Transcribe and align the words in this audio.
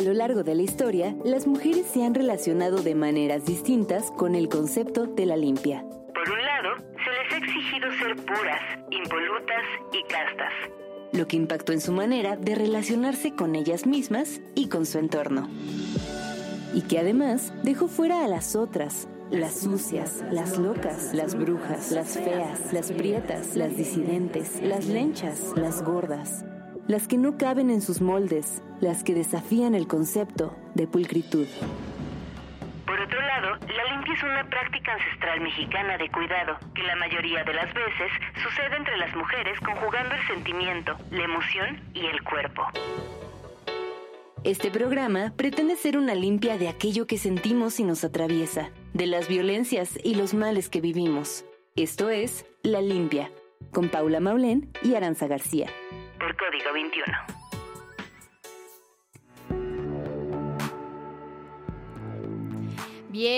A 0.00 0.02
lo 0.02 0.14
largo 0.14 0.42
de 0.42 0.54
la 0.54 0.62
historia, 0.62 1.14
las 1.26 1.46
mujeres 1.46 1.84
se 1.84 2.02
han 2.02 2.14
relacionado 2.14 2.80
de 2.80 2.94
maneras 2.94 3.44
distintas 3.44 4.10
con 4.12 4.34
el 4.34 4.48
concepto 4.48 5.04
de 5.04 5.26
la 5.26 5.36
limpia. 5.36 5.84
Por 6.14 6.30
un 6.30 6.42
lado, 6.42 6.76
se 7.04 7.10
les 7.10 7.32
ha 7.34 7.36
exigido 7.36 7.90
ser 7.98 8.16
puras, 8.16 8.62
impolutas 8.90 9.62
y 9.92 10.02
castas. 10.10 10.52
Lo 11.12 11.26
que 11.26 11.36
impactó 11.36 11.74
en 11.74 11.82
su 11.82 11.92
manera 11.92 12.36
de 12.36 12.54
relacionarse 12.54 13.34
con 13.34 13.54
ellas 13.54 13.84
mismas 13.84 14.40
y 14.54 14.70
con 14.70 14.86
su 14.86 14.96
entorno. 14.96 15.50
Y 16.72 16.80
que 16.80 16.98
además 16.98 17.52
dejó 17.62 17.86
fuera 17.86 18.24
a 18.24 18.28
las 18.28 18.56
otras, 18.56 19.06
las 19.30 19.60
sucias, 19.60 20.24
las 20.30 20.56
locas, 20.56 21.12
las 21.12 21.34
brujas, 21.34 21.92
las 21.92 22.14
feas, 22.14 22.72
las 22.72 22.90
prietas, 22.90 23.54
las 23.54 23.76
disidentes, 23.76 24.62
las 24.62 24.86
lenchas, 24.86 25.52
las 25.56 25.84
gordas, 25.84 26.46
las 26.90 27.06
que 27.06 27.18
no 27.18 27.38
caben 27.38 27.70
en 27.70 27.82
sus 27.82 28.00
moldes, 28.00 28.64
las 28.80 29.04
que 29.04 29.14
desafían 29.14 29.76
el 29.76 29.86
concepto 29.86 30.56
de 30.74 30.88
pulcritud. 30.88 31.46
Por 32.84 33.00
otro 33.00 33.20
lado, 33.20 33.58
la 33.68 33.94
limpia 33.94 34.12
es 34.12 34.22
una 34.24 34.44
práctica 34.50 34.94
ancestral 34.94 35.40
mexicana 35.40 35.96
de 35.98 36.10
cuidado, 36.10 36.58
que 36.74 36.82
la 36.82 36.96
mayoría 36.96 37.44
de 37.44 37.54
las 37.54 37.72
veces 37.72 38.10
sucede 38.42 38.76
entre 38.76 38.96
las 38.96 39.14
mujeres 39.14 39.60
conjugando 39.60 40.16
el 40.16 40.26
sentimiento, 40.26 40.96
la 41.12 41.22
emoción 41.22 41.80
y 41.94 42.06
el 42.06 42.24
cuerpo. 42.24 42.62
Este 44.42 44.72
programa 44.72 45.32
pretende 45.36 45.76
ser 45.76 45.96
una 45.96 46.16
limpia 46.16 46.58
de 46.58 46.68
aquello 46.68 47.06
que 47.06 47.18
sentimos 47.18 47.78
y 47.78 47.84
nos 47.84 48.02
atraviesa, 48.02 48.70
de 48.94 49.06
las 49.06 49.28
violencias 49.28 49.96
y 50.02 50.16
los 50.16 50.34
males 50.34 50.68
que 50.68 50.80
vivimos. 50.80 51.44
Esto 51.76 52.10
es 52.10 52.46
La 52.64 52.80
Limpia, 52.80 53.30
con 53.70 53.90
Paula 53.90 54.18
Maulén 54.18 54.72
y 54.82 54.96
Aranza 54.96 55.28
García. 55.28 55.68
Por 56.20 56.36
Código 56.36 56.72
21. 56.72 57.06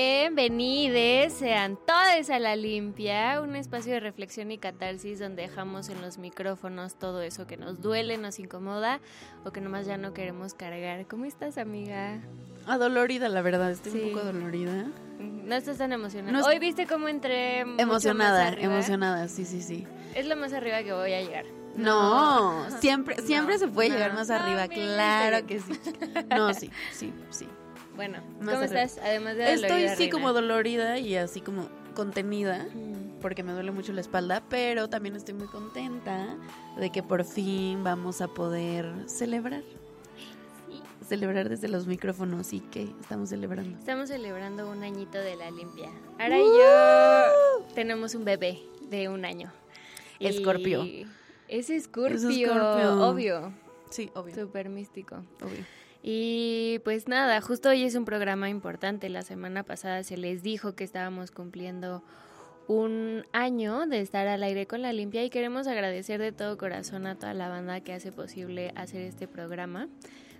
Bienvenidos 0.02 1.32
sean 1.32 1.78
todos 1.86 2.28
a 2.30 2.38
La 2.38 2.56
Limpia, 2.56 3.40
un 3.40 3.56
espacio 3.56 3.94
de 3.94 4.00
reflexión 4.00 4.50
y 4.50 4.58
catarsis 4.58 5.18
donde 5.18 5.42
dejamos 5.42 5.88
en 5.88 6.00
los 6.02 6.18
micrófonos 6.18 6.94
todo 6.98 7.22
eso 7.22 7.46
que 7.46 7.56
nos 7.56 7.80
duele, 7.80 8.18
nos 8.18 8.38
incomoda 8.38 9.00
o 9.44 9.50
que 9.50 9.60
nomás 9.60 9.86
ya 9.86 9.96
no 9.96 10.12
queremos 10.12 10.54
cargar. 10.54 11.06
¿Cómo 11.06 11.24
estás, 11.24 11.56
amiga? 11.58 12.20
Adolorida, 12.66 13.28
la 13.28 13.40
verdad, 13.42 13.70
estoy 13.70 13.92
Sí. 13.92 14.00
un 14.04 14.12
poco 14.12 14.24
dolorida. 14.26 14.86
No 15.18 15.54
estás 15.54 15.78
tan 15.78 15.92
emocionada. 15.92 16.38
No 16.38 16.44
Hoy 16.44 16.58
viste 16.58 16.86
cómo 16.86 17.08
entré 17.08 17.64
mucho 17.64 17.76
más 17.76 17.82
Emocionada, 18.04 18.48
emocionada, 18.54 19.28
sí, 19.28 19.44
sí, 19.44 19.62
sí. 19.62 19.86
Es 20.14 20.26
lo 20.26 20.36
más 20.36 20.52
arriba 20.52 20.82
que 20.82 20.92
voy 20.92 21.12
a 21.12 21.20
llegar. 21.22 21.44
No, 21.76 22.66
siempre, 22.80 23.16
siempre 23.26 23.54
No, 23.54 23.60
se 23.60 23.68
puede 23.68 23.88
no. 23.88 23.94
llegar 23.94 24.12
más 24.14 24.30
arriba, 24.30 24.68
claro 24.68 25.46
que 25.46 25.60
sí. 25.60 25.72
No, 26.30 26.52
sí, 26.54 26.70
sí, 26.92 27.12
sí. 27.30 27.46
Bueno, 27.96 28.18
Más 28.40 28.54
¿cómo 28.54 28.64
arriba. 28.64 28.82
estás? 28.82 29.04
Además 29.04 29.36
de 29.36 29.52
Estoy 29.54 29.88
sí 29.88 29.94
reina. 29.96 30.12
como 30.12 30.32
dolorida 30.32 30.98
y 30.98 31.16
así 31.16 31.40
como 31.40 31.68
contenida, 31.94 32.66
Mm. 32.74 33.20
porque 33.20 33.42
me 33.42 33.52
duele 33.52 33.70
mucho 33.70 33.92
la 33.92 34.00
espalda, 34.00 34.42
pero 34.48 34.88
también 34.88 35.14
estoy 35.16 35.34
muy 35.34 35.46
contenta 35.46 36.36
de 36.78 36.90
que 36.90 37.02
por 37.02 37.24
fin 37.24 37.84
vamos 37.84 38.20
a 38.22 38.28
poder 38.28 38.90
celebrar. 39.06 39.62
Celebrar 41.06 41.48
desde 41.48 41.68
los 41.68 41.86
micrófonos 41.86 42.52
y 42.54 42.60
que 42.60 42.84
estamos 43.00 43.28
celebrando. 43.30 43.76
Estamos 43.78 44.08
celebrando 44.08 44.70
un 44.70 44.82
añito 44.82 45.18
de 45.18 45.36
la 45.36 45.50
limpia. 45.50 45.90
Ahora 46.18 46.38
y 46.38 46.44
yo 46.44 47.66
tenemos 47.74 48.14
un 48.14 48.24
bebé 48.24 48.60
de 48.88 49.08
un 49.08 49.24
año. 49.24 49.52
Escorpio, 50.28 50.84
Es 51.48 51.70
escorpio. 51.70 52.52
obvio. 53.06 53.52
Sí, 53.90 54.10
obvio, 54.14 54.34
Súper 54.34 54.68
místico. 54.68 55.16
obvio. 55.42 55.64
Y 56.02 56.80
pues 56.84 57.06
nada, 57.08 57.40
justo 57.40 57.68
hoy 57.68 57.84
es 57.84 57.94
un 57.94 58.04
programa 58.04 58.48
importante. 58.48 59.08
La 59.08 59.22
semana 59.22 59.62
pasada 59.62 60.02
se 60.02 60.16
les 60.16 60.42
dijo 60.42 60.74
que 60.74 60.82
estábamos 60.84 61.30
cumpliendo 61.30 62.02
un 62.66 63.24
año 63.32 63.86
de 63.86 64.00
estar 64.00 64.26
al 64.26 64.42
aire 64.42 64.66
con 64.66 64.82
la 64.82 64.92
limpia 64.92 65.24
y 65.24 65.30
queremos 65.30 65.66
agradecer 65.66 66.20
de 66.20 66.32
todo 66.32 66.56
corazón 66.58 67.06
a 67.06 67.16
toda 67.16 67.34
la 67.34 67.48
banda 67.48 67.80
que 67.80 67.92
hace 67.92 68.12
posible 68.12 68.72
hacer 68.76 69.02
este 69.02 69.28
programa. 69.28 69.88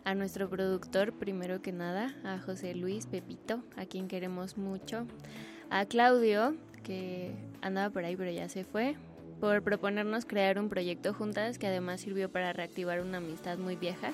A 0.04 0.16
nuestro 0.16 0.48
productor, 0.50 1.12
primero 1.12 1.62
que 1.62 1.70
nada, 1.70 2.12
a 2.24 2.38
José 2.40 2.74
Luis 2.74 3.06
Pepito, 3.06 3.62
a 3.76 3.86
quien 3.86 4.08
queremos 4.08 4.56
mucho. 4.58 5.06
A 5.70 5.84
Claudio, 5.86 6.56
que 6.82 7.32
andaba 7.60 7.90
por 7.90 8.04
ahí 8.04 8.16
pero 8.16 8.32
ya 8.32 8.48
se 8.48 8.64
fue, 8.64 8.96
por 9.42 9.60
proponernos 9.64 10.24
crear 10.24 10.56
un 10.60 10.68
proyecto 10.68 11.12
juntas 11.12 11.58
que 11.58 11.66
además 11.66 12.00
sirvió 12.00 12.30
para 12.30 12.52
reactivar 12.52 13.00
una 13.00 13.18
amistad 13.18 13.58
muy 13.58 13.74
vieja. 13.74 14.12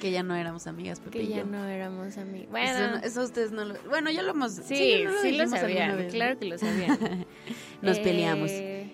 Que 0.00 0.10
ya 0.10 0.22
no 0.22 0.34
éramos 0.34 0.66
amigas, 0.66 0.98
Pepe 0.98 1.18
Que 1.18 1.24
y 1.24 1.28
ya 1.28 1.36
yo. 1.40 1.44
no 1.44 1.62
éramos 1.68 2.16
amigos. 2.16 2.46
Eso, 2.46 2.50
Bueno, 2.50 2.90
no- 2.92 2.96
eso 3.04 3.22
ustedes 3.22 3.52
no 3.52 3.66
lo... 3.66 3.74
Bueno, 3.90 4.10
ya 4.10 4.22
lo 4.22 4.30
hemos... 4.30 4.52
sí, 4.52 4.62
sí, 4.74 5.02
no 5.04 5.10
lo 5.12 5.22
dijimos 5.22 5.52
alguna 5.52 5.60
sabían, 5.90 6.10
claro 6.10 6.38
que 6.38 6.46
lo 6.46 6.56
sabían. 6.56 6.98
Nos 7.82 7.98
Eh, 7.98 8.02
peleamos 8.02 8.50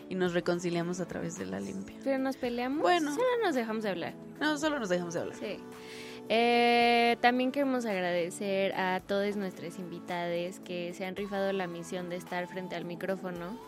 y 0.08 0.14
nos 0.16 0.32
reconciliamos 0.34 0.98
a 0.98 1.06
través 1.06 1.38
de 1.38 1.46
la 1.46 1.60
limpia. 1.60 1.94
Pero 2.02 2.18
nos 2.18 2.36
peleamos. 2.36 2.80
Bueno. 2.82 3.12
Solo 3.14 3.24
nos 3.44 3.54
dejamos 3.54 3.84
de 3.84 3.90
hablar. 3.90 4.14
No, 4.40 4.58
solo 4.58 4.80
nos 4.80 4.88
dejamos 4.88 5.14
de 5.14 5.20
hablar. 5.20 5.36
Sí. 5.36 5.58
Eh, 6.28 7.16
también 7.20 7.52
queremos 7.52 7.86
agradecer 7.86 8.72
a 8.74 9.00
todas 9.00 9.36
nuestras 9.36 9.78
invitadas 9.78 10.58
que 10.60 10.92
se 10.94 11.04
han 11.06 11.14
rifado 11.16 11.52
la 11.52 11.66
misión 11.68 12.08
de 12.10 12.16
estar 12.16 12.48
frente 12.48 12.74
al 12.76 12.84
micrófono 12.84 13.58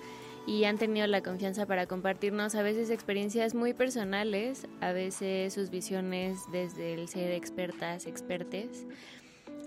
y 0.46 0.64
han 0.64 0.78
tenido 0.78 1.06
la 1.06 1.22
confianza 1.22 1.66
para 1.66 1.86
compartirnos 1.86 2.54
a 2.54 2.62
veces 2.62 2.90
experiencias 2.90 3.54
muy 3.54 3.74
personales, 3.74 4.66
a 4.80 4.92
veces 4.92 5.54
sus 5.54 5.70
visiones 5.70 6.40
desde 6.50 6.94
el 6.94 7.08
ser 7.08 7.32
expertas, 7.32 8.06
expertes. 8.06 8.86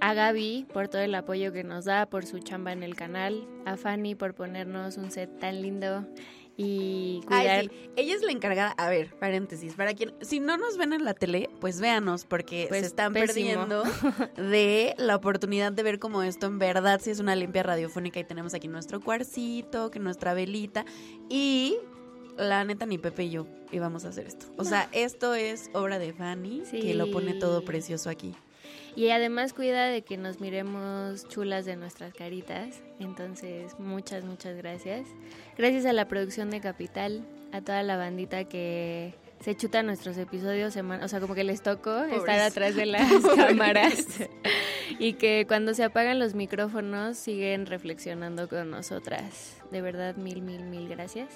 A 0.01 0.13
Gaby 0.13 0.65
por 0.73 0.89
todo 0.89 1.01
el 1.01 1.15
apoyo 1.15 1.53
que 1.53 1.63
nos 1.63 1.85
da, 1.85 2.07
por 2.07 2.25
su 2.25 2.39
chamba 2.39 2.73
en 2.73 2.83
el 2.83 2.95
canal. 2.95 3.47
A 3.65 3.77
Fanny 3.77 4.15
por 4.15 4.33
ponernos 4.33 4.97
un 4.97 5.11
set 5.11 5.39
tan 5.39 5.61
lindo 5.61 6.05
y 6.57 7.21
cuidar. 7.25 7.47
Ay, 7.47 7.69
sí. 7.71 7.89
Ella 7.95 8.15
es 8.15 8.21
la 8.21 8.31
encargada. 8.31 8.71
A 8.77 8.89
ver, 8.89 9.13
paréntesis. 9.19 9.73
Para 9.73 9.93
quien, 9.93 10.13
si 10.21 10.39
no 10.39 10.57
nos 10.57 10.77
ven 10.77 10.93
en 10.93 11.03
la 11.03 11.13
tele, 11.13 11.49
pues 11.59 11.81
véanos, 11.81 12.25
porque 12.25 12.65
Pues, 12.69 12.81
se 12.81 12.87
están 12.87 13.13
pésimo. 13.13 13.65
perdiendo 13.65 13.83
de 14.37 14.93
la 14.97 15.15
oportunidad 15.15 15.71
de 15.71 15.83
ver 15.83 15.99
cómo 15.99 16.21
esto 16.23 16.45
en 16.47 16.59
verdad 16.59 16.99
sí 17.03 17.09
es 17.09 17.19
una 17.19 17.35
limpia 17.35 17.63
radiofónica 17.63 18.19
y 18.19 18.23
tenemos 18.23 18.53
aquí 18.53 18.67
nuestro 18.67 18.99
cuarcito, 19.01 19.89
que 19.91 19.99
nuestra 19.99 20.33
velita 20.33 20.85
y 21.29 21.77
la 22.37 22.63
neta 22.65 22.85
ni 22.85 22.97
Pepe 22.97 23.25
y 23.25 23.29
yo 23.31 23.47
íbamos 23.71 24.05
a 24.05 24.09
hacer 24.09 24.25
esto. 24.27 24.45
O 24.57 24.63
sea, 24.63 24.89
esto 24.91 25.33
es 25.35 25.69
obra 25.73 25.99
de 25.99 26.13
Fanny 26.13 26.63
Sí. 26.69 26.79
que 26.79 26.93
lo 26.93 27.09
pone 27.11 27.33
todo 27.35 27.63
precioso 27.65 28.09
aquí. 28.09 28.35
Y 28.95 29.09
además 29.09 29.53
cuida 29.53 29.87
de 29.87 30.03
que 30.03 30.17
nos 30.17 30.39
miremos 30.39 31.27
chulas 31.27 31.65
de 31.65 31.75
nuestras 31.75 32.13
caritas. 32.13 32.81
Entonces, 32.99 33.79
muchas, 33.79 34.23
muchas 34.23 34.55
gracias. 34.55 35.07
Gracias 35.57 35.85
a 35.85 35.93
la 35.93 36.07
producción 36.07 36.49
de 36.51 36.61
Capital, 36.61 37.25
a 37.51 37.61
toda 37.61 37.81
la 37.83 37.97
bandita 37.97 38.43
que 38.43 39.15
se 39.39 39.57
chuta 39.57 39.83
nuestros 39.83 40.17
episodios, 40.17 40.73
semana, 40.73 41.03
o 41.03 41.07
sea, 41.07 41.19
como 41.19 41.35
que 41.35 41.43
les 41.43 41.61
tocó 41.61 42.03
estar 42.03 42.39
atrás 42.39 42.75
de 42.75 42.85
las 42.85 43.11
cámaras. 43.35 44.05
y 44.99 45.13
que 45.13 45.45
cuando 45.47 45.73
se 45.73 45.83
apagan 45.83 46.19
los 46.19 46.33
micrófonos 46.33 47.17
siguen 47.17 47.65
reflexionando 47.65 48.47
con 48.47 48.71
nosotras. 48.71 49.57
De 49.71 49.81
verdad, 49.81 50.15
mil, 50.15 50.41
mil, 50.41 50.63
mil 50.63 50.87
gracias. 50.87 51.27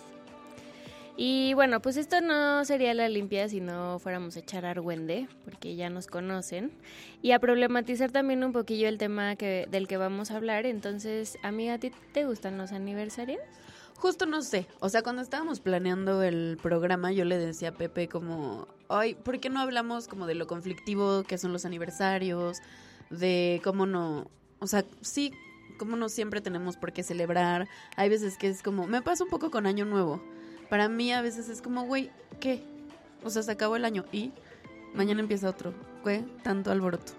Y 1.20 1.56
bueno, 1.56 1.82
pues 1.82 1.98
esto 1.98 2.22
no 2.22 2.64
sería 2.64 2.94
la 2.94 3.10
limpia 3.10 3.50
si 3.50 3.60
no 3.60 3.98
fuéramos 3.98 4.36
a 4.36 4.40
echar 4.40 4.66
argüende, 4.68 5.28
porque 5.44 5.76
ya 5.76 5.90
nos 5.90 6.06
conocen, 6.06 6.72
y 7.24 7.32
a 7.32 7.40
problematizar 7.40 8.12
también 8.12 8.44
un 8.44 8.54
poquillo 8.54 8.88
el 8.88 9.00
tema 9.00 9.36
que, 9.36 9.68
del 9.72 9.88
que 9.88 9.98
vamos 9.98 10.30
a 10.30 10.36
hablar. 10.36 10.68
Entonces, 10.68 11.40
amiga, 11.42 11.74
¿a 11.74 11.80
ti 11.80 11.92
te 12.14 12.26
gustan 12.26 12.60
los 12.60 12.72
aniversarios? 12.72 13.42
Justo 13.96 14.28
no 14.28 14.44
sé, 14.44 14.68
o 14.80 14.90
sea, 14.90 15.02
cuando 15.02 15.24
estábamos 15.24 15.60
planeando 15.60 16.22
el 16.22 16.60
programa, 16.62 17.12
yo 17.12 17.26
le 17.26 17.40
decía 17.40 17.70
a 17.70 17.72
Pepe 17.72 18.08
como, 18.08 18.68
ay, 18.88 19.16
¿por 19.16 19.40
qué 19.40 19.50
no 19.50 19.60
hablamos 19.60 20.08
como 20.08 20.28
de 20.28 20.36
lo 20.36 20.46
conflictivo 20.46 21.24
que 21.24 21.40
son 21.40 21.52
los 21.52 21.66
aniversarios? 21.66 22.60
De 23.10 23.60
cómo 23.64 23.88
no, 23.88 24.30
o 24.60 24.68
sea, 24.68 24.86
sí, 25.02 25.34
cómo 25.80 25.96
no 25.96 26.10
siempre 26.10 26.42
tenemos 26.42 26.78
por 26.78 26.94
qué 26.94 27.02
celebrar. 27.02 27.68
Hay 27.96 28.08
veces 28.10 28.38
que 28.38 28.50
es 28.50 28.62
como, 28.62 28.86
me 28.86 29.02
pasa 29.02 29.24
un 29.24 29.32
poco 29.32 29.50
con 29.50 29.66
Año 29.66 29.86
Nuevo. 29.86 30.22
Para 30.70 30.90
mí 30.90 31.12
a 31.14 31.22
veces 31.22 31.50
es 31.50 31.62
como, 31.62 31.84
güey, 31.86 32.10
¿qué? 32.40 32.62
O 33.24 33.30
sea, 33.30 33.44
se 33.44 33.52
acabó 33.52 33.76
el 33.76 33.86
año 33.86 34.06
y 34.12 34.32
mañana 34.94 35.20
empieza 35.22 35.50
otro. 35.50 35.74
¿Qué? 36.04 36.24
Tanto 36.44 36.72
alboroto. 36.72 37.14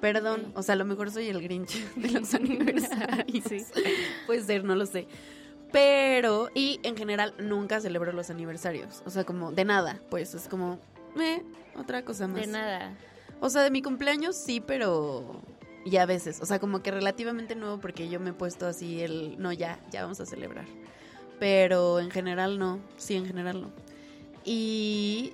Perdón, 0.00 0.40
Sí. 0.46 0.52
o 0.54 0.62
sea, 0.62 0.72
a 0.74 0.76
lo 0.76 0.84
mejor 0.86 1.10
soy 1.10 1.28
el 1.28 1.42
Grinch 1.42 1.74
de 1.96 2.10
los 2.10 2.32
aniversarios. 2.34 3.44
Sí. 3.48 3.64
Puede 4.26 4.42
ser, 4.42 4.64
no 4.64 4.74
lo 4.74 4.86
sé. 4.86 5.06
Pero, 5.72 6.50
y 6.54 6.80
en 6.82 6.96
general 6.96 7.34
nunca 7.38 7.80
celebro 7.80 8.12
los 8.12 8.30
aniversarios. 8.30 9.02
O 9.06 9.10
sea, 9.10 9.24
como 9.24 9.52
de 9.52 9.64
nada, 9.64 10.00
pues 10.10 10.34
es 10.34 10.48
como, 10.48 10.78
eh, 11.20 11.42
otra 11.76 12.04
cosa 12.04 12.26
más. 12.26 12.40
De 12.40 12.46
nada. 12.48 12.96
O 13.40 13.50
sea, 13.50 13.62
de 13.62 13.70
mi 13.70 13.80
cumpleaños 13.80 14.36
sí, 14.36 14.60
pero 14.60 15.40
y 15.84 15.96
a 15.96 16.06
veces. 16.06 16.40
O 16.42 16.46
sea, 16.46 16.58
como 16.58 16.82
que 16.82 16.90
relativamente 16.90 17.54
nuevo 17.54 17.78
porque 17.78 18.08
yo 18.08 18.18
me 18.20 18.30
he 18.30 18.32
puesto 18.32 18.66
así 18.66 19.00
el, 19.00 19.40
no, 19.40 19.52
ya, 19.52 19.78
ya 19.90 20.02
vamos 20.02 20.20
a 20.20 20.26
celebrar. 20.26 20.66
Pero 21.40 21.98
en 21.98 22.10
general 22.10 22.58
no, 22.58 22.78
sí, 22.96 23.16
en 23.16 23.26
general 23.26 23.62
no. 23.62 23.70
Y 24.44 25.32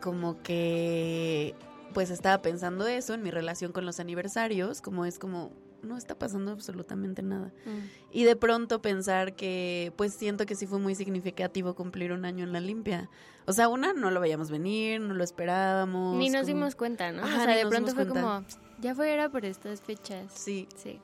como 0.00 0.40
que 0.42 1.54
pues 1.94 2.10
estaba 2.10 2.42
pensando 2.42 2.86
eso 2.86 3.14
en 3.14 3.22
mi 3.22 3.30
relación 3.30 3.72
con 3.72 3.86
los 3.86 3.98
aniversarios, 4.00 4.82
como 4.82 5.06
es 5.06 5.18
como, 5.18 5.50
no 5.82 5.96
está 5.96 6.14
pasando 6.18 6.52
absolutamente 6.52 7.22
nada. 7.22 7.46
Mm. 7.64 7.78
Y 8.12 8.24
de 8.24 8.36
pronto 8.36 8.82
pensar 8.82 9.34
que, 9.34 9.94
pues 9.96 10.12
siento 10.12 10.44
que 10.44 10.54
sí 10.56 10.66
fue 10.66 10.78
muy 10.78 10.94
significativo 10.94 11.74
cumplir 11.74 12.12
un 12.12 12.26
año 12.26 12.44
en 12.44 12.52
la 12.52 12.60
limpia. 12.60 13.08
O 13.46 13.52
sea, 13.54 13.68
una, 13.70 13.94
no 13.94 14.10
lo 14.10 14.20
veíamos 14.20 14.50
venir, 14.50 15.00
no 15.00 15.14
lo 15.14 15.24
esperábamos. 15.24 16.18
Ni 16.18 16.28
nos 16.28 16.42
como- 16.42 16.46
dimos 16.48 16.74
cuenta, 16.76 17.12
¿no? 17.12 17.22
Ajá, 17.24 17.40
o 17.40 17.44
sea, 17.44 17.56
de 17.56 17.66
pronto 17.66 17.94
fue 17.94 18.06
cuenta. 18.06 18.20
como, 18.20 18.44
ya 18.80 18.94
fuera 18.94 19.30
por 19.30 19.46
estas 19.46 19.80
fechas. 19.80 20.30
Sí, 20.34 20.68
Sí. 20.76 21.00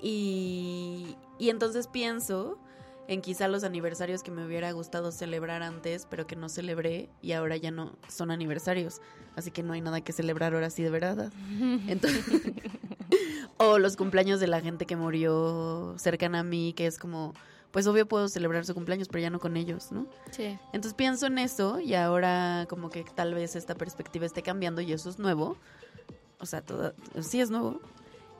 y, 0.00 1.16
y 1.38 1.50
entonces 1.50 1.86
pienso 1.86 2.58
en 3.08 3.20
quizá 3.20 3.48
los 3.48 3.64
aniversarios 3.64 4.22
que 4.22 4.30
me 4.30 4.46
hubiera 4.46 4.70
gustado 4.72 5.12
celebrar 5.12 5.62
antes, 5.62 6.06
pero 6.08 6.26
que 6.26 6.36
no 6.36 6.48
celebré 6.48 7.08
y 7.20 7.32
ahora 7.32 7.56
ya 7.56 7.70
no 7.70 7.96
son 8.08 8.30
aniversarios. 8.30 9.00
Así 9.36 9.50
que 9.50 9.62
no 9.62 9.72
hay 9.72 9.80
nada 9.80 10.00
que 10.00 10.12
celebrar 10.12 10.54
ahora 10.54 10.70
sí 10.70 10.82
de 10.82 10.90
verdad. 10.90 11.32
Entonces, 11.88 12.24
o 13.56 13.78
los 13.78 13.96
cumpleaños 13.96 14.40
de 14.40 14.46
la 14.46 14.60
gente 14.60 14.86
que 14.86 14.96
murió 14.96 15.94
cercana 15.98 16.40
a 16.40 16.44
mí, 16.44 16.74
que 16.74 16.86
es 16.86 16.98
como, 16.98 17.34
pues 17.70 17.86
obvio 17.86 18.06
puedo 18.06 18.28
celebrar 18.28 18.64
su 18.64 18.74
cumpleaños, 18.74 19.08
pero 19.08 19.22
ya 19.22 19.30
no 19.30 19.40
con 19.40 19.56
ellos, 19.56 19.90
¿no? 19.92 20.06
Sí. 20.30 20.58
Entonces 20.66 20.94
pienso 20.94 21.26
en 21.26 21.38
eso 21.38 21.80
y 21.80 21.94
ahora 21.94 22.66
como 22.68 22.90
que 22.90 23.04
tal 23.04 23.34
vez 23.34 23.56
esta 23.56 23.74
perspectiva 23.74 24.26
esté 24.26 24.42
cambiando 24.42 24.80
y 24.80 24.92
eso 24.92 25.10
es 25.10 25.18
nuevo. 25.18 25.56
O 26.38 26.46
sea, 26.46 26.60
todo, 26.60 26.94
sí 27.20 27.40
es 27.40 27.50
nuevo. 27.50 27.80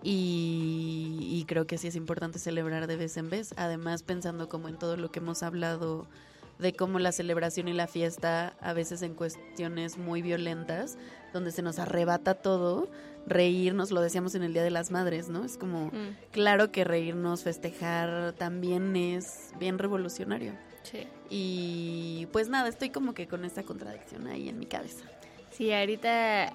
Y, 0.02 1.18
y 1.30 1.44
creo 1.46 1.66
que 1.66 1.78
sí 1.78 1.88
es 1.88 1.96
importante 1.96 2.38
celebrar 2.38 2.86
de 2.86 2.96
vez 2.96 3.16
en 3.16 3.30
vez. 3.30 3.54
Además, 3.56 4.02
pensando 4.02 4.48
como 4.48 4.68
en 4.68 4.78
todo 4.78 4.96
lo 4.96 5.10
que 5.10 5.20
hemos 5.20 5.42
hablado 5.42 6.06
de 6.58 6.74
cómo 6.74 6.98
la 6.98 7.12
celebración 7.12 7.66
y 7.68 7.72
la 7.72 7.86
fiesta, 7.86 8.54
a 8.60 8.72
veces 8.72 9.02
en 9.02 9.14
cuestiones 9.14 9.98
muy 9.98 10.22
violentas, 10.22 10.96
donde 11.32 11.50
se 11.50 11.62
nos 11.62 11.78
arrebata 11.78 12.34
todo, 12.34 12.88
reírnos, 13.26 13.90
lo 13.90 14.00
decíamos 14.00 14.34
en 14.34 14.42
el 14.44 14.52
Día 14.52 14.62
de 14.62 14.70
las 14.70 14.90
Madres, 14.90 15.28
¿no? 15.28 15.44
Es 15.44 15.56
como, 15.56 15.86
Mm, 15.86 16.16
claro 16.30 16.70
que 16.70 16.84
reírnos, 16.84 17.42
festejar, 17.42 18.34
también 18.34 18.94
es 18.96 19.50
bien 19.58 19.78
revolucionario. 19.78 20.52
sí. 20.82 21.06
Y 21.30 22.26
pues 22.30 22.48
nada, 22.50 22.68
estoy 22.68 22.90
como 22.90 23.14
que 23.14 23.26
con 23.26 23.44
esta 23.46 23.62
contradicción 23.62 24.26
ahí 24.26 24.48
en 24.50 24.58
mi 24.58 24.66
cabeza. 24.66 25.04
Sí, 25.50 25.72
ahorita 25.72 26.52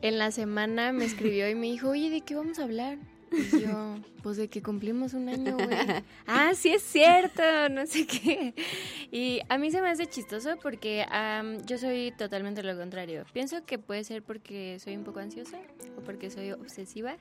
en 0.00 0.18
la 0.18 0.30
semana 0.30 0.92
me 0.92 1.04
escribió 1.04 1.48
y 1.48 1.54
me 1.54 1.66
dijo, 1.66 1.90
oye, 1.90 2.10
¿de 2.10 2.22
qué 2.22 2.34
vamos 2.34 2.58
a 2.58 2.64
hablar? 2.64 2.98
Y 3.32 3.60
yo, 3.60 3.96
pues 4.22 4.36
de 4.36 4.48
que 4.48 4.62
cumplimos 4.62 5.14
un 5.14 5.28
año, 5.28 5.56
güey. 5.56 5.68
ah, 6.26 6.52
sí 6.54 6.70
es 6.70 6.82
cierto, 6.82 7.42
no 7.70 7.86
sé 7.86 8.06
qué. 8.06 8.54
Y 9.10 9.40
a 9.48 9.56
mí 9.58 9.70
se 9.70 9.80
me 9.80 9.88
hace 9.88 10.06
chistoso 10.06 10.56
porque 10.62 11.06
am, 11.10 11.64
yo 11.64 11.78
soy 11.78 12.12
totalmente 12.18 12.62
lo 12.62 12.76
contrario. 12.76 13.24
Pienso 13.32 13.64
que 13.64 13.78
puede 13.78 14.04
ser 14.04 14.22
porque 14.22 14.78
soy 14.80 14.96
un 14.96 15.04
poco 15.04 15.20
ansiosa 15.20 15.58
o 15.96 16.02
porque 16.02 16.30
soy 16.30 16.52
obsesiva, 16.52 17.16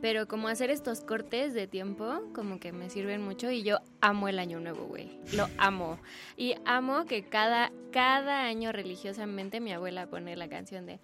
pero 0.00 0.26
como 0.26 0.48
hacer 0.48 0.70
estos 0.70 1.00
cortes 1.00 1.54
de 1.54 1.66
tiempo 1.66 2.22
como 2.34 2.58
que 2.58 2.72
me 2.72 2.90
sirven 2.90 3.22
mucho 3.22 3.50
y 3.50 3.62
yo 3.62 3.78
amo 4.00 4.28
el 4.28 4.38
año 4.38 4.58
nuevo, 4.58 4.86
güey. 4.86 5.18
Lo 5.34 5.48
amo. 5.58 5.98
Y 6.36 6.54
amo 6.64 7.04
que 7.06 7.22
cada, 7.22 7.70
cada 7.92 8.44
año 8.44 8.72
religiosamente 8.72 9.60
mi 9.60 9.72
abuela 9.72 10.06
pone 10.08 10.36
la 10.36 10.48
canción 10.48 10.86
de 10.86 10.98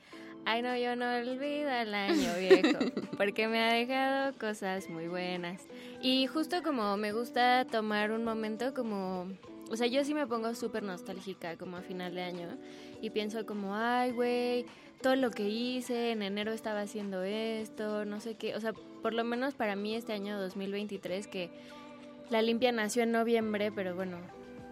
Ay, 0.45 0.63
no, 0.63 0.77
yo 0.77 0.97
no 0.97 1.15
olvido 1.17 1.71
el 1.71 1.95
año 1.95 2.35
viejo, 2.39 2.79
porque 3.17 3.49
me 3.49 3.61
ha 3.61 3.73
dejado 3.73 4.33
cosas 4.39 4.89
muy 4.89 5.09
buenas. 5.09 5.67
Y 6.01 6.27
justo 6.27 6.63
como 6.63 6.97
me 6.97 7.13
gusta 7.13 7.67
tomar 7.67 8.13
un 8.13 8.25
momento 8.25 8.73
como, 8.73 9.29
o 9.71 9.77
sea, 9.77 9.87
yo 9.87 10.05
sí 10.05 10.15
me 10.15 10.27
pongo 10.27 10.55
súper 10.55 10.83
nostálgica 10.83 11.57
como 11.57 11.77
a 11.77 11.83
final 11.83 12.15
de 12.15 12.23
año 12.23 12.49
y 13.03 13.11
pienso 13.11 13.45
como, 13.45 13.75
ay, 13.75 14.13
güey, 14.13 14.67
todo 15.03 15.17
lo 15.17 15.31
que 15.31 15.49
hice, 15.49 16.13
en 16.13 16.23
enero 16.23 16.53
estaba 16.53 16.81
haciendo 16.81 17.23
esto, 17.23 18.05
no 18.05 18.21
sé 18.21 18.35
qué, 18.35 18.55
o 18.57 18.61
sea, 18.61 18.73
por 19.03 19.15
lo 19.15 19.25
menos 19.25 19.55
para 19.55 19.77
mí 19.77 19.95
este 19.95 20.13
año 20.13 20.41
2023 20.41 21.29
que 21.29 21.51
la 22.31 22.43
limpia 22.43 22.73
nació 22.73 23.05
en 23.05 23.13
noviembre, 23.13 23.71
pero 23.73 23.95
bueno, 23.95 24.19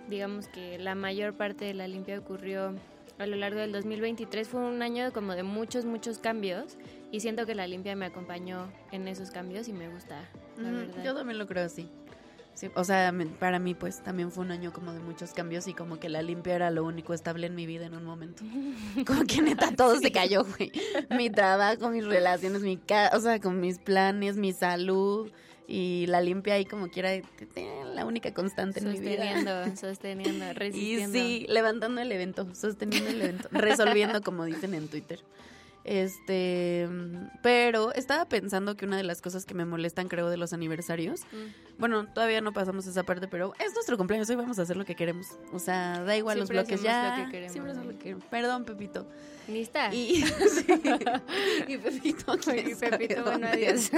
digamos 0.08 0.48
que 0.48 0.78
la 0.78 0.94
mayor 0.94 1.34
parte 1.34 1.64
de 1.64 1.74
la 1.74 1.88
limpia 1.88 2.18
ocurrió 2.18 2.74
a 3.18 3.26
lo 3.26 3.36
largo 3.36 3.60
del 3.60 3.72
2023 3.72 4.48
fue 4.48 4.60
un 4.60 4.82
año 4.82 5.12
como 5.12 5.34
de 5.34 5.42
muchos, 5.42 5.84
muchos 5.84 6.18
cambios 6.18 6.76
y 7.10 7.20
siento 7.20 7.46
que 7.46 7.54
la 7.54 7.66
limpia 7.66 7.96
me 7.96 8.06
acompañó 8.06 8.70
en 8.92 9.08
esos 9.08 9.30
cambios 9.30 9.68
y 9.68 9.72
me 9.72 9.88
gusta, 9.88 10.28
la 10.58 10.70
verdad. 10.70 11.04
Yo 11.04 11.14
también 11.14 11.38
lo 11.38 11.46
creo 11.46 11.64
así. 11.64 11.88
Sí, 12.54 12.70
o 12.74 12.84
sea, 12.84 13.12
para 13.38 13.58
mí 13.58 13.74
pues 13.74 14.02
también 14.02 14.32
fue 14.32 14.42
un 14.42 14.50
año 14.50 14.72
como 14.72 14.94
de 14.94 15.00
muchos 15.00 15.34
cambios 15.34 15.68
y 15.68 15.74
como 15.74 16.00
que 16.00 16.08
la 16.08 16.22
limpia 16.22 16.54
era 16.54 16.70
lo 16.70 16.84
único 16.84 17.12
estable 17.12 17.46
en 17.48 17.54
mi 17.54 17.66
vida 17.66 17.84
en 17.84 17.94
un 17.94 18.04
momento. 18.04 18.44
Como 19.06 19.24
que 19.26 19.42
neta 19.42 19.72
todo 19.76 19.96
se 20.00 20.10
cayó, 20.10 20.42
güey. 20.42 20.72
Mi 21.10 21.28
trabajo, 21.28 21.90
mis 21.90 22.06
relaciones, 22.06 22.62
mi 22.62 22.78
ca 22.78 23.10
o 23.12 23.20
sea, 23.20 23.40
con 23.40 23.60
mis 23.60 23.78
planes, 23.78 24.38
mi 24.38 24.54
salud 24.54 25.30
y 25.68 26.06
la 26.06 26.20
limpia 26.20 26.54
ahí 26.54 26.64
como 26.64 26.88
quiera 26.88 27.10
la 27.94 28.04
única 28.04 28.32
constante 28.32 28.80
en 28.80 28.92
mi 28.92 29.00
vida. 29.00 29.16
Sosteniendo, 29.34 29.76
sosteniendo, 29.80 30.44
Y 30.44 30.52
resistiendo. 30.52 31.12
sí, 31.18 31.46
levantando 31.48 32.00
el 32.00 32.12
evento, 32.12 32.54
sosteniendo 32.54 33.10
el 33.10 33.20
evento, 33.22 33.48
resolviendo 33.52 34.20
como 34.22 34.44
dicen 34.44 34.74
en 34.74 34.88
Twitter. 34.88 35.20
Este, 35.88 36.88
pero 37.44 37.92
estaba 37.94 38.24
pensando 38.28 38.76
que 38.76 38.84
una 38.86 38.96
de 38.96 39.04
las 39.04 39.22
cosas 39.22 39.44
que 39.46 39.54
me 39.54 39.64
molestan 39.64 40.08
creo 40.08 40.28
de 40.28 40.36
los 40.36 40.52
aniversarios, 40.52 41.20
Mm. 41.32 41.78
bueno, 41.78 42.06
todavía 42.12 42.40
no 42.40 42.52
pasamos 42.52 42.88
esa 42.88 43.04
parte, 43.04 43.28
pero 43.28 43.52
es 43.64 43.72
nuestro 43.72 43.96
cumpleaños, 43.96 44.28
hoy 44.28 44.34
vamos 44.34 44.58
a 44.58 44.62
hacer 44.62 44.76
lo 44.76 44.84
que 44.84 44.96
queremos. 44.96 45.28
O 45.52 45.60
sea, 45.60 46.02
da 46.02 46.16
igual 46.16 46.38
Siempre 46.38 46.56
los 46.56 46.66
bloques 46.66 46.82
ya. 46.82 47.18
lo 47.18 47.24
que 47.26 47.30
queremos, 47.30 47.52
siempre 47.52 47.70
hacemos 47.70 47.86
¿no? 47.86 47.92
lo 47.92 47.98
que 47.98 48.02
queremos. 48.02 48.24
Perdón, 48.24 48.64
Pepito. 48.64 49.06
Ni 49.46 49.60
está. 49.60 49.94
Y, 49.94 50.22
sí, 50.50 50.66
y 51.68 51.76
Pepito, 51.78 52.36
Y 52.52 52.74
Pepito, 52.74 53.22
bueno, 53.22 53.46
adiós. 53.46 53.90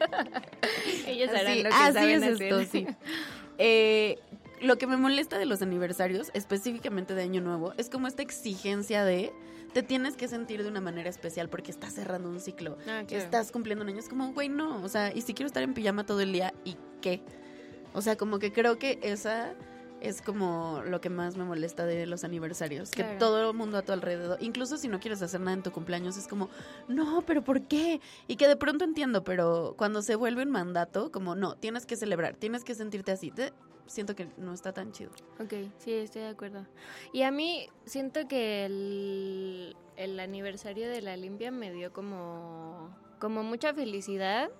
Ellos 1.06 1.28
harán 1.30 1.62
lo 1.62 1.70
que 1.70 1.74
así 1.74 1.92
saben 1.92 2.22
es 2.22 2.34
hacer. 2.34 2.42
esto, 2.42 2.64
sí. 2.70 2.86
Eh, 3.56 4.18
lo 4.60 4.78
que 4.78 4.88
me 4.88 4.96
molesta 4.96 5.38
de 5.38 5.46
los 5.46 5.62
aniversarios, 5.62 6.32
específicamente 6.34 7.14
de 7.14 7.22
Año 7.22 7.40
Nuevo, 7.40 7.72
es 7.76 7.88
como 7.88 8.08
esta 8.08 8.20
exigencia 8.20 9.04
de 9.04 9.32
te 9.72 9.84
tienes 9.84 10.16
que 10.16 10.26
sentir 10.26 10.62
de 10.64 10.68
una 10.68 10.80
manera 10.80 11.08
especial 11.08 11.48
porque 11.48 11.70
estás 11.70 11.94
cerrando 11.94 12.28
un 12.28 12.40
ciclo. 12.40 12.78
Ah, 12.88 13.04
claro. 13.06 13.24
Estás 13.24 13.52
cumpliendo 13.52 13.84
un 13.84 13.90
año. 13.90 14.00
Es 14.00 14.08
como, 14.08 14.32
güey, 14.32 14.48
no. 14.48 14.82
O 14.82 14.88
sea, 14.88 15.12
y 15.14 15.20
si 15.20 15.34
quiero 15.34 15.46
estar 15.46 15.62
en 15.62 15.74
pijama 15.74 16.04
todo 16.04 16.20
el 16.20 16.32
día, 16.32 16.52
¿y 16.64 16.76
qué? 17.00 17.20
O 17.92 18.02
sea, 18.02 18.16
como 18.16 18.38
que 18.38 18.52
creo 18.52 18.78
que 18.78 18.98
esa 19.02 19.54
es 20.04 20.22
como 20.22 20.82
lo 20.86 21.00
que 21.00 21.10
más 21.10 21.36
me 21.36 21.44
molesta 21.44 21.86
de 21.86 22.06
los 22.06 22.24
aniversarios. 22.24 22.90
Que 22.90 23.04
todo 23.18 23.50
el 23.50 23.56
mundo 23.56 23.78
a 23.78 23.82
tu 23.82 23.92
alrededor, 23.92 24.38
incluso 24.42 24.76
si 24.76 24.88
no 24.88 25.00
quieres 25.00 25.22
hacer 25.22 25.40
nada 25.40 25.52
en 25.54 25.62
tu 25.62 25.72
cumpleaños, 25.72 26.16
es 26.16 26.28
como, 26.28 26.48
no, 26.88 27.22
pero 27.26 27.42
¿por 27.42 27.62
qué? 27.62 28.00
Y 28.28 28.36
que 28.36 28.48
de 28.48 28.56
pronto 28.56 28.84
entiendo, 28.84 29.24
pero 29.24 29.74
cuando 29.76 30.02
se 30.02 30.16
vuelve 30.16 30.42
un 30.42 30.50
mandato, 30.50 31.10
como, 31.10 31.34
no, 31.34 31.56
tienes 31.56 31.86
que 31.86 31.96
celebrar, 31.96 32.34
tienes 32.36 32.64
que 32.64 32.74
sentirte 32.74 33.12
así. 33.12 33.30
te- 33.30 33.52
siento 33.86 34.14
que 34.16 34.28
no 34.38 34.54
está 34.54 34.72
tan 34.72 34.92
chido. 34.92 35.10
Ok, 35.40 35.52
sí, 35.78 35.92
estoy 35.92 36.22
de 36.22 36.28
acuerdo. 36.28 36.66
Y 37.12 37.20
a 37.22 37.30
mí 37.30 37.68
siento 37.84 38.26
que 38.26 38.64
el, 38.64 39.76
el 39.96 40.18
aniversario 40.20 40.88
de 40.88 41.02
la 41.02 41.16
limpia 41.18 41.50
me 41.50 41.70
dio 41.70 41.92
como, 41.92 42.96
como 43.20 43.42
mucha 43.42 43.74
felicidad, 43.74 44.50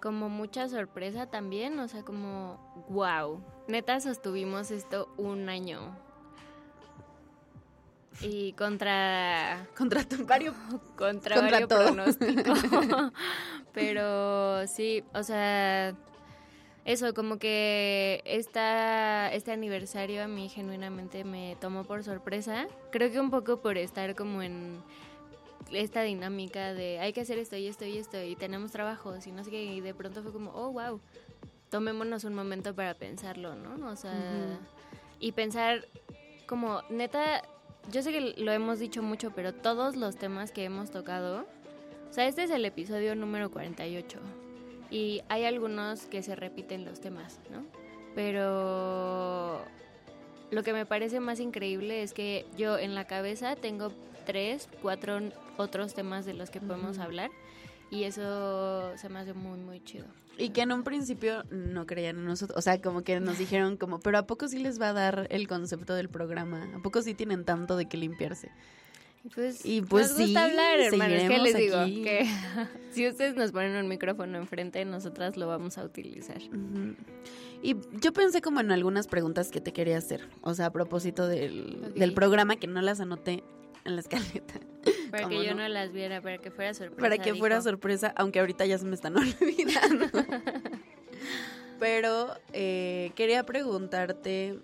como 0.00 0.28
mucha 0.28 0.68
sorpresa 0.68 1.26
también, 1.26 1.78
o 1.78 1.88
sea, 1.88 2.02
como, 2.02 2.58
wow, 2.88 3.40
neta 3.66 4.00
sostuvimos 4.00 4.70
esto 4.70 5.08
un 5.16 5.48
año. 5.48 5.96
Y 8.20 8.52
contra 8.54 9.66
Contra 9.76 10.04
tu 10.04 10.24
vario. 10.26 10.52
contra, 10.96 11.36
Contra 11.36 11.40
varios 11.42 11.68
todo. 11.68 11.84
pronósticos. 11.84 12.58
Pero 13.72 14.66
sí, 14.66 15.04
o 15.14 15.22
sea, 15.22 15.94
eso, 16.84 17.14
como 17.14 17.38
que 17.38 18.22
esta, 18.24 19.32
este 19.32 19.52
aniversario 19.52 20.24
a 20.24 20.26
mí 20.26 20.48
genuinamente 20.48 21.22
me 21.22 21.56
tomó 21.60 21.84
por 21.84 22.02
sorpresa. 22.02 22.66
Creo 22.90 23.12
que 23.12 23.20
un 23.20 23.30
poco 23.30 23.60
por 23.60 23.76
estar 23.76 24.16
como 24.16 24.42
en 24.42 24.82
esta 25.72 26.02
dinámica 26.02 26.74
de 26.74 26.98
hay 27.00 27.12
que 27.12 27.20
hacer 27.20 27.38
esto 27.38 27.56
y 27.56 27.66
esto 27.66 27.84
y 27.84 27.98
esto 27.98 28.22
y 28.22 28.36
tenemos 28.36 28.72
trabajos 28.72 29.26
y 29.26 29.32
no 29.32 29.44
sé 29.44 29.50
qué. 29.50 29.64
Y 29.64 29.80
de 29.80 29.94
pronto 29.94 30.22
fue 30.22 30.32
como, 30.32 30.50
oh, 30.52 30.72
wow, 30.72 31.00
tomémonos 31.70 32.24
un 32.24 32.34
momento 32.34 32.74
para 32.74 32.94
pensarlo, 32.94 33.54
¿no? 33.54 33.88
O 33.88 33.96
sea, 33.96 34.58
y 35.20 35.32
pensar 35.32 35.86
como, 36.46 36.82
neta, 36.88 37.42
yo 37.90 38.02
sé 38.02 38.12
que 38.12 38.20
lo 38.20 38.52
hemos 38.52 38.78
dicho 38.78 39.02
mucho, 39.02 39.32
pero 39.34 39.52
todos 39.54 39.96
los 39.96 40.16
temas 40.16 40.52
que 40.52 40.64
hemos 40.64 40.90
tocado, 40.90 41.46
o 42.10 42.12
sea, 42.12 42.26
este 42.26 42.44
es 42.44 42.50
el 42.50 42.64
episodio 42.64 43.14
número 43.14 43.50
48 43.50 44.18
y 44.90 45.22
hay 45.28 45.44
algunos 45.44 46.06
que 46.06 46.22
se 46.22 46.34
repiten 46.34 46.84
los 46.84 47.00
temas, 47.00 47.40
¿no? 47.50 47.64
Pero 48.14 49.62
lo 50.50 50.62
que 50.62 50.72
me 50.72 50.86
parece 50.86 51.20
más 51.20 51.40
increíble 51.40 52.02
es 52.02 52.14
que 52.14 52.46
yo 52.56 52.78
en 52.78 52.94
la 52.94 53.06
cabeza 53.06 53.54
tengo 53.56 53.92
tres, 54.28 54.68
cuatro 54.82 55.18
otros 55.56 55.94
temas 55.94 56.26
de 56.26 56.34
los 56.34 56.50
que 56.50 56.60
podemos 56.60 56.96
Ujú. 56.98 57.02
hablar 57.06 57.30
y 57.90 58.04
eso 58.04 58.92
se 58.98 59.08
me 59.08 59.18
hace 59.20 59.32
muy, 59.32 59.58
muy 59.58 59.82
chido. 59.82 60.04
Y 60.36 60.50
que 60.50 60.60
en 60.60 60.70
un 60.72 60.84
principio 60.84 61.44
no 61.50 61.86
creían 61.86 62.18
en 62.18 62.26
nosotros, 62.26 62.56
o 62.58 62.60
sea, 62.60 62.80
como 62.82 63.02
que 63.02 63.18
nos 63.20 63.38
dijeron 63.38 63.78
como, 63.78 64.00
pero 64.00 64.18
¿a 64.18 64.26
poco 64.26 64.46
sí 64.46 64.58
les 64.58 64.78
va 64.80 64.90
a 64.90 64.92
dar 64.92 65.26
el 65.30 65.48
concepto 65.48 65.94
del 65.94 66.10
programa? 66.10 66.68
¿A 66.76 66.82
poco 66.82 67.00
sí 67.00 67.14
tienen 67.14 67.44
tanto 67.46 67.76
de 67.76 67.86
qué 67.88 67.96
limpiarse? 67.96 68.50
Pues, 69.34 69.64
Y 69.64 69.80
pues 69.82 70.10
nos 70.10 70.20
gusta 70.20 70.44
sí, 70.44 70.50
hablar, 70.50 70.78
hermanos. 70.78 71.22
¿Qué 71.28 71.38
les 71.38 71.56
digo? 71.56 71.76
aquí. 71.78 72.02
Que 72.04 72.26
si 72.92 73.08
ustedes 73.08 73.34
nos 73.34 73.50
ponen 73.50 73.74
un 73.76 73.88
micrófono 73.88 74.38
enfrente, 74.38 74.84
nosotras 74.84 75.36
lo 75.36 75.48
vamos 75.48 75.76
a 75.78 75.84
utilizar. 75.84 76.38
Ujú. 76.42 76.94
Y 77.62 77.76
yo 78.00 78.12
pensé 78.12 78.40
como 78.40 78.60
en 78.60 78.70
algunas 78.70 79.08
preguntas 79.08 79.50
que 79.50 79.60
te 79.60 79.72
quería 79.72 79.98
hacer, 79.98 80.28
o 80.42 80.54
sea, 80.54 80.66
a 80.66 80.70
propósito 80.72 81.26
del, 81.26 81.78
Ok. 81.88 81.94
del 81.96 82.14
programa 82.14 82.56
que 82.56 82.68
no 82.68 82.80
las 82.80 83.00
anoté 83.00 83.42
en 83.88 83.96
la 83.96 84.00
escaleta. 84.02 84.54
Para 85.10 85.24
¿Cómo 85.24 85.40
que 85.40 85.46
yo 85.46 85.54
no? 85.54 85.62
no 85.62 85.68
las 85.68 85.92
viera, 85.92 86.20
para 86.20 86.38
que 86.38 86.50
fuera 86.50 86.72
sorpresa. 86.74 87.00
Para 87.00 87.18
que 87.18 87.34
fuera 87.34 87.60
sorpresa, 87.60 88.12
aunque 88.16 88.40
ahorita 88.40 88.64
ya 88.66 88.78
se 88.78 88.84
me 88.84 88.94
están 88.94 89.16
olvidando. 89.40 90.06
Pero 91.78 92.34
eh, 92.52 93.12
quería 93.14 93.44
preguntarte, 93.44 94.58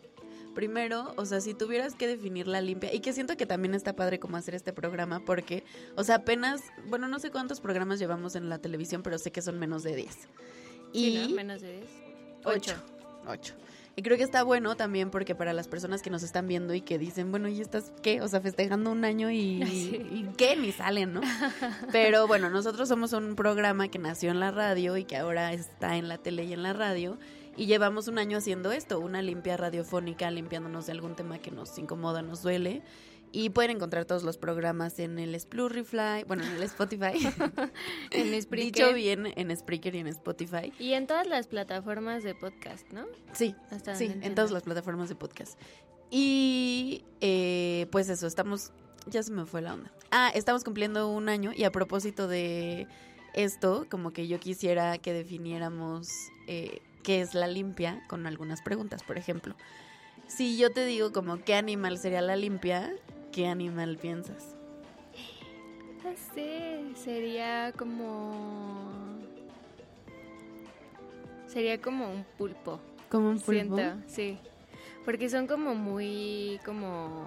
primero, 0.55 1.13
o 1.17 1.25
sea, 1.25 1.41
si 1.41 1.55
tuvieras 1.55 1.95
que 1.95 2.07
definir 2.07 2.47
la 2.47 2.61
limpia, 2.61 2.93
y 2.93 3.01
que 3.01 3.13
siento 3.13 3.37
que 3.37 3.47
también 3.47 3.75
está 3.75 3.95
padre 3.97 4.19
como 4.19 4.37
hacer 4.37 4.55
este 4.55 4.73
programa, 4.73 5.21
porque, 5.25 5.65
o 5.97 6.05
sea, 6.05 6.17
apenas, 6.17 6.63
bueno, 6.87 7.09
no 7.09 7.19
sé 7.19 7.31
cuántos 7.31 7.61
programas 7.61 7.99
llevamos 7.99 8.35
en 8.37 8.49
la 8.49 8.59
televisión, 8.59 9.03
pero 9.03 9.19
sé 9.19 9.31
que 9.33 9.43
son 9.43 9.59
menos 9.59 9.83
de 9.83 9.97
10. 9.97 10.29
Y 10.93 11.11
Sí, 11.11 11.27
¿no? 11.29 11.37
Menos 11.37 11.63
de 11.63 11.73
10. 11.79 11.87
Ocho. 12.45 12.75
Ocho. 13.27 13.55
Y 13.97 14.03
creo 14.03 14.17
que 14.17 14.25
está 14.25 14.43
bueno 14.43 14.77
también 14.77 15.11
porque 15.11 15.37
para 15.37 15.53
las 15.53 15.69
personas 15.69 16.03
que 16.03 16.11
nos 16.11 16.25
están 16.25 16.49
viendo 16.49 16.75
y 16.75 16.81
que 16.81 16.99
dicen, 16.99 17.31
bueno, 17.31 17.47
¿y 17.49 17.61
estás 17.61 17.93
qué? 18.03 18.21
O 18.23 18.29
sea, 18.29 18.41
festejando 18.41 18.91
un 18.91 19.05
año 19.05 19.31
y, 19.31 19.63
Sí. 19.67 20.05
y 20.11 20.29
qué, 20.37 20.57
ni 20.57 20.73
salen, 20.73 21.13
¿no? 21.15 21.21
Pero 21.93 22.27
bueno, 22.27 22.51
nosotros 22.51 22.89
somos 22.89 23.13
un 23.13 23.37
programa 23.37 23.89
que 23.89 23.99
nació 24.01 24.31
en 24.31 24.41
la 24.41 24.51
radio 24.51 24.97
y 24.97 25.05
que 25.05 25.17
ahora 25.17 25.53
está 25.53 25.97
en 25.97 26.09
la 26.09 26.19
tele 26.19 26.45
y 26.45 26.53
en 26.53 26.63
la 26.65 26.73
radio. 26.73 27.19
Y 27.57 27.67
llevamos 27.67 28.09
un 28.09 28.19
año 28.19 28.39
haciendo 28.39 28.73
esto, 28.73 28.99
una 28.99 29.23
limpia 29.23 29.57
radiofónica, 29.57 30.29
limpiándonos 30.29 30.87
de 30.87 30.93
algún 30.93 31.15
tema 31.15 31.39
que 31.39 31.53
nos 31.53 31.79
incomoda, 31.79 32.21
nos 32.21 32.43
duele. 32.43 32.83
Y 33.35 33.51
pueden 33.51 33.73
encontrar 33.73 34.05
todos 34.05 34.23
los 34.23 34.39
programas 34.39 35.01
en 35.01 35.19
el 35.19 35.39
Splurryfly, 35.39 36.23
bueno, 36.29 36.45
en 36.45 36.53
el 36.53 36.63
Spotify. 36.63 37.15
En 38.13 38.41
Spreaker. 38.41 38.73
Dicho 38.73 38.95
bien, 38.95 39.27
en 39.35 39.57
Spreaker 39.57 39.93
y 39.97 39.99
en 39.99 40.07
Spotify. 40.07 40.73
Y 40.79 40.93
en 40.93 41.09
todas 41.09 41.27
las 41.27 41.49
plataformas 41.49 42.23
de 42.23 42.37
podcast, 42.37 42.89
¿no? 42.93 43.07
Sí, 43.33 43.57
Hasta 43.73 43.97
Sí, 43.97 44.15
en 44.23 44.37
todas 44.37 44.53
las 44.53 44.63
plataformas 44.63 45.09
de 45.09 45.17
podcast. 45.17 45.59
Y 46.13 47.05
eh, 47.21 47.89
pues 47.91 48.09
eso, 48.09 48.29
estamos, 48.29 48.71
ya 49.07 49.21
se 49.25 49.33
me 49.33 49.47
fue 49.47 49.63
la 49.63 49.75
onda. 49.75 49.91
Ah, 50.13 50.31
estamos 50.33 50.63
cumpliendo 50.63 51.09
un 51.09 51.29
año 51.29 51.51
y 51.53 51.65
a 51.65 51.73
propósito 51.73 52.29
de 52.29 52.87
esto, 53.35 53.89
como 53.91 54.13
que 54.13 54.29
yo 54.29 54.39
quisiera 54.39 54.97
que 54.99 55.13
definiéramos 55.13 56.09
eh, 56.47 56.83
qué 57.03 57.21
es 57.21 57.35
la 57.35 57.49
limpia 57.49 58.01
con 58.07 58.29
algunas 58.29 58.63
preguntas, 58.63 59.03
por 59.03 59.19
ejemplo. 59.19 59.57
Si 60.29 60.57
yo 60.57 60.71
te 60.71 60.87
digo 60.87 61.13
como 61.13 61.43
qué 61.43 61.57
animal 61.57 61.99
sería 61.99 62.21
la 62.23 62.37
limpia, 62.37 62.95
¿qué 63.35 63.49
animal 63.49 63.97
piensas? 63.97 64.55
No 66.05 66.11
sé, 66.35 66.81
sería 66.95 67.73
como... 67.77 68.33
Sería 71.49 71.81
como 71.81 72.11
un 72.11 72.25
pulpo. 72.39 72.79
Como 73.09 73.31
un 73.31 73.41
Siento, 73.41 73.97
sí. 74.07 74.39
Porque 75.05 75.29
son 75.29 75.47
como 75.47 75.75
muy, 75.75 76.61
como, 76.65 77.27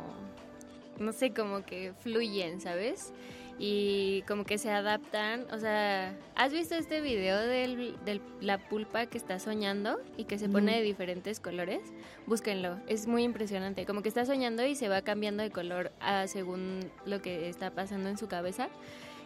no 0.98 1.12
sé, 1.12 1.34
como 1.34 1.64
que 1.64 1.94
fluyen, 2.02 2.62
¿sabes? 2.62 3.14
Y 3.60 4.24
como 4.28 4.44
que 4.44 4.60
se 4.60 4.70
adaptan, 4.70 5.48
o 5.52 5.58
sea, 5.58 6.16
¿has 6.36 6.54
visto 6.54 6.76
este 6.76 7.02
video 7.02 7.40
de 7.40 8.22
la 8.40 8.60
pulpa 8.70 9.08
que 9.08 9.18
está 9.18 9.40
soñando 9.40 10.00
y 10.16 10.26
que 10.26 10.38
se 10.38 10.48
pone 10.48 10.78
de 10.78 10.84
diferentes 10.84 11.40
colores? 11.40 11.82
Búsquenlo, 12.28 12.78
es 12.88 13.08
muy 13.08 13.24
impresionante, 13.24 13.88
como 13.88 14.04
que 14.04 14.10
está 14.10 14.26
soñando 14.26 14.64
y 14.66 14.76
se 14.76 14.90
va 14.90 15.02
cambiando 15.02 15.42
de 15.42 15.50
color 15.50 15.92
ah, 16.00 16.28
según 16.28 16.92
lo 17.06 17.22
que 17.22 17.50
está 17.50 17.72
pasando 17.72 18.10
en 18.10 18.18
su 18.18 18.28
cabeza. 18.28 18.70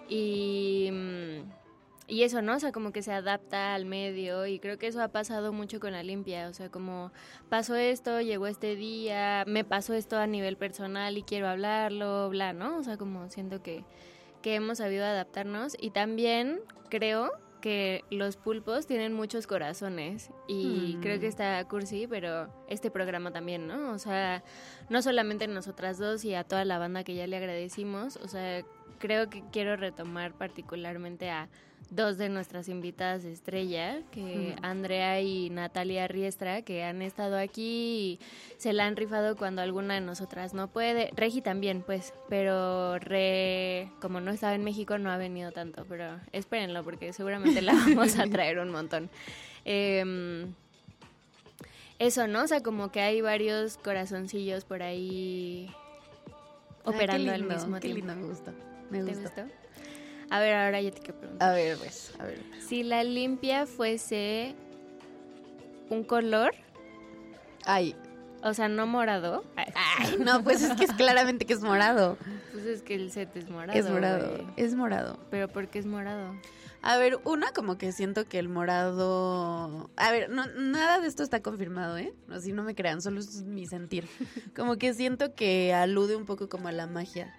Y... 0.08 0.90
mm, 0.92 1.62
y 2.12 2.24
eso, 2.24 2.42
¿no? 2.42 2.56
O 2.56 2.60
sea, 2.60 2.74
como 2.74 2.92
que 2.92 3.04
se 3.04 3.14
adapta 3.14 3.74
al 3.74 3.86
medio 3.86 4.46
y 4.46 4.60
creo 4.60 4.78
que 4.78 4.88
eso 4.88 5.02
ha 5.02 5.08
pasado 5.08 5.54
mucho 5.54 5.80
con 5.80 5.94
la 5.94 6.04
limpia, 6.04 6.50
o 6.50 6.54
sea, 6.54 6.70
como 6.70 7.14
pasó 7.48 7.76
esto, 7.76 8.20
llegó 8.20 8.48
este 8.48 8.76
día, 8.76 9.46
me 9.48 9.64
pasó 9.64 9.94
esto 9.94 10.18
a 10.18 10.28
nivel 10.28 10.58
personal 10.58 11.18
y 11.18 11.24
quiero 11.24 11.48
hablarlo, 11.48 12.30
bla, 12.30 12.52
¿no? 12.52 12.76
O 12.78 12.84
sea, 12.84 12.98
como 12.98 13.30
siento 13.30 13.64
que, 13.64 13.86
que 14.42 14.56
hemos 14.56 14.80
sabido 14.80 15.06
adaptarnos 15.06 15.76
y 15.80 15.92
también 15.92 16.60
creo 16.90 17.32
que 17.62 18.04
los 18.10 18.38
pulpos 18.38 18.88
tienen 18.88 19.14
muchos 19.14 19.46
corazones 19.46 20.32
y 20.48 20.96
Mm. 20.98 21.02
creo 21.02 21.20
que 21.20 21.28
está 21.28 21.64
cursi, 21.68 22.08
pero 22.08 22.52
este 22.68 22.90
programa 22.90 23.32
también, 23.32 23.68
¿no? 23.68 23.92
O 23.92 24.00
sea, 24.00 24.44
no 24.90 25.02
solamente 25.04 25.48
nosotras 25.48 26.00
dos 26.00 26.26
y 26.26 26.34
a 26.34 26.44
toda 26.44 26.66
la 26.66 26.80
banda 26.80 27.04
que 27.04 27.14
ya 27.14 27.28
le 27.28 27.38
agradecimos, 27.38 28.16
o 28.18 28.28
sea, 28.28 28.64
creo 28.98 29.30
que 29.30 29.44
quiero 29.52 29.76
retomar 29.76 30.34
particularmente 30.34 31.30
a 31.30 31.50
dos 31.92 32.18
de 32.18 32.30
nuestras 32.30 32.70
invitadas 32.70 33.26
estrella, 33.26 34.02
que. 34.12 34.56
Andrea 34.64 35.22
y 35.22 35.50
Natalia 35.50 36.08
Riestra, 36.08 36.62
que 36.64 36.84
han 36.84 37.02
estado 37.02 37.38
aquí 37.38 38.20
y 38.20 38.20
se 38.58 38.74
la 38.74 38.86
han 38.86 38.96
rifado 38.96 39.36
cuando 39.36 39.62
alguna 39.62 39.94
de 39.96 40.02
nosotras 40.02 40.54
no 40.54 40.70
puede. 40.70 41.12
Regi 41.16 41.42
también, 41.42 41.84
pues, 41.84 42.14
pero 42.30 42.98
Re, 42.98 43.92
como 44.02 44.22
no 44.22 44.32
estaba 44.32 44.56
en 44.56 44.64
México, 44.64 44.98
no 44.98 45.12
ha 45.12 45.18
venido 45.18 45.52
tanto, 45.52 45.86
pero 45.88 46.20
espérenlo 46.32 46.84
porque 46.84 47.14
seguramente 47.14 47.62
la 47.62 47.74
vamos 47.88 48.18
a 48.18 48.26
traer 48.28 48.58
un 48.60 48.72
montón. 48.72 49.10
Em, 49.66 50.54
eso, 52.00 52.26
¿no? 52.28 52.44
O 52.44 52.48
sea, 52.48 52.64
como 52.64 52.92
que 52.92 53.02
hay 53.02 53.22
varios 53.22 53.78
corazoncillos 53.78 54.64
por 54.66 54.82
ahí 54.82 55.70
operando 56.84 57.26
qué 57.26 57.36
al 57.36 57.44
mismo 57.44 57.76
qué 57.76 57.82
tiempo. 57.82 58.08
lindo, 58.08 58.16
me 58.16 58.28
gusta. 58.28 58.54
Me 58.90 59.04
¿Te 59.04 59.14
gusta. 59.14 59.44
gustó? 59.44 59.61
A 60.32 60.40
ver, 60.40 60.56
ahora 60.56 60.82
yo 60.82 60.94
te 60.94 61.00
quiero 61.02 61.20
preguntar. 61.20 61.50
A 61.50 61.54
ver, 61.54 61.78
pues, 61.78 62.14
a 62.18 62.24
ver. 62.24 62.42
Si 62.66 62.84
la 62.84 63.04
limpia 63.04 63.66
fuese 63.66 64.56
un 65.90 66.06
color, 66.06 66.54
Ay, 67.66 67.96
o 68.44 68.54
sea, 68.54 68.70
no 68.70 68.88
morado, 68.88 69.44
ay, 69.56 70.16
no, 70.20 70.42
pues 70.42 70.64
es 70.64 70.74
que 70.78 70.86
es 70.86 70.94
claramente 70.94 71.46
que 71.46 71.54
es 71.54 71.62
morado. 71.62 72.18
pues 72.54 72.66
es 72.66 72.82
que 72.82 72.96
el 72.96 73.12
set 73.12 73.36
es 73.36 73.50
morado. 73.50 73.78
Es 73.78 73.90
morado, 73.90 74.54
es 74.56 74.74
morado. 74.74 75.20
Pero 75.30 75.50
¿por 75.50 75.68
qué 75.68 75.80
es 75.80 75.86
morado? 75.86 76.34
A 76.82 76.98
ver, 76.98 77.20
una 77.26 77.52
como 77.52 77.78
que 77.78 77.92
siento 77.92 78.26
que 78.26 78.40
el 78.40 78.48
morado... 78.48 79.92
A 79.98 80.12
ver, 80.12 80.30
no, 80.30 80.48
nada 80.48 81.02
de 81.02 81.08
esto 81.08 81.24
está 81.24 81.44
confirmado, 81.44 81.98
¿eh? 81.98 82.14
Así 82.32 82.54
no 82.54 82.64
me 82.64 82.74
crean, 82.74 83.02
solo 83.02 83.20
es 83.20 83.44
mi 83.44 83.68
sentir. 83.68 84.08
Como 84.56 84.78
que 84.78 84.94
siento 84.94 85.36
que 85.36 85.74
alude 85.74 86.16
un 86.16 86.26
poco 86.26 86.48
como 86.48 86.70
a 86.70 86.72
la 86.72 86.88
magia, 86.88 87.36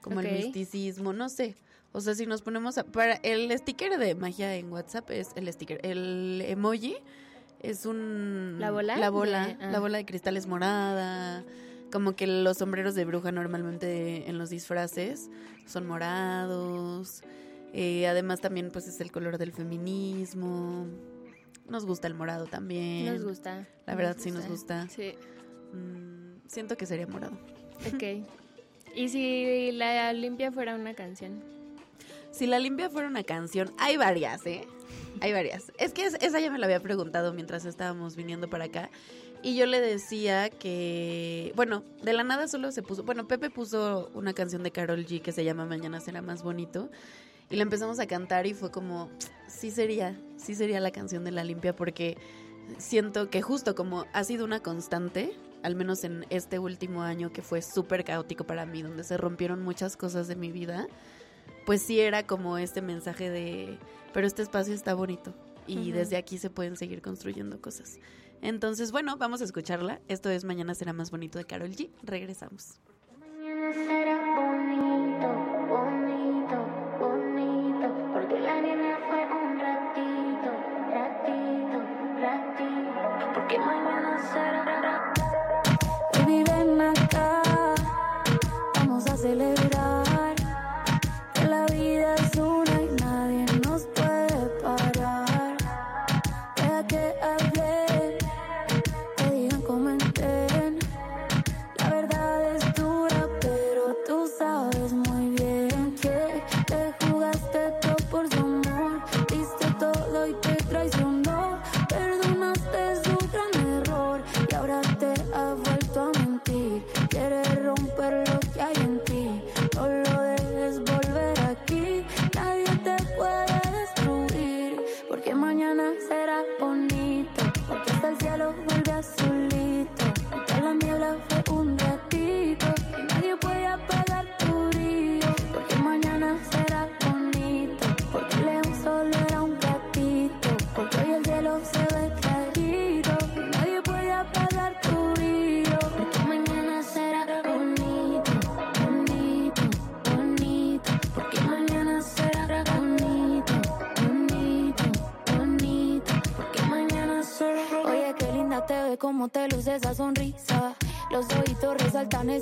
como 0.00 0.20
al 0.20 0.32
misticismo, 0.32 1.12
no 1.12 1.28
sé. 1.28 1.54
O 1.92 2.00
sea, 2.00 2.14
si 2.14 2.26
nos 2.26 2.42
ponemos 2.42 2.78
a... 2.78 2.84
Para 2.84 3.14
el 3.16 3.50
sticker 3.58 3.98
de 3.98 4.14
magia 4.14 4.54
en 4.54 4.70
WhatsApp 4.72 5.10
es 5.10 5.30
el 5.34 5.52
sticker. 5.52 5.80
El 5.84 6.42
emoji 6.46 6.96
es 7.60 7.84
un... 7.86 8.56
¿La 8.58 8.70
bola? 8.70 8.96
La 8.96 9.10
bola, 9.10 9.46
De- 9.48 9.56
ah. 9.60 9.70
la 9.72 9.80
bola 9.80 9.98
de 9.98 10.06
cristal 10.06 10.36
es 10.36 10.46
morada. 10.46 11.44
Como 11.90 12.14
que 12.14 12.26
los 12.28 12.58
sombreros 12.58 12.94
de 12.94 13.04
bruja 13.04 13.32
normalmente 13.32 14.28
en 14.30 14.38
los 14.38 14.50
disfraces 14.50 15.28
son 15.66 15.86
morados. 15.88 17.22
Eh, 17.72 18.06
además 18.06 18.40
también 18.40 18.70
pues 18.72 18.86
es 18.86 19.00
el 19.00 19.10
color 19.10 19.38
del 19.38 19.52
feminismo. 19.52 20.86
Nos 21.68 21.86
gusta 21.86 22.06
el 22.06 22.14
morado 22.14 22.46
también. 22.46 23.06
Nos 23.14 23.24
gusta. 23.24 23.66
La 23.86 23.94
verdad 23.96 24.16
sí 24.18 24.30
nos 24.30 24.46
gusta. 24.46 24.88
Sí, 24.88 25.14
Mm, 25.72 26.40
siento 26.48 26.76
que 26.76 26.84
sería 26.84 27.06
morado. 27.06 27.32
ok. 27.94 28.26
¿Y 28.96 29.08
si 29.08 29.70
la 29.70 30.12
limpia 30.12 30.50
fuera 30.50 30.74
una 30.74 30.94
canción? 30.94 31.44
Si 32.30 32.46
la 32.46 32.58
limpia 32.58 32.88
fuera 32.90 33.08
una 33.08 33.24
canción, 33.24 33.72
hay 33.78 33.96
varias, 33.96 34.44
¿eh? 34.46 34.66
Hay 35.20 35.32
varias. 35.32 35.72
Es 35.78 35.92
que 35.92 36.04
es- 36.04 36.14
esa 36.20 36.40
ya 36.40 36.50
me 36.50 36.58
la 36.58 36.66
había 36.66 36.80
preguntado 36.80 37.32
mientras 37.32 37.64
estábamos 37.64 38.16
viniendo 38.16 38.48
para 38.48 38.64
acá. 38.66 38.90
Y 39.42 39.56
yo 39.56 39.66
le 39.66 39.80
decía 39.80 40.50
que, 40.50 41.52
bueno, 41.56 41.82
de 42.02 42.12
la 42.12 42.24
nada 42.24 42.46
solo 42.46 42.72
se 42.72 42.82
puso, 42.82 43.02
bueno, 43.04 43.26
Pepe 43.26 43.50
puso 43.50 44.10
una 44.14 44.34
canción 44.34 44.62
de 44.62 44.70
Carol 44.70 45.04
G 45.06 45.22
que 45.22 45.32
se 45.32 45.44
llama 45.44 45.64
Mañana 45.66 46.00
será 46.00 46.22
más 46.22 46.42
bonito. 46.42 46.90
Y 47.50 47.56
la 47.56 47.62
empezamos 47.62 47.98
a 47.98 48.06
cantar 48.06 48.46
y 48.46 48.54
fue 48.54 48.70
como, 48.70 49.10
sí 49.48 49.70
sería, 49.70 50.16
sí 50.36 50.54
sería 50.54 50.78
la 50.78 50.92
canción 50.92 51.24
de 51.24 51.32
la 51.32 51.42
limpia 51.42 51.74
porque 51.74 52.16
siento 52.78 53.28
que 53.28 53.42
justo 53.42 53.74
como 53.74 54.04
ha 54.12 54.22
sido 54.24 54.44
una 54.44 54.60
constante, 54.60 55.32
al 55.62 55.74
menos 55.74 56.04
en 56.04 56.26
este 56.30 56.58
último 56.60 57.02
año 57.02 57.32
que 57.32 57.42
fue 57.42 57.60
súper 57.60 58.04
caótico 58.04 58.44
para 58.44 58.66
mí, 58.66 58.82
donde 58.82 59.02
se 59.04 59.16
rompieron 59.16 59.62
muchas 59.62 59.96
cosas 59.96 60.28
de 60.28 60.36
mi 60.36 60.52
vida, 60.52 60.86
pues 61.66 61.82
sí 61.82 62.00
era 62.00 62.26
como 62.26 62.58
este 62.58 62.82
mensaje 62.82 63.30
de, 63.30 63.78
pero 64.12 64.26
este 64.26 64.42
espacio 64.42 64.74
está 64.74 64.94
bonito 64.94 65.34
y 65.66 65.92
desde 65.92 66.16
aquí 66.16 66.38
se 66.38 66.50
pueden 66.50 66.76
seguir 66.76 67.02
construyendo 67.02 67.60
cosas. 67.60 67.98
Entonces, 68.42 68.90
bueno, 68.90 69.16
vamos 69.16 69.40
a 69.40 69.44
escucharla. 69.44 70.00
Esto 70.08 70.30
es 70.30 70.44
Mañana 70.44 70.74
será 70.74 70.92
más 70.92 71.10
bonito 71.10 71.38
de 71.38 71.44
Carol 71.44 71.70
G. 71.70 71.90
Regresamos. 72.02 72.80
Mañana 73.18 73.72
será 73.72 74.49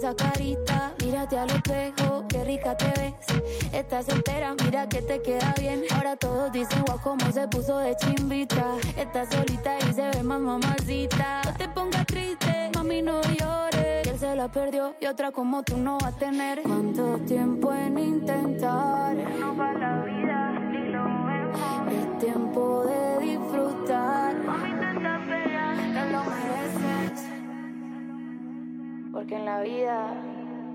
esa 0.08 0.14
carita. 0.14 0.94
Mírate 1.04 1.38
al 1.38 1.50
espejo, 1.50 2.24
qué 2.28 2.44
rica 2.44 2.76
te 2.76 2.86
ves. 2.86 3.14
Estás 3.72 4.08
entera, 4.08 4.54
mira 4.64 4.88
que 4.88 5.02
te 5.02 5.20
queda 5.22 5.54
bien. 5.58 5.82
Ahora 5.94 6.16
todos 6.16 6.52
dicen, 6.52 6.82
guau, 6.84 7.00
cómo 7.02 7.30
se 7.32 7.46
puso 7.48 7.78
de 7.78 7.96
chimbita. 7.96 8.64
Estás 8.96 9.28
solita 9.30 9.76
y 9.78 9.92
se 9.92 10.08
ve 10.08 10.22
más 10.22 10.40
mamacita. 10.40 11.42
No 11.44 11.54
te 11.54 11.68
pongas 11.68 12.06
triste, 12.06 12.70
mami, 12.74 13.02
no 13.02 13.20
llores. 13.22 14.02
Que 14.02 14.10
él 14.10 14.18
se 14.18 14.34
la 14.34 14.48
perdió 14.48 14.94
y 15.00 15.06
otra 15.06 15.30
como 15.32 15.62
tú 15.62 15.76
no 15.76 15.98
va 15.98 16.08
a 16.08 16.12
tener. 16.12 16.62
¿Cuánto 16.62 17.18
tiempo 17.26 17.72
en 17.72 17.98
intentar? 17.98 19.14
No 19.38 19.56
va 19.56 19.72
la 19.72 20.04
vida, 20.04 20.50
ni 20.70 20.90
lo 20.90 21.04
vemos. 21.04 21.92
Es 21.92 22.18
tiempo 22.18 22.84
de 22.84 23.26
disfrutar. 23.26 24.34
Mami, 24.44 24.87
Porque 29.12 29.36
en 29.36 29.44
la 29.44 29.60
vida 29.62 30.14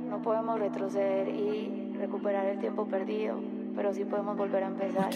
no 0.09 0.21
podemos 0.21 0.59
retroceder 0.59 1.29
y 1.29 1.93
recuperar 1.97 2.45
el 2.45 2.59
tiempo 2.59 2.85
perdido, 2.85 3.39
pero 3.75 3.93
sí 3.93 4.05
podemos 4.05 4.37
volver 4.37 4.63
a 4.63 4.67
empezar. 4.67 5.09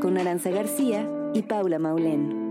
Con 0.00 0.16
Aranza 0.16 0.50
García 0.50 1.06
y 1.34 1.42
Paula 1.42 1.78
Maulén. 1.78 2.50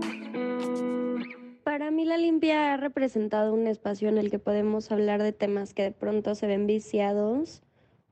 Para 1.64 1.90
mí 1.90 2.04
la 2.04 2.16
limpia 2.16 2.72
ha 2.72 2.76
representado 2.76 3.52
un 3.52 3.66
espacio 3.66 4.08
en 4.08 4.18
el 4.18 4.30
que 4.30 4.38
podemos 4.38 4.90
hablar 4.92 5.22
de 5.22 5.32
temas 5.32 5.74
que 5.74 5.82
de 5.82 5.90
pronto 5.90 6.34
se 6.34 6.46
ven 6.46 6.66
viciados 6.66 7.62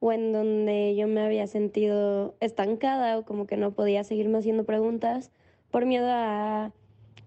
o 0.01 0.12
en 0.12 0.33
donde 0.33 0.96
yo 0.96 1.07
me 1.07 1.20
había 1.20 1.46
sentido 1.46 2.37
estancada 2.40 3.16
o 3.16 3.24
como 3.24 3.46
que 3.46 3.57
no 3.57 3.72
podía 3.72 4.03
seguirme 4.03 4.38
haciendo 4.38 4.64
preguntas 4.64 5.31
por 5.70 5.87
miedo 5.87 6.09
a 6.11 6.72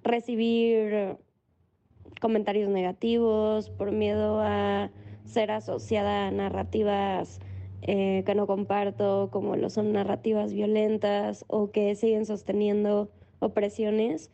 recibir 0.03 1.17
comentarios 2.19 2.69
negativos, 2.69 3.69
por 3.69 3.91
miedo 3.91 4.41
a 4.41 4.89
ser 5.23 5.51
asociada 5.51 6.27
a 6.27 6.31
narrativas 6.31 7.39
eh, 7.81 8.23
que 8.25 8.35
no 8.35 8.47
comparto, 8.47 9.29
como 9.31 9.55
lo 9.55 9.69
son 9.69 9.93
narrativas 9.93 10.53
violentas 10.53 11.45
o 11.47 11.71
que 11.71 11.95
siguen 11.95 12.25
sosteniendo 12.25 13.09
opresiones. 13.39 14.29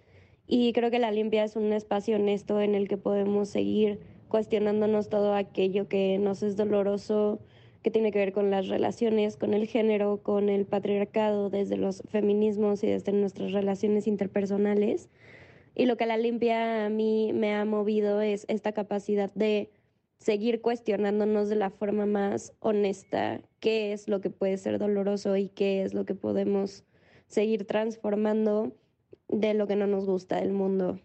Y 0.47 0.73
creo 0.73 0.91
que 0.91 0.99
la 0.99 1.11
limpia 1.11 1.43
es 1.43 1.55
un 1.55 1.73
espacio 1.73 2.15
honesto 2.17 2.61
en 2.61 2.75
el 2.75 2.87
que 2.87 2.97
podemos 2.97 3.49
seguir 3.49 3.99
cuestionándonos 4.27 5.09
todo 5.09 5.33
aquello 5.33 5.87
que 5.87 6.17
nos 6.19 6.43
es 6.43 6.57
doloroso, 6.57 7.39
que 7.83 7.91
tiene 7.91 8.11
que 8.11 8.19
ver 8.19 8.33
con 8.33 8.49
las 8.49 8.67
relaciones, 8.67 9.37
con 9.37 9.53
el 9.53 9.67
género, 9.67 10.21
con 10.21 10.49
el 10.49 10.65
patriarcado, 10.65 11.49
desde 11.49 11.77
los 11.77 12.03
feminismos 12.09 12.83
y 12.83 12.87
desde 12.87 13.13
nuestras 13.13 13.53
relaciones 13.53 14.07
interpersonales. 14.07 15.09
Y 15.75 15.85
lo 15.85 15.95
que 15.95 16.05
la 16.05 16.17
limpia 16.17 16.85
a 16.85 16.89
mí 16.89 17.31
me 17.33 17.53
ha 17.53 17.63
movido 17.63 18.19
es 18.21 18.45
esta 18.49 18.71
capacidad 18.71 19.31
de 19.35 19.69
seguir 20.17 20.61
cuestionándonos 20.61 21.49
de 21.49 21.55
la 21.55 21.69
forma 21.69 22.05
más 22.05 22.53
honesta 22.59 23.41
qué 23.59 23.93
es 23.93 24.07
lo 24.07 24.21
que 24.21 24.29
puede 24.29 24.57
ser 24.57 24.79
doloroso 24.79 25.35
y 25.37 25.49
qué 25.49 25.83
es 25.83 25.93
lo 25.93 26.05
que 26.05 26.15
podemos 26.15 26.83
seguir 27.27 27.65
transformando 27.65 28.75
de 29.27 29.53
lo 29.53 29.67
que 29.67 29.75
no 29.75 29.87
nos 29.87 30.05
gusta 30.05 30.37
del 30.37 30.51
mundo. 30.51 30.99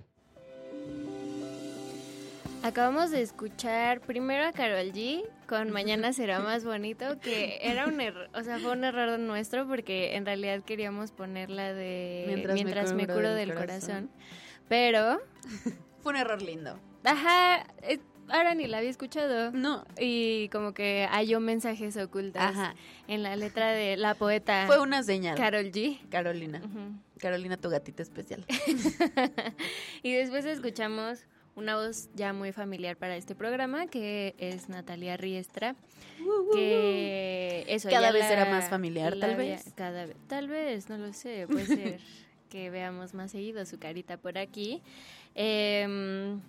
Acabamos 2.63 3.11
de 3.11 3.23
escuchar 3.23 4.01
primero 4.01 4.45
a 4.45 4.53
Carol 4.53 4.93
G 4.93 5.25
con 5.49 5.71
Mañana 5.71 6.13
será 6.13 6.39
más 6.41 6.65
bonito, 6.65 7.19
que 7.19 7.59
era 7.61 7.87
un 7.87 8.01
error, 8.01 8.29
o 8.35 8.43
sea, 8.45 8.59
fue 8.61 8.73
un 8.73 8.85
error 8.85 9.19
nuestro 9.19 9.67
porque 9.67 10.15
en 10.15 10.25
realidad 10.25 10.63
queríamos 10.63 11.11
ponerla 11.11 11.73
de 11.73 12.25
Mientras, 12.55 12.95
me, 12.95 13.07
curo, 13.07 13.35
del 13.35 13.55
corazón. 13.55 14.11
Pero, 14.69 15.21
Fue 16.03 16.13
un 16.13 16.19
error 16.19 16.41
lindo. 16.41 16.79
ajá, 17.05 17.67
eh, 17.83 17.99
ahora 18.29 18.55
ni 18.55 18.67
la 18.67 18.79
había 18.79 18.91
escuchado. 18.91 19.51
No. 19.53 19.85
Y 19.99 20.49
como 20.49 20.73
que 20.75 21.07
halló 21.11 21.41
mensajes 21.41 21.97
ocultos 21.97 22.41
Ajá. 22.43 22.75
en 23.09 23.23
la 23.23 23.37
letra 23.37 23.73
de 23.73 23.97
la 23.97 24.15
poeta 24.15 24.65
Fue 24.67 24.81
una 24.81 25.03
señal. 25.03 25.37
Carol 25.37 25.71
G. 25.71 25.99
Carolina. 26.11 26.61
Carolina, 27.19 27.57
tu 27.57 27.69
gatita 27.71 28.03
especial. 28.03 28.45
y 30.03 30.13
después 30.13 30.45
escuchamos 30.45 31.21
una 31.55 31.77
voz 31.77 32.09
ya 32.15 32.33
muy 32.33 32.51
familiar 32.53 32.97
para 32.97 33.17
este 33.17 33.35
programa, 33.35 33.87
que 33.87 34.35
es 34.39 34.69
Natalia 34.69 35.17
Riestra, 35.19 35.77
que 36.55 37.65
eso 37.69 37.89
Cada 37.91 38.11
vez 38.11 38.23
la- 38.23 38.29
será 38.29 38.45
más 38.47 38.69
familiar, 38.69 39.13
tal 39.19 39.33
había- 39.33 39.55
vez. 39.57 39.73
Cada 39.75 40.07
tal 40.29 40.49
vez, 40.49 40.89
no 40.89 40.97
lo 40.99 41.13
sé, 41.13 41.47
puede 41.49 41.67
ser 41.67 42.01
que 42.49 42.71
veamos 42.71 43.15
más 43.15 43.31
seguido 43.31 43.65
su 43.67 43.79
carita 43.79 44.17
por 44.17 44.39
aquí. 44.39 44.83
Em, 45.35 46.41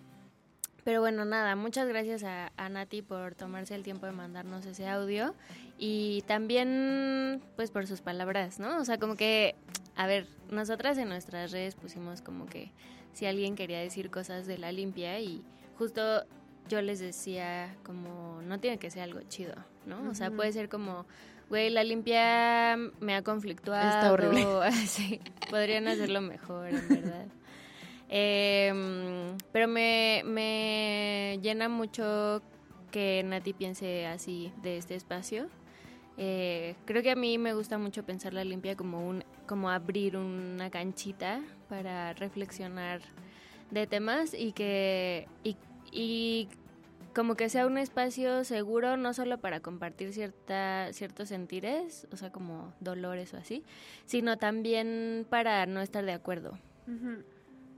pero 0.83 0.99
bueno, 1.01 1.25
nada, 1.25 1.55
muchas 1.55 1.87
gracias 1.87 2.23
a, 2.23 2.51
a 2.57 2.69
Nati 2.69 3.01
por 3.01 3.35
tomarse 3.35 3.75
el 3.75 3.83
tiempo 3.83 4.05
de 4.05 4.11
mandarnos 4.11 4.65
ese 4.65 4.87
audio 4.87 5.33
y 5.77 6.23
también 6.27 7.41
pues 7.55 7.71
por 7.71 7.87
sus 7.87 8.01
palabras, 8.01 8.59
¿no? 8.59 8.77
O 8.77 8.85
sea, 8.85 8.97
como 8.97 9.15
que, 9.15 9.55
a 9.95 10.07
ver, 10.07 10.27
nosotras 10.49 10.97
en 10.97 11.09
nuestras 11.09 11.51
redes 11.51 11.75
pusimos 11.75 12.21
como 12.21 12.45
que 12.45 12.71
si 13.13 13.25
alguien 13.25 13.55
quería 13.55 13.79
decir 13.79 14.09
cosas 14.09 14.45
de 14.45 14.57
la 14.57 14.71
limpia 14.71 15.19
y 15.19 15.43
justo 15.77 16.25
yo 16.67 16.81
les 16.81 16.99
decía 16.99 17.75
como 17.83 18.41
no 18.41 18.59
tiene 18.59 18.77
que 18.77 18.89
ser 18.89 19.03
algo 19.03 19.21
chido, 19.27 19.55
¿no? 19.85 20.09
O 20.09 20.13
sea, 20.15 20.31
puede 20.31 20.51
ser 20.51 20.69
como, 20.69 21.05
güey, 21.49 21.69
la 21.69 21.83
limpia 21.83 22.77
me 22.99 23.15
ha 23.15 23.21
conflictuado. 23.21 23.87
Está 23.87 24.11
horrible. 24.11 24.45
Sí, 24.87 25.19
podrían 25.49 25.87
hacerlo 25.87 26.21
mejor, 26.21 26.67
en 26.67 26.87
verdad. 26.89 27.25
Em, 28.15 29.35
pero 29.51 29.67
me, 29.67 30.21
me 30.23 31.39
llena 31.41 31.67
mucho 31.67 32.43
que 32.91 33.23
Nati 33.23 33.53
piense 33.53 34.05
así 34.05 34.53
de 34.61 34.77
este 34.77 34.93
espacio. 34.93 35.47
Eh, 36.17 36.75
creo 36.85 37.01
que 37.01 37.09
a 37.09 37.15
mí 37.15 37.39
me 37.39 37.55
gusta 37.55 37.79
mucho 37.79 38.05
pensar 38.05 38.35
la 38.35 38.43
limpia 38.43 38.75
como 38.75 39.03
un 39.07 39.23
como 39.47 39.71
abrir 39.71 40.15
una 40.15 40.69
canchita 40.69 41.41
para 41.69 42.13
reflexionar 42.13 43.01
de 43.71 43.87
temas 43.87 44.35
y 44.35 44.51
que 44.51 45.27
y, 45.43 45.57
y 45.91 46.49
como 47.15 47.33
que 47.33 47.49
sea 47.49 47.65
un 47.65 47.79
espacio 47.79 48.43
seguro 48.43 48.95
no 48.95 49.15
solo 49.15 49.39
para 49.39 49.59
compartir 49.59 50.13
cierta 50.13 50.93
ciertos 50.93 51.29
sentires, 51.29 52.07
o 52.11 52.17
sea, 52.17 52.31
como 52.31 52.75
dolores 52.79 53.33
o 53.33 53.37
así, 53.37 53.63
sino 54.05 54.37
también 54.37 55.25
para 55.31 55.65
no 55.65 55.81
estar 55.81 56.05
de 56.05 56.13
acuerdo. 56.13 56.59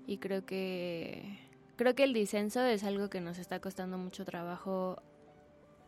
Y 0.05 0.17
creo 0.17 0.45
que 0.45 1.39
creo 1.75 1.95
que 1.95 2.03
el 2.03 2.13
disenso 2.13 2.63
es 2.63 2.83
algo 2.83 3.09
que 3.09 3.21
nos 3.21 3.37
está 3.37 3.59
costando 3.59 3.97
mucho 3.97 4.25
trabajo 4.25 5.01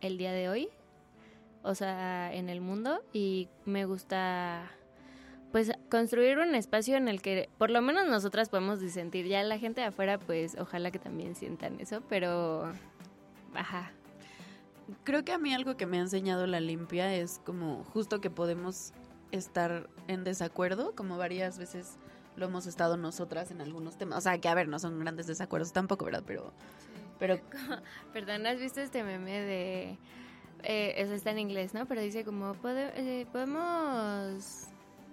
el 0.02 0.18
día 0.18 0.32
de 0.32 0.50
hoy, 0.50 0.70
o 1.64 1.76
sea, 1.76 2.34
en 2.34 2.50
el 2.50 2.62
mundo 2.62 3.02
y 3.14 3.50
me 3.66 3.86
gusta 3.86 4.72
pues 5.52 5.72
construir 5.90 6.38
un 6.40 6.56
espacio 6.56 6.98
en 6.98 7.08
el 7.08 7.22
que 7.22 7.50
por 7.58 7.70
lo 7.70 7.82
menos 7.82 8.08
nosotras 8.08 8.50
podemos 8.50 8.80
disentir. 8.80 9.28
Ya 9.28 9.42
la 9.44 9.58
gente 9.58 9.82
de 9.82 9.88
afuera, 9.88 10.20
pues 10.20 10.58
ojalá 10.60 10.92
que 10.92 11.00
también 11.00 11.36
sientan 11.36 11.80
eso, 11.80 12.02
pero 12.10 12.72
ajá. 13.54 13.92
Creo 15.04 15.26
que 15.26 15.34
a 15.34 15.38
mí 15.38 15.54
algo 15.54 15.76
que 15.76 15.86
me 15.86 15.98
ha 15.98 16.02
enseñado 16.02 16.48
la 16.48 16.60
limpia 16.60 17.14
es 17.14 17.42
como 17.46 17.84
justo 17.86 18.22
que 18.22 18.30
podemos 18.30 18.94
estar 19.32 19.90
en 20.08 20.24
desacuerdo, 20.24 20.96
como 20.96 21.18
varias 21.18 21.58
veces 21.58 21.98
lo 22.38 22.46
hemos 22.46 22.68
estado 22.68 22.96
nosotras 22.96 23.52
en 23.52 23.62
algunos 23.62 23.98
temas. 23.98 24.20
O 24.20 24.22
sea, 24.22 24.38
que 24.38 24.48
a 24.48 24.54
ver, 24.56 24.68
no 24.70 24.80
son 24.80 25.00
grandes 25.00 25.28
desacuerdos 25.28 25.74
tampoco, 25.74 26.06
¿verdad? 26.06 26.24
Pero... 26.26 26.54
pero 27.20 27.40
Perdón, 28.14 28.46
¿has 28.46 28.60
visto 28.60 28.80
este 28.80 29.04
meme 29.04 29.42
de... 29.42 29.98
Eh, 30.64 30.94
eso 30.98 31.14
está 31.14 31.32
en 31.32 31.40
inglés, 31.40 31.74
¿no? 31.74 31.86
Pero 31.86 32.02
dice 32.02 32.24
como, 32.24 32.56
eh, 32.66 33.26
podemos 33.32 34.68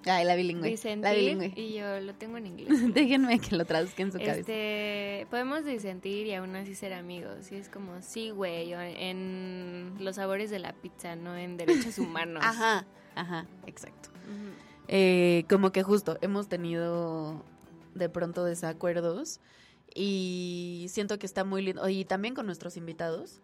Ay, 0.06 0.24
la 0.24 0.36
bilingüe. 0.36 0.76
la 1.00 1.12
bilingüe. 1.12 1.52
Y 1.56 1.74
yo 1.74 2.00
lo 2.00 2.14
tengo 2.14 2.36
en 2.36 2.46
inglés. 2.46 2.68
Déjenme 2.94 3.38
que 3.38 3.56
lo 3.56 3.64
traduzca 3.64 4.02
en 4.02 4.12
su 4.12 4.18
este, 4.18 4.44
cabeza. 4.44 5.30
Podemos 5.30 5.64
disentir 5.64 6.26
y 6.26 6.34
aún 6.34 6.54
así 6.56 6.74
ser 6.74 6.92
amigos. 6.92 7.50
Y 7.52 7.56
es 7.56 7.68
como, 7.68 8.02
sí, 8.02 8.30
güey, 8.30 8.72
en 8.72 9.94
los 9.98 10.16
sabores 10.16 10.50
de 10.50 10.58
la 10.58 10.72
pizza, 10.72 11.16
no 11.16 11.36
en 11.36 11.56
derechos 11.56 11.98
humanos. 11.98 12.42
ajá, 12.44 12.84
ajá, 13.14 13.46
exacto. 13.66 14.10
Eh, 14.88 15.44
como 15.48 15.72
que 15.72 15.82
justo 15.82 16.18
hemos 16.20 16.48
tenido 16.48 17.42
de 17.94 18.08
pronto 18.08 18.44
desacuerdos 18.44 19.40
y 19.94 20.86
siento 20.88 21.18
que 21.18 21.26
está 21.26 21.44
muy 21.44 21.62
lindo. 21.62 21.88
Y 21.88 22.04
también 22.04 22.34
con 22.34 22.46
nuestros 22.46 22.76
invitados 22.76 23.40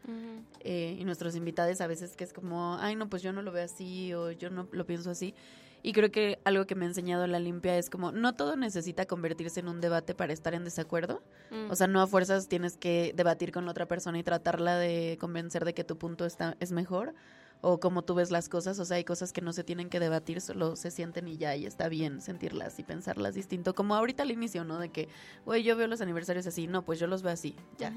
eh, 0.61 0.97
y 0.99 1.05
nuestros 1.05 1.37
invitados 1.37 1.81
a 1.81 1.87
veces 1.87 2.17
que 2.17 2.25
es 2.25 2.33
como, 2.33 2.77
ay, 2.81 2.97
no, 2.97 3.09
pues 3.09 3.23
yo 3.23 3.33
no 3.33 3.43
lo 3.43 3.53
veo 3.53 3.65
así 3.65 4.13
o 4.15 4.33
yo 4.33 4.51
no 4.51 4.69
lo 4.73 4.85
pienso 4.85 5.11
así. 5.11 5.35
Y 5.83 5.93
creo 5.93 6.11
que 6.11 6.39
algo 6.45 6.67
que 6.67 6.75
me 6.75 6.85
ha 6.85 6.89
enseñado 6.89 7.27
la 7.27 7.39
limpia 7.39 7.79
es 7.79 7.89
como, 7.89 8.13
no 8.13 8.35
todo 8.35 8.57
necesita 8.57 9.07
convertirse 9.07 9.61
en 9.61 9.69
un 9.69 9.81
debate 9.81 10.15
para 10.15 10.33
estar 10.33 10.53
en 10.53 10.65
desacuerdo. 10.65 11.23
Mm. 11.51 11.71
O 11.71 11.77
sea, 11.77 11.87
no 11.87 12.03
a 12.03 12.07
fuerzas 12.07 12.49
tienes 12.49 12.77
que 12.77 13.15
debatir 13.17 13.51
con 13.51 13.65
la 13.65 13.71
otra 13.71 13.87
persona 13.87 14.19
y 14.19 14.23
tratarla 14.23 14.77
de 14.77 15.17
convencer 15.19 15.65
de 15.65 15.73
que 15.73 15.85
tu 15.85 15.97
punto 15.97 16.27
está, 16.27 16.57
es 16.61 16.73
mejor 16.73 17.15
o 17.63 17.81
como 17.81 18.03
tú 18.03 18.15
ves 18.15 18.31
las 18.31 18.49
cosas. 18.49 18.79
O 18.79 18.85
sea, 18.85 18.97
hay 18.97 19.05
cosas 19.05 19.33
que 19.33 19.41
no 19.41 19.53
se 19.53 19.65
tienen 19.65 19.89
que 19.89 20.01
debatir, 20.01 20.41
solo 20.41 20.77
se 20.77 20.91
sienten 20.91 21.29
y 21.29 21.37
ya, 21.37 21.57
y 21.57 21.67
está 21.67 21.89
bien 21.89 22.21
sentirlas 22.21 22.79
y 22.79 22.83
pensarlas 22.83 23.35
distinto. 23.35 23.75
Como 23.75 23.95
ahorita 23.95 24.23
al 24.23 24.31
inicio, 24.31 24.65
¿no? 24.65 24.79
De 24.79 24.89
que, 24.89 25.09
güey, 25.45 25.63
yo 25.63 25.77
veo 25.77 25.87
los 25.87 26.01
aniversarios 26.01 26.47
así, 26.47 26.67
no, 26.67 26.83
pues 26.85 26.99
yo 26.99 27.07
los 27.07 27.23
veo 27.23 27.33
así, 27.33 27.55
ya. 27.79 27.93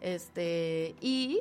Este, 0.00 0.94
y 1.00 1.40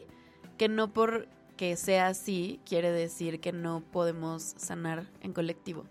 que 0.58 0.70
no 0.70 0.94
por 0.94 1.28
que 1.58 1.76
sea 1.76 2.08
así 2.08 2.60
quiere 2.66 2.92
decir 2.92 3.40
que 3.40 3.52
no 3.52 3.82
podemos 3.92 4.54
sanar 4.58 5.10
en 5.22 5.34
colectivo. 5.34 5.86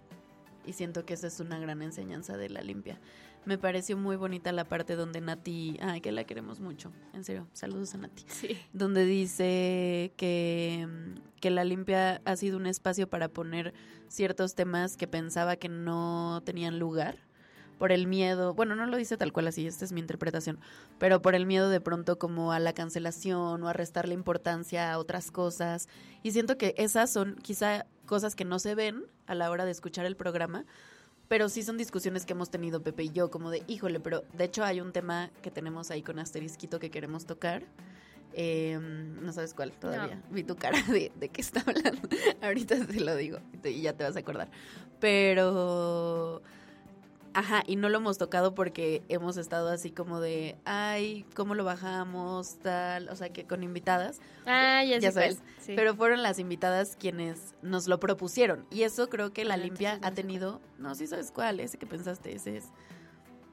Y 0.64 0.72
siento 0.72 1.04
que 1.04 1.14
esa 1.14 1.26
es 1.26 1.40
una 1.40 1.58
gran 1.58 1.82
enseñanza 1.82 2.36
de 2.36 2.48
la 2.48 2.62
limpia. 2.62 2.98
Me 3.44 3.58
pareció 3.58 3.96
muy 3.96 4.16
bonita 4.16 4.50
la 4.50 4.64
parte 4.64 4.96
donde 4.96 5.20
Nati, 5.20 5.78
ay, 5.80 6.00
que 6.00 6.10
la 6.10 6.24
queremos 6.24 6.58
mucho, 6.58 6.90
en 7.12 7.22
serio, 7.22 7.46
saludos 7.52 7.94
a 7.94 7.98
Nati. 7.98 8.24
Sí. 8.26 8.58
Donde 8.72 9.04
dice 9.04 10.12
que, 10.16 10.88
que 11.40 11.50
la 11.50 11.64
limpia 11.64 12.20
ha 12.24 12.36
sido 12.36 12.56
un 12.56 12.66
espacio 12.66 13.08
para 13.08 13.28
poner 13.28 13.74
ciertos 14.08 14.54
temas 14.54 14.96
que 14.96 15.06
pensaba 15.06 15.56
que 15.56 15.68
no 15.68 16.42
tenían 16.44 16.78
lugar 16.78 17.26
por 17.78 17.92
el 17.92 18.06
miedo, 18.06 18.54
bueno, 18.54 18.74
no 18.74 18.86
lo 18.86 18.96
dice 18.96 19.16
tal 19.16 19.32
cual 19.32 19.48
así, 19.48 19.66
esta 19.66 19.84
es 19.84 19.92
mi 19.92 20.00
interpretación, 20.00 20.58
pero 20.98 21.20
por 21.20 21.34
el 21.34 21.46
miedo 21.46 21.68
de 21.68 21.80
pronto 21.80 22.18
como 22.18 22.52
a 22.52 22.58
la 22.58 22.72
cancelación 22.72 23.62
o 23.62 23.68
a 23.68 23.72
restarle 23.72 24.14
importancia 24.14 24.92
a 24.92 24.98
otras 24.98 25.30
cosas. 25.30 25.88
Y 26.22 26.30
siento 26.30 26.56
que 26.56 26.74
esas 26.78 27.10
son 27.10 27.36
quizá 27.36 27.86
cosas 28.06 28.34
que 28.34 28.44
no 28.44 28.58
se 28.58 28.74
ven 28.74 29.04
a 29.26 29.34
la 29.34 29.50
hora 29.50 29.64
de 29.64 29.72
escuchar 29.72 30.06
el 30.06 30.16
programa, 30.16 30.64
pero 31.28 31.48
sí 31.48 31.62
son 31.62 31.76
discusiones 31.76 32.24
que 32.24 32.32
hemos 32.32 32.50
tenido 32.50 32.82
Pepe 32.82 33.04
y 33.04 33.10
yo, 33.10 33.30
como 33.30 33.50
de, 33.50 33.62
híjole, 33.66 34.00
pero 34.00 34.22
de 34.32 34.44
hecho 34.44 34.64
hay 34.64 34.80
un 34.80 34.92
tema 34.92 35.30
que 35.42 35.50
tenemos 35.50 35.90
ahí 35.90 36.02
con 36.02 36.18
asterisquito 36.18 36.78
que 36.78 36.90
queremos 36.90 37.26
tocar. 37.26 37.64
Em, 38.38 39.18
no 39.24 39.32
sabes 39.32 39.54
cuál 39.54 39.72
todavía. 39.72 40.22
Vi 40.30 40.44
tu 40.44 40.56
cara 40.56 40.82
de, 40.82 41.10
de 41.18 41.28
qué 41.30 41.40
está 41.40 41.64
hablando. 41.66 42.06
Ahorita 42.42 42.84
te 42.84 43.00
lo 43.00 43.16
digo 43.16 43.38
y 43.64 43.80
ya 43.80 43.94
te 43.94 44.04
vas 44.04 44.14
a 44.16 44.20
acordar. 44.20 44.48
Pero 45.00 46.42
Ajá, 47.36 47.62
y 47.66 47.76
no 47.76 47.90
lo 47.90 47.98
hemos 47.98 48.16
tocado 48.16 48.54
porque 48.54 49.02
hemos 49.10 49.36
estado 49.36 49.68
así 49.68 49.90
como 49.90 50.20
de, 50.20 50.56
ay, 50.64 51.26
¿cómo 51.34 51.54
lo 51.54 51.64
bajamos? 51.64 52.58
Tal, 52.60 53.10
o 53.10 53.14
sea, 53.14 53.28
que 53.28 53.46
con 53.46 53.62
invitadas. 53.62 54.20
Ah, 54.46 54.82
ya, 54.84 55.12
sabes. 55.12 55.42
Pero 55.66 55.94
fueron 55.94 56.22
las 56.22 56.38
invitadas 56.38 56.96
quienes 56.98 57.54
nos 57.60 57.88
lo 57.88 58.00
propusieron. 58.00 58.64
Y 58.70 58.84
eso 58.84 59.10
creo 59.10 59.34
que 59.34 59.44
la 59.44 59.54
ah, 59.54 59.58
limpia 59.58 59.98
ha 60.00 60.12
tenido, 60.12 60.62
no, 60.78 60.94
sí 60.94 61.06
sabes 61.06 61.30
cuál, 61.30 61.60
ese 61.60 61.76
que 61.76 61.86
pensaste, 61.86 62.34
ese 62.34 62.56
es. 62.56 62.64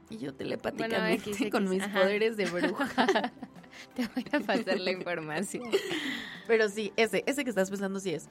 Y 0.09 0.17
yo 0.17 0.33
telepáticamente 0.33 1.49
con 1.51 1.69
mis 1.69 1.85
poderes 1.85 2.37
de 2.37 2.45
bruja. 2.45 3.33
Te 3.95 4.07
voy 4.07 4.25
a 4.31 4.39
pasar 4.39 4.79
la 4.79 4.91
información. 4.91 5.63
Pero 6.47 6.69
sí, 6.69 6.93
ese, 6.97 7.23
ese 7.25 7.43
que 7.43 7.49
estás 7.49 7.69
pensando 7.69 7.99
sí 7.99 8.12
es. 8.12 8.27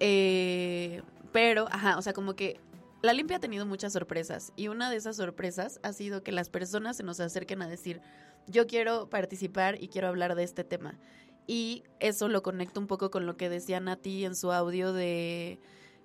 Eh, 0.00 1.02
pero, 1.32 1.66
ajá, 1.70 1.98
o 1.98 2.02
sea, 2.02 2.12
como 2.12 2.34
que 2.34 2.60
la 3.02 3.12
limpia 3.12 3.36
ha 3.36 3.40
tenido 3.40 3.66
muchas 3.66 3.92
sorpresas 3.92 4.52
y 4.56 4.68
una 4.68 4.90
de 4.90 4.96
esas 4.96 5.16
sorpresas 5.16 5.78
ha 5.82 5.92
sido 5.92 6.22
que 6.22 6.32
las 6.32 6.48
personas 6.48 6.96
se 6.96 7.02
nos 7.02 7.20
acerquen 7.20 7.62
a 7.62 7.68
decir, 7.68 8.00
yo 8.46 8.66
quiero 8.66 9.10
participar 9.10 9.82
y 9.82 9.88
quiero 9.88 10.08
hablar 10.08 10.34
de 10.34 10.44
este 10.44 10.64
tema. 10.64 10.98
Y 11.46 11.84
eso 12.00 12.28
lo 12.28 12.42
conecto 12.42 12.80
un 12.80 12.86
poco 12.86 13.10
con 13.10 13.26
lo 13.26 13.36
que 13.36 13.48
decía 13.48 13.80
Nati 13.80 14.24
en 14.24 14.36
su 14.36 14.52
audio 14.52 14.92
de 14.92 15.58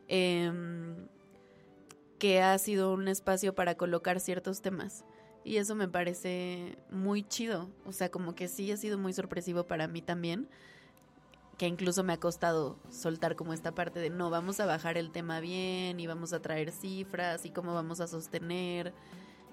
em, 0.07 1.07
que 2.17 2.41
ha 2.41 2.57
sido 2.57 2.93
un 2.93 3.07
espacio 3.07 3.53
para 3.53 3.75
colocar 3.75 4.19
ciertos 4.19 4.61
temas. 4.61 5.03
Y 5.43 5.57
eso 5.57 5.75
me 5.75 5.87
parece 5.87 6.77
muy 6.89 7.23
chido. 7.23 7.69
O 7.85 7.91
sea, 7.91 8.09
como 8.09 8.35
que 8.35 8.47
sí 8.47 8.71
ha 8.71 8.77
sido 8.77 8.97
muy 8.97 9.13
sorpresivo 9.13 9.65
para 9.65 9.87
mí 9.87 10.01
también 10.01 10.47
que 11.57 11.67
incluso 11.67 12.03
me 12.03 12.13
ha 12.13 12.19
costado 12.19 12.77
soltar 12.89 13.35
como 13.35 13.53
esta 13.53 13.73
parte 13.73 13.99
de 13.99 14.09
no, 14.09 14.29
vamos 14.29 14.59
a 14.59 14.65
bajar 14.65 14.97
el 14.97 15.11
tema 15.11 15.39
bien 15.39 15.99
y 15.99 16.07
vamos 16.07 16.33
a 16.33 16.41
traer 16.41 16.71
cifras 16.71 17.45
y 17.45 17.51
cómo 17.51 17.73
vamos 17.73 17.99
a 17.99 18.07
sostener. 18.07 18.93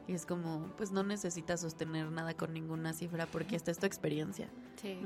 Y 0.08 0.14
es 0.14 0.26
como, 0.26 0.72
pues 0.76 0.90
no 0.90 1.02
necesitas 1.02 1.60
sostener 1.60 2.10
nada 2.10 2.34
con 2.34 2.52
ninguna 2.52 2.94
cifra 2.94 3.26
porque 3.26 3.54
esta 3.54 3.70
es 3.70 3.78
tu 3.78 3.86
experiencia. 3.86 4.48
Sí. 4.80 4.98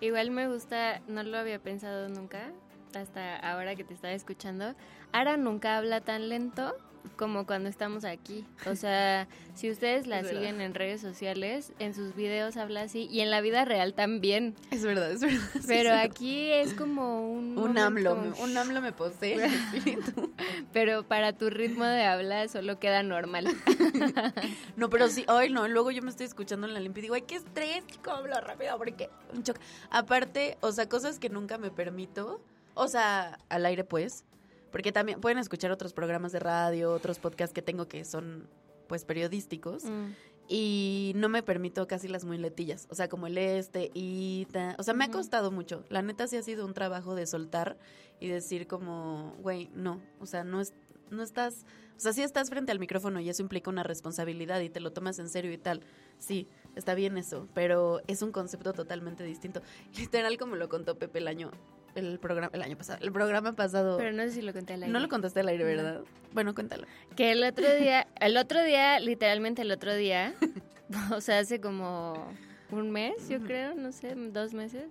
Igual 0.00 0.30
me 0.30 0.48
gusta, 0.48 1.02
no 1.08 1.22
lo 1.22 1.36
había 1.36 1.58
pensado 1.58 2.08
nunca, 2.08 2.52
hasta 2.94 3.36
ahora 3.36 3.74
que 3.74 3.84
te 3.84 3.94
estaba 3.94 4.14
escuchando. 4.14 4.74
Ara 5.12 5.36
nunca 5.36 5.76
habla 5.76 6.00
tan 6.00 6.28
lento 6.28 6.76
como 7.16 7.46
cuando 7.46 7.68
estamos 7.68 8.04
aquí. 8.04 8.44
O 8.66 8.74
sea, 8.74 9.28
si 9.54 9.70
ustedes 9.70 10.06
la 10.06 10.24
siguen 10.24 10.60
en 10.60 10.74
redes 10.74 11.00
sociales, 11.00 11.72
en 11.78 11.94
sus 11.94 12.14
videos 12.14 12.56
habla 12.56 12.82
así 12.82 13.08
y 13.10 13.20
en 13.20 13.30
la 13.30 13.40
vida 13.40 13.64
real 13.64 13.94
también. 13.94 14.54
Es 14.70 14.84
verdad, 14.84 15.10
es 15.12 15.20
verdad. 15.20 15.60
Pero 15.66 15.94
aquí 15.94 16.50
es 16.50 16.74
como 16.74 17.30
un... 17.30 17.58
Un 17.58 17.78
AMLO, 17.78 18.34
un 18.40 18.56
AMLO 18.56 18.80
me 18.80 18.92
posee 18.92 19.36
Pero 20.72 21.02
para 21.04 21.32
tu 21.32 21.50
ritmo 21.50 21.84
de 21.84 22.04
habla 22.04 22.48
solo 22.48 22.78
queda 22.78 23.02
normal. 23.02 23.46
no, 24.76 24.90
pero 24.90 25.08
sí, 25.08 25.24
hoy 25.28 25.50
no, 25.50 25.68
luego 25.68 25.90
yo 25.90 26.02
me 26.02 26.10
estoy 26.10 26.26
escuchando 26.26 26.66
en 26.66 26.74
la 26.74 26.80
limpia 26.80 27.00
y 27.00 27.02
digo, 27.02 27.14
ay, 27.14 27.22
qué 27.22 27.36
estrés, 27.36 27.86
chico, 27.86 28.10
hablo 28.10 28.40
rápido 28.40 28.76
porque 28.78 29.10
un 29.34 29.42
choque. 29.42 29.60
Aparte, 29.90 30.56
o 30.60 30.72
sea, 30.72 30.88
cosas 30.88 31.18
que 31.18 31.28
nunca 31.28 31.58
me 31.58 31.70
permito, 31.70 32.40
o 32.74 32.88
sea, 32.88 33.38
al 33.48 33.66
aire 33.66 33.84
pues, 33.84 34.24
porque 34.70 34.92
también 34.92 35.20
pueden 35.20 35.38
escuchar 35.38 35.70
otros 35.70 35.92
programas 35.92 36.32
de 36.32 36.40
radio, 36.40 36.92
otros 36.92 37.18
podcasts 37.18 37.54
que 37.54 37.62
tengo 37.62 37.88
que 37.88 38.04
son 38.04 38.48
pues 38.88 39.04
periodísticos. 39.04 39.84
Mm. 39.84 40.12
Y 40.50 41.12
no 41.14 41.28
me 41.28 41.42
permito 41.42 41.86
casi 41.86 42.08
las 42.08 42.24
muletillas. 42.24 42.86
O 42.90 42.94
sea, 42.94 43.08
como 43.08 43.26
el 43.26 43.36
este, 43.36 43.90
y 43.92 44.46
O 44.78 44.82
sea, 44.82 44.94
me 44.94 45.04
ha 45.04 45.10
costado 45.10 45.50
mucho. 45.50 45.84
La 45.90 46.00
neta 46.00 46.26
sí 46.26 46.38
ha 46.38 46.42
sido 46.42 46.64
un 46.64 46.72
trabajo 46.72 47.14
de 47.14 47.26
soltar 47.26 47.76
y 48.18 48.28
decir 48.28 48.66
como, 48.66 49.36
güey, 49.40 49.70
no. 49.74 50.00
O 50.20 50.26
sea, 50.26 50.44
no, 50.44 50.62
es, 50.62 50.72
no 51.10 51.22
estás... 51.22 51.66
O 51.98 52.00
sea, 52.00 52.14
sí 52.14 52.22
estás 52.22 52.48
frente 52.48 52.72
al 52.72 52.78
micrófono 52.78 53.20
y 53.20 53.28
eso 53.28 53.42
implica 53.42 53.68
una 53.68 53.82
responsabilidad 53.82 54.60
y 54.60 54.70
te 54.70 54.80
lo 54.80 54.92
tomas 54.92 55.18
en 55.18 55.28
serio 55.28 55.52
y 55.52 55.58
tal. 55.58 55.82
Sí, 56.16 56.48
está 56.76 56.94
bien 56.94 57.18
eso, 57.18 57.46
pero 57.52 58.00
es 58.06 58.22
un 58.22 58.32
concepto 58.32 58.72
totalmente 58.72 59.24
distinto. 59.24 59.60
Literal 59.98 60.38
como 60.38 60.56
lo 60.56 60.70
contó 60.70 60.96
Pepe 60.96 61.18
el 61.18 61.28
año 61.28 61.50
el 61.98 62.18
programa, 62.18 62.50
el 62.52 62.62
año 62.62 62.76
pasado, 62.76 62.98
el 63.02 63.12
programa 63.12 63.52
pasado. 63.52 63.98
Pero 63.98 64.12
no 64.12 64.22
sé 64.24 64.32
si 64.32 64.42
lo 64.42 64.52
conté 64.52 64.74
al 64.74 64.82
aire. 64.82 64.92
No 64.92 65.00
lo 65.00 65.08
contaste 65.08 65.40
al 65.40 65.48
aire, 65.48 65.64
¿verdad? 65.64 66.02
Bueno, 66.32 66.54
cuéntalo. 66.54 66.86
Que 67.16 67.32
el 67.32 67.44
otro 67.44 67.72
día, 67.74 68.06
el 68.20 68.36
otro 68.36 68.62
día, 68.62 69.00
literalmente 69.00 69.62
el 69.62 69.70
otro 69.70 69.94
día, 69.94 70.34
o 71.12 71.20
sea, 71.20 71.38
hace 71.40 71.60
como 71.60 72.32
un 72.70 72.90
mes, 72.90 73.28
yo 73.28 73.40
creo, 73.40 73.74
no 73.74 73.92
sé, 73.92 74.14
dos 74.14 74.52
meses, 74.54 74.84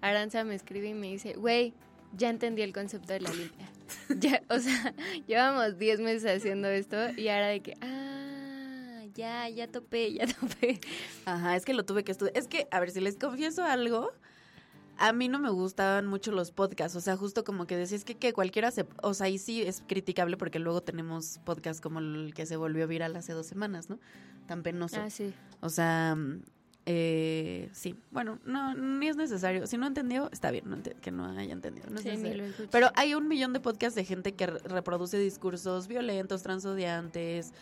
Aranza 0.00 0.44
me 0.44 0.54
escribe 0.54 0.88
y 0.88 0.94
me 0.94 1.08
dice, 1.08 1.34
güey, 1.34 1.74
ya 2.16 2.30
entendí 2.30 2.62
el 2.62 2.72
concepto 2.72 3.12
de 3.12 3.20
la 3.20 3.30
limpia. 3.30 3.68
ya, 4.18 4.42
o 4.48 4.58
sea, 4.58 4.94
llevamos 5.26 5.78
10 5.78 6.00
meses 6.00 6.36
haciendo 6.36 6.68
esto 6.68 6.96
y 7.16 7.28
ahora 7.28 7.48
de 7.48 7.60
que, 7.60 7.74
ah, 7.80 9.04
ya, 9.14 9.48
ya 9.48 9.68
topé, 9.68 10.12
ya 10.12 10.26
topé. 10.26 10.80
Ajá, 11.24 11.56
es 11.56 11.64
que 11.64 11.74
lo 11.74 11.84
tuve 11.84 12.04
que 12.04 12.12
estudiar. 12.12 12.36
Es 12.36 12.48
que, 12.48 12.68
a 12.70 12.80
ver, 12.80 12.90
si 12.90 13.00
les 13.00 13.16
confieso 13.16 13.64
algo, 13.64 14.12
a 14.98 15.12
mí 15.12 15.28
no 15.28 15.38
me 15.38 15.50
gustaban 15.50 16.06
mucho 16.06 16.32
los 16.32 16.50
podcasts, 16.50 16.96
o 16.96 17.00
sea, 17.00 17.16
justo 17.16 17.44
como 17.44 17.66
que 17.66 17.76
decís 17.76 18.04
que, 18.04 18.14
que 18.14 18.32
cualquiera 18.32 18.70
se, 18.70 18.86
o 19.02 19.14
sea, 19.14 19.28
y 19.28 19.38
sí 19.38 19.62
es 19.62 19.82
criticable 19.86 20.36
porque 20.36 20.58
luego 20.58 20.80
tenemos 20.82 21.38
podcasts 21.44 21.80
como 21.80 21.98
el 21.98 22.32
que 22.34 22.46
se 22.46 22.56
volvió 22.56 22.86
viral 22.88 23.14
hace 23.16 23.32
dos 23.32 23.46
semanas, 23.46 23.90
¿no? 23.90 23.98
Tan 24.46 24.62
penoso. 24.62 24.96
Ah, 25.00 25.10
sí. 25.10 25.32
O 25.60 25.68
sea, 25.68 26.16
eh, 26.88 27.68
sí, 27.72 27.96
bueno, 28.12 28.38
no, 28.44 28.74
ni 28.74 29.08
es 29.08 29.16
necesario. 29.16 29.66
Si 29.66 29.76
no 29.76 29.86
entendió, 29.88 30.30
está 30.32 30.50
bien, 30.52 30.70
no 30.70 30.76
que 31.00 31.10
no 31.10 31.26
haya 31.26 31.52
entendido. 31.52 31.88
no 31.90 31.98
es 31.98 32.02
Sí, 32.20 32.32
lo. 32.34 32.44
Pero 32.70 32.90
hay 32.94 33.14
un 33.14 33.26
millón 33.26 33.52
de 33.52 33.58
podcasts 33.60 33.96
de 33.96 34.04
gente 34.04 34.34
que 34.34 34.46
re- 34.46 34.60
reproduce 34.60 35.18
discursos 35.18 35.88
violentos, 35.88 36.42
transodiantes, 36.44 37.52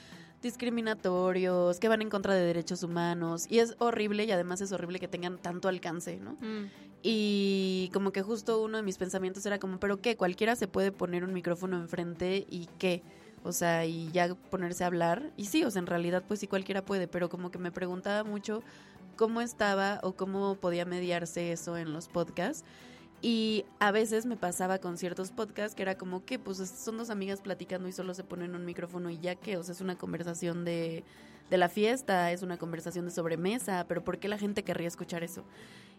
discriminatorios, 0.44 1.78
que 1.80 1.88
van 1.88 2.02
en 2.02 2.10
contra 2.10 2.34
de 2.34 2.44
derechos 2.44 2.82
humanos. 2.82 3.46
Y 3.50 3.58
es 3.58 3.74
horrible 3.78 4.24
y 4.24 4.30
además 4.30 4.60
es 4.60 4.70
horrible 4.72 5.00
que 5.00 5.08
tengan 5.08 5.38
tanto 5.38 5.68
alcance, 5.68 6.18
¿no? 6.18 6.32
Mm, 6.40 6.70
Y 7.02 7.90
como 7.92 8.12
que 8.12 8.22
justo 8.22 8.62
uno 8.62 8.78
de 8.78 8.82
mis 8.82 8.96
pensamientos 8.96 9.44
era 9.44 9.58
como, 9.58 9.78
¿pero 9.78 10.00
qué? 10.00 10.16
Cualquiera 10.16 10.56
se 10.56 10.68
puede 10.68 10.90
poner 10.92 11.24
un 11.24 11.34
micrófono 11.34 11.76
enfrente 11.76 12.46
y 12.48 12.66
qué? 12.78 13.02
O 13.42 13.52
sea, 13.52 13.84
y 13.84 14.10
ya 14.12 14.34
ponerse 14.34 14.84
a 14.84 14.86
hablar. 14.86 15.30
Y 15.36 15.46
sí, 15.46 15.64
o 15.64 15.70
sea, 15.70 15.80
en 15.80 15.86
realidad 15.86 16.22
pues 16.26 16.40
sí 16.40 16.46
cualquiera 16.46 16.82
puede, 16.82 17.06
pero 17.08 17.28
como 17.28 17.50
que 17.50 17.58
me 17.58 17.70
preguntaba 17.70 18.24
mucho 18.24 18.62
cómo 19.16 19.42
estaba 19.42 20.00
o 20.02 20.12
cómo 20.12 20.54
podía 20.54 20.86
mediarse 20.86 21.52
eso 21.52 21.76
en 21.76 21.92
los 21.92 22.08
podcasts. 22.08 22.64
Y 23.26 23.64
a 23.78 23.90
veces 23.90 24.26
me 24.26 24.36
pasaba 24.36 24.80
con 24.80 24.98
ciertos 24.98 25.30
podcasts 25.30 25.74
que 25.74 25.80
era 25.80 25.96
como 25.96 26.26
que 26.26 26.38
pues 26.38 26.58
son 26.58 26.98
dos 26.98 27.08
amigas 27.08 27.40
platicando 27.40 27.88
y 27.88 27.92
solo 27.92 28.12
se 28.12 28.22
ponen 28.22 28.54
un 28.54 28.66
micrófono 28.66 29.08
y 29.08 29.18
ya 29.18 29.34
que, 29.34 29.56
o 29.56 29.62
sea, 29.62 29.72
es 29.72 29.80
una 29.80 29.96
conversación 29.96 30.66
de, 30.66 31.04
de 31.48 31.56
la 31.56 31.70
fiesta, 31.70 32.32
es 32.32 32.42
una 32.42 32.58
conversación 32.58 33.06
de 33.06 33.10
sobremesa, 33.10 33.86
pero 33.88 34.04
¿por 34.04 34.18
qué 34.18 34.28
la 34.28 34.36
gente 34.36 34.62
querría 34.62 34.88
escuchar 34.88 35.24
eso? 35.24 35.42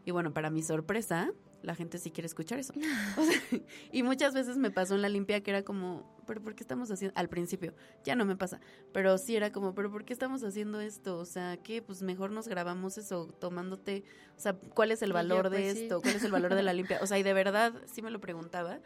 Y 0.06 0.12
bueno, 0.12 0.34
para 0.34 0.52
mi 0.52 0.62
sorpresa, 0.62 1.32
la 1.64 1.74
gente 1.74 1.98
sí 1.98 2.12
quiere 2.12 2.28
escuchar 2.28 2.60
eso. 2.60 2.74
O 3.18 3.24
sea, 3.24 3.60
y 3.92 4.04
muchas 4.04 4.34
veces 4.34 4.58
me 4.58 4.72
pasó 4.72 4.96
en 4.96 5.02
la 5.02 5.10
limpia 5.10 5.42
que 5.42 5.52
era 5.52 5.64
como, 5.64 6.16
¿pero 6.28 6.42
por 6.42 6.56
qué 6.56 6.64
estamos 6.64 6.92
haciendo? 6.92 7.18
Al 7.20 7.28
principio, 7.28 7.74
ya 8.04 8.16
no 8.16 8.24
me 8.26 8.36
pasa, 8.36 8.60
pero 8.94 9.18
sí 9.18 9.36
era 9.36 9.52
como, 9.52 9.74
¿pero 9.74 9.92
por 9.92 10.06
qué 10.06 10.14
estamos 10.14 10.44
haciendo 10.44 10.80
esto? 10.80 11.18
O 11.18 11.26
sea, 11.26 11.58
que 11.58 11.82
pues 11.82 12.04
mejor 12.04 12.32
nos 12.32 12.48
grabamos 12.48 12.98
eso 12.98 13.28
tomándote, 13.40 14.04
o 14.38 14.40
sea, 14.40 14.54
¿cuál 14.54 14.92
es 14.92 15.02
el 15.02 15.10
yo, 15.10 15.16
valor 15.16 15.50
de 15.50 15.58
pues, 15.58 15.74
sí. 15.74 15.84
esto? 15.84 16.02
¿Cuál 16.02 16.16
es 16.16 16.24
el 16.24 16.32
valor 16.32 16.54
de 16.54 16.64
la 16.64 16.74
limpia? 16.74 17.00
O 17.02 17.08
sea, 17.08 17.18
y 17.18 17.24
de 17.24 17.34
verdad 17.34 17.74
sí 17.86 18.02
me 18.02 18.12
lo 18.12 18.22
preguntaba. 18.22 18.80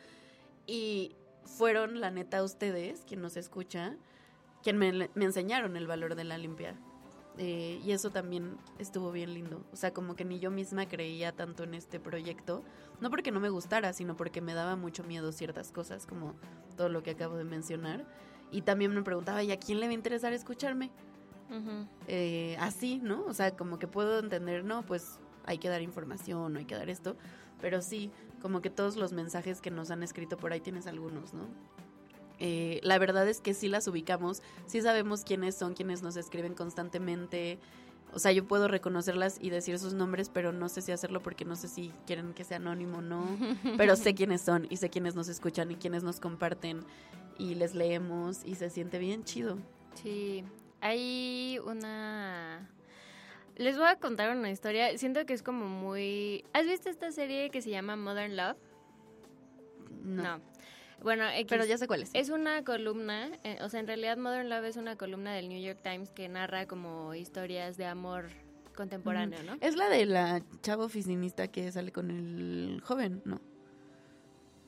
Y 0.66 1.16
fueron, 1.44 2.00
la 2.00 2.12
neta, 2.12 2.44
ustedes, 2.44 3.02
quien 3.06 3.22
nos 3.22 3.36
escucha, 3.36 3.98
quien 4.64 4.78
me, 4.78 5.10
me 5.14 5.26
enseñaron 5.26 5.76
el 5.76 5.88
valor 5.88 6.16
de 6.16 6.24
la 6.24 6.38
limpia. 6.38 6.80
Eh, 7.41 7.80
y 7.86 7.93
eso 7.93 8.10
también 8.10 8.58
estuvo 8.80 9.13
bien 9.13 9.34
lindo. 9.34 9.63
O 9.71 9.78
sea, 9.78 9.93
como 9.93 10.13
que 10.13 10.25
ni 10.25 10.39
yo 10.39 10.52
misma 10.52 10.89
creía 10.89 11.32
tanto 11.32 11.63
en 11.63 11.73
este 11.73 11.97
proyecto. 11.97 12.63
No 12.99 13.10
porque 13.10 13.32
no 13.32 13.39
me 13.39 13.47
gustara, 13.47 13.93
sino 13.93 14.17
porque 14.17 14.41
me 14.41 14.54
daba 14.54 14.75
mucho 14.75 15.06
miedo 15.06 15.32
ciertas 15.32 15.71
cosas, 15.71 16.06
como 16.06 16.36
todo 16.75 16.89
lo 16.89 17.02
que 17.02 17.12
acabo 17.12 17.38
de 17.38 17.45
mencionar. 17.45 18.06
Y 18.52 18.63
también 18.63 18.93
me 18.93 19.04
preguntaba, 19.04 19.41
¿y 19.41 19.54
a 19.54 19.58
quién 19.58 19.80
le 19.80 19.86
va 19.86 19.91
a 19.91 19.93
interesar 19.93 20.34
escucharme? 20.34 20.91
Eh, 22.08 22.58
así, 22.60 22.99
¿no? 23.02 23.23
O 23.25 23.34
sea, 23.34 23.56
como 23.56 23.80
que 23.80 23.88
puedo 23.88 24.19
entender, 24.19 24.65
no, 24.65 24.86
pues 24.86 25.17
hay 25.45 25.60
que 25.60 25.69
dar 25.69 25.82
información, 25.82 26.52
no 26.52 26.60
hay 26.60 26.65
que 26.65 26.75
dar 26.75 26.89
esto. 26.89 27.15
Pero 27.62 27.82
sí, 27.82 28.12
como 28.41 28.62
que 28.62 28.69
todos 28.69 28.97
los 28.97 29.13
mensajes 29.13 29.62
que 29.62 29.71
nos 29.71 29.91
han 29.91 30.04
escrito 30.04 30.36
por 30.36 30.52
ahí 30.52 30.60
tienes 30.60 30.88
algunos, 30.88 31.34
¿no? 31.34 31.47
Eh, 32.39 32.80
la 32.84 32.97
verdad 32.97 33.28
es 33.28 33.41
que 33.41 33.54
sí 33.54 33.67
las 33.67 33.88
ubicamos, 33.88 34.41
sí 34.65 34.82
sabemos 34.82 35.23
quiénes 35.23 35.56
son, 35.56 35.73
quienes 35.73 36.02
nos 36.02 36.15
escriben 36.15 36.54
constantemente. 36.54 37.60
O 38.13 38.19
sea, 38.19 38.32
yo 38.32 38.47
puedo 38.47 38.67
reconocerlas 38.67 39.38
y 39.39 39.49
decir 39.49 39.78
sus 39.78 39.93
nombres, 39.93 40.30
pero 40.30 40.52
no 40.52 40.67
sé 40.69 40.82
si 40.82 40.91
hacerlo 40.91 41.21
porque 41.21 41.45
no 41.45 41.56
sé 41.56 41.67
si 41.67 41.91
quieren 42.08 42.34
que 42.34 42.43
sea 42.43 42.58
anónimo 42.58 42.99
o 42.99 43.02
no. 43.02 43.23
Pero 43.78 43.95
sé 43.95 44.15
quiénes 44.15 44.41
son 44.41 44.65
y 44.69 44.78
sé 44.78 44.89
quiénes 44.89 45.13
nos 45.13 45.28
escuchan 45.28 45.69
y 45.69 45.75
quiénes 45.75 46.02
nos 46.02 46.19
comparten 46.19 46.84
y 47.38 47.54
les 47.54 47.75
leemos 47.75 48.43
y 48.45 48.56
se 48.56 48.71
siente 48.71 48.97
bien 48.97 49.23
chido. 49.25 49.60
Sí, 49.93 50.43
hay 50.82 51.60
una... 51.65 52.67
Les 53.58 53.78
voy 53.78 53.88
a 53.88 53.97
contar 53.97 54.36
una 54.36 54.49
historia. 54.49 54.97
Siento 54.97 55.25
que 55.28 55.34
es 55.34 55.43
como 55.43 55.67
muy... 55.67 56.45
¿Has 56.54 56.65
visto 56.65 56.89
esta 56.89 57.12
serie 57.12 57.52
que 57.52 57.62
se 57.62 57.69
llama 57.69 57.95
Modern 57.95 58.36
Love? 58.36 58.58
No. 60.04 60.39
Bueno, 61.02 61.24
X. 61.30 61.46
Pero 61.50 61.66
ya 61.66 61.78
sé 61.78 61.88
cuál 61.88 62.04
es. 62.04 62.12
Es 62.14 62.30
una 62.30 62.64
columna, 62.64 63.30
eh, 63.44 63.58
o 63.62 63.70
sea, 63.70 63.80
en 63.80 63.88
realidad 63.88 64.18
Modern 64.18 64.50
Love 64.50 64.66
es 64.66 64.78
una 64.78 64.96
columna 64.96 65.34
del 65.34 65.50
New 65.50 65.62
York 65.62 65.80
Times 65.82 66.12
que 66.12 66.28
narra 66.28 66.68
como 66.68 67.14
historias 67.16 67.78
de 67.78 67.86
amor 67.86 68.30
contemporáneo, 68.76 69.44
¿no? 69.44 69.58
Es 69.62 69.76
la 69.76 69.90
de 69.90 70.06
la 70.06 70.42
chava 70.62 70.86
oficinista 70.86 71.50
que 71.50 71.72
sale 71.72 71.92
con 71.92 72.12
el 72.12 72.82
joven, 72.84 73.22
¿no? 73.26 73.42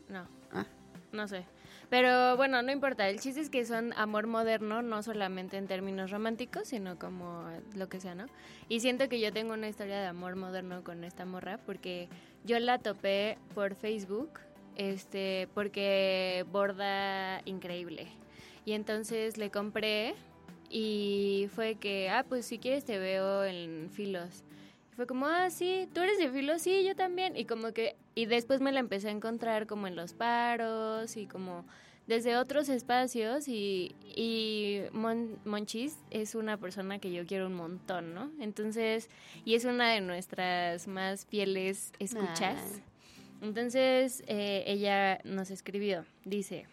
No. 0.09 0.27
Ah. 0.51 0.65
No 1.11 1.27
sé. 1.27 1.45
Pero 1.89 2.37
bueno, 2.37 2.61
no 2.61 2.71
importa. 2.71 3.09
El 3.09 3.19
chiste 3.19 3.41
es 3.41 3.49
que 3.49 3.65
son 3.65 3.91
amor 3.97 4.27
moderno, 4.27 4.81
no 4.81 5.03
solamente 5.03 5.57
en 5.57 5.67
términos 5.67 6.09
románticos, 6.09 6.69
sino 6.69 6.97
como 6.97 7.45
lo 7.75 7.89
que 7.89 7.99
sea, 7.99 8.15
¿no? 8.15 8.27
Y 8.69 8.79
siento 8.79 9.09
que 9.09 9.19
yo 9.19 9.33
tengo 9.33 9.53
una 9.53 9.67
historia 9.67 9.99
de 9.99 10.07
amor 10.07 10.37
moderno 10.37 10.83
con 10.83 11.03
esta 11.03 11.25
morra 11.25 11.57
porque 11.65 12.07
yo 12.45 12.59
la 12.59 12.79
topé 12.79 13.37
por 13.53 13.75
Facebook, 13.75 14.39
este, 14.81 15.47
porque 15.53 16.45
borda 16.51 17.41
increíble. 17.45 18.07
Y 18.65 18.73
entonces 18.73 19.37
le 19.37 19.49
compré 19.51 20.15
y 20.69 21.47
fue 21.55 21.75
que, 21.75 22.09
ah, 22.09 22.25
pues 22.27 22.45
si 22.45 22.57
quieres 22.57 22.83
te 22.85 22.97
veo 22.97 23.43
en 23.43 23.89
Filos. 23.91 24.43
Fue 24.95 25.07
como, 25.07 25.25
ah, 25.27 25.49
sí, 25.49 25.87
tú 25.93 26.01
eres 26.01 26.17
de 26.19 26.29
filo, 26.29 26.59
sí, 26.59 26.83
yo 26.83 26.95
también. 26.95 27.35
Y 27.37 27.45
como 27.45 27.71
que, 27.71 27.95
y 28.13 28.25
después 28.25 28.59
me 28.61 28.71
la 28.71 28.79
empecé 28.81 29.07
a 29.07 29.11
encontrar 29.11 29.65
como 29.65 29.87
en 29.87 29.95
los 29.95 30.13
paros 30.13 31.15
y 31.17 31.25
como 31.27 31.65
desde 32.07 32.35
otros 32.35 32.67
espacios 32.69 33.47
y, 33.47 33.95
y 34.15 34.81
Mon- 34.91 35.39
Monchis 35.45 35.97
es 36.09 36.35
una 36.35 36.57
persona 36.57 36.99
que 36.99 37.11
yo 37.11 37.25
quiero 37.25 37.47
un 37.47 37.55
montón, 37.55 38.13
¿no? 38.13 38.31
Entonces, 38.39 39.09
y 39.45 39.55
es 39.55 39.65
una 39.65 39.89
de 39.91 40.01
nuestras 40.01 40.87
más 40.87 41.25
fieles 41.25 41.93
escuchas. 41.99 42.61
Ay. 42.75 42.83
Entonces, 43.41 44.23
eh, 44.27 44.63
ella 44.67 45.19
nos 45.23 45.51
escribió, 45.51 46.05
dice... 46.25 46.67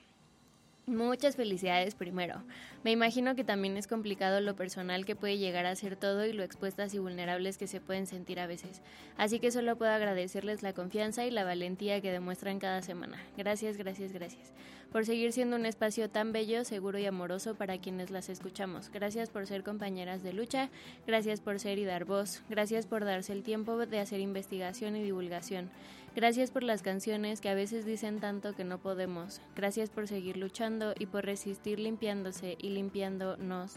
Muchas 0.89 1.37
felicidades 1.37 1.95
primero. 1.95 2.43
Me 2.83 2.93
imagino 2.93 3.35
que 3.35 3.45
también 3.45 3.77
es 3.77 3.87
complicado 3.87 4.41
lo 4.41 4.57
personal 4.57 5.05
que 5.05 5.15
puede 5.15 5.37
llegar 5.37 5.67
a 5.67 5.77
ser 5.77 5.97
todo 5.97 6.25
y 6.25 6.33
lo 6.33 6.43
expuestas 6.43 6.95
y 6.95 6.99
vulnerables 6.99 7.59
que 7.59 7.67
se 7.67 7.83
pueden 7.83 8.07
sentir 8.07 8.41
a 8.41 8.47
veces. 8.47 8.81
Así 9.19 9.39
que 9.39 9.51
solo 9.51 9.77
puedo 9.77 9.91
agradecerles 9.91 10.63
la 10.63 10.73
confianza 10.73 11.27
y 11.27 11.31
la 11.31 11.45
valentía 11.45 12.01
que 12.01 12.11
demuestran 12.11 12.59
cada 12.59 12.81
semana. 12.81 13.23
Gracias, 13.37 13.77
gracias, 13.77 14.13
gracias. 14.13 14.55
Por 14.93 15.05
seguir 15.05 15.33
siendo 15.33 15.57
un 15.57 15.67
espacio 15.67 16.09
tan 16.09 16.33
bello, 16.33 16.65
seguro 16.65 16.99
y 16.99 17.05
amoroso 17.05 17.55
para 17.55 17.77
quienes 17.77 18.11
las 18.11 18.31
escuchamos. 18.31 18.91
Gracias 18.91 19.29
por 19.29 19.47
ser 19.47 19.63
compañeras 19.63 20.23
de 20.23 20.33
lucha. 20.33 20.71
Gracias 21.07 21.41
por 21.41 21.61
ser 21.61 21.79
y 21.79 21.85
dar 21.85 22.07
voz. 22.07 22.43
Gracias 22.49 22.87
por 22.87 23.05
darse 23.05 23.35
el 23.35 23.43
tiempo 23.43 23.77
de 23.77 24.01
hacer 24.01 24.21
investigación 24.21 24.97
y 24.97 25.03
divulgación. 25.03 25.69
Gracias 26.17 26.51
por 26.51 26.63
las 26.63 26.83
canciones 26.83 27.43
que 27.43 27.51
a 27.51 27.55
veces 27.55 27.85
dicen 27.85 28.19
tanto 28.19 28.55
que 28.55 28.65
no 28.65 28.79
podemos. 28.79 29.43
Gracias 29.55 29.91
por 29.91 30.09
seguir 30.09 30.39
luchando 30.39 30.95
y 30.99 31.05
por 31.05 31.25
resistir 31.25 31.79
limpiándose 31.79 32.57
y 32.59 32.71
limpiándonos. 32.71 33.75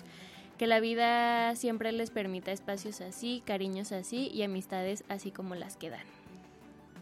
Que 0.57 0.65
la 0.65 0.79
vida 0.79 1.55
siempre 1.57 1.91
les 1.91 2.09
permita 2.09 2.53
espacios 2.53 3.01
así, 3.01 3.43
cariños 3.45 3.91
así 3.91 4.29
y 4.33 4.43
amistades 4.43 5.03
así 5.09 5.31
como 5.31 5.55
las 5.55 5.75
que 5.75 5.89
dan. 5.89 6.05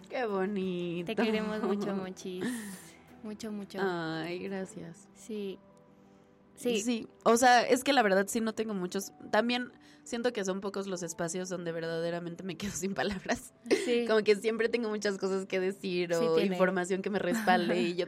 Qué 0.10 0.26
bonito. 0.26 1.06
Te 1.06 1.16
queremos 1.16 1.62
mucho, 1.62 1.94
Mochis. 1.94 2.44
Mucho, 3.24 3.52
mucho. 3.52 3.80
Ay, 3.82 4.40
gracias. 4.40 5.08
Sí. 5.16 5.60
Sí. 6.56 6.82
Sí, 6.82 7.08
o 7.24 7.38
sea, 7.38 7.62
es 7.62 7.86
que 7.86 7.94
la 7.94 8.04
verdad 8.04 8.26
sí 8.28 8.42
no 8.42 8.54
tengo 8.54 8.74
muchos. 8.74 9.14
También 9.32 9.72
siento 10.04 10.34
que 10.34 10.44
son 10.44 10.60
pocos 10.60 10.88
los 10.88 11.04
espacios 11.04 11.48
donde 11.48 11.72
verdaderamente 11.72 12.44
me 12.44 12.58
quedo 12.58 12.72
sin 12.72 12.94
palabras. 12.94 13.54
sí. 13.86 14.06
Como 14.08 14.24
que 14.24 14.36
siempre 14.36 14.68
tengo 14.68 14.90
muchas 14.90 15.18
cosas 15.18 15.46
que 15.46 15.60
decir 15.60 16.14
o 16.14 16.40
información 16.40 17.02
que 17.02 17.10
me 17.10 17.20
respalde 17.20 17.82
y 17.82 17.96
yo... 17.96 18.08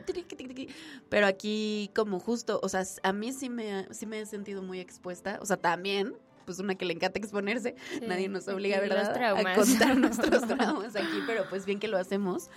Pero 1.10 1.28
aquí 1.28 1.92
como 1.96 2.20
justo, 2.20 2.60
o 2.62 2.68
sea, 2.68 2.84
a 3.04 3.14
mí 3.14 3.32
sí 3.32 3.50
me, 3.50 3.88
sí 3.92 4.06
me 4.06 4.20
he 4.20 4.26
sentido 4.26 4.62
muy 4.62 4.80
expuesta. 4.80 5.40
O 5.42 5.46
sea, 5.46 5.58
también, 5.58 6.16
pues 6.46 6.60
una 6.60 6.76
que 6.76 6.86
le 6.86 6.94
encanta 6.94 7.20
exponerse. 7.20 7.76
Sí. 7.94 8.02
Nadie 8.06 8.28
nos 8.28 8.48
obliga, 8.48 8.80
¿verdad? 8.80 9.16
A 9.16 9.56
contar 9.56 9.98
nuestros 9.98 10.48
traumas 10.48 10.96
aquí, 10.96 11.20
pero 11.26 11.46
pues 11.50 11.66
bien 11.66 11.80
que 11.80 11.88
lo 11.88 11.98
hacemos. 11.98 12.50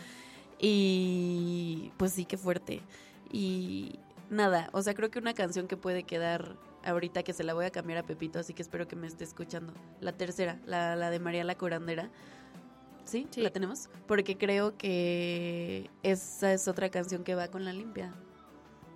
Y 0.66 1.92
pues 1.98 2.12
sí, 2.12 2.24
qué 2.24 2.38
fuerte. 2.38 2.81
Y 3.31 3.98
nada, 4.31 4.70
o 4.72 4.81
sea, 4.81 4.94
creo 4.94 5.11
que 5.11 5.18
una 5.18 5.35
canción 5.35 5.68
que 5.68 5.77
puede 5.77 6.05
quedar 6.05 6.57
ahorita 6.85 7.22
que 7.22 7.35
se 7.35 7.44
la 7.44 7.53
voy 7.53 7.66
a 7.66 7.70
cambiar 7.70 7.98
a 7.98 8.03
Pepito, 8.03 8.38
así 8.38 8.55
que 8.55 8.62
espero 8.62 8.88
que 8.88 8.96
me 8.96 9.07
esté 9.07 9.24
escuchando. 9.24 9.74
La 10.00 10.12
tercera, 10.12 10.59
la, 10.64 10.96
la 10.96 11.11
de 11.11 11.18
María 11.18 11.44
la 11.44 11.59
Curandera. 11.59 12.09
¿Sí? 13.05 13.27
Sí. 13.31 13.42
¿La 13.42 13.50
tenemos? 13.50 13.90
Porque 14.07 14.38
creo 14.38 14.79
que 14.79 15.90
esa 16.03 16.55
es 16.55 16.66
otra 16.66 16.88
canción 16.88 17.24
que 17.24 17.35
va 17.35 17.48
con 17.48 17.66
la 17.66 17.74
limpia. 17.74 18.14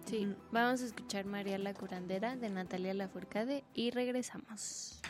Sí. 0.07 0.27
Ujú. 0.27 0.37
Vamos 0.51 0.81
a 0.81 0.87
escuchar 0.87 1.27
María 1.27 1.59
la 1.59 1.75
Curandera 1.75 2.35
de 2.35 2.49
Natalia 2.49 2.95
Lafourcade 2.95 3.63
y 3.75 3.91
regresamos. 3.91 5.03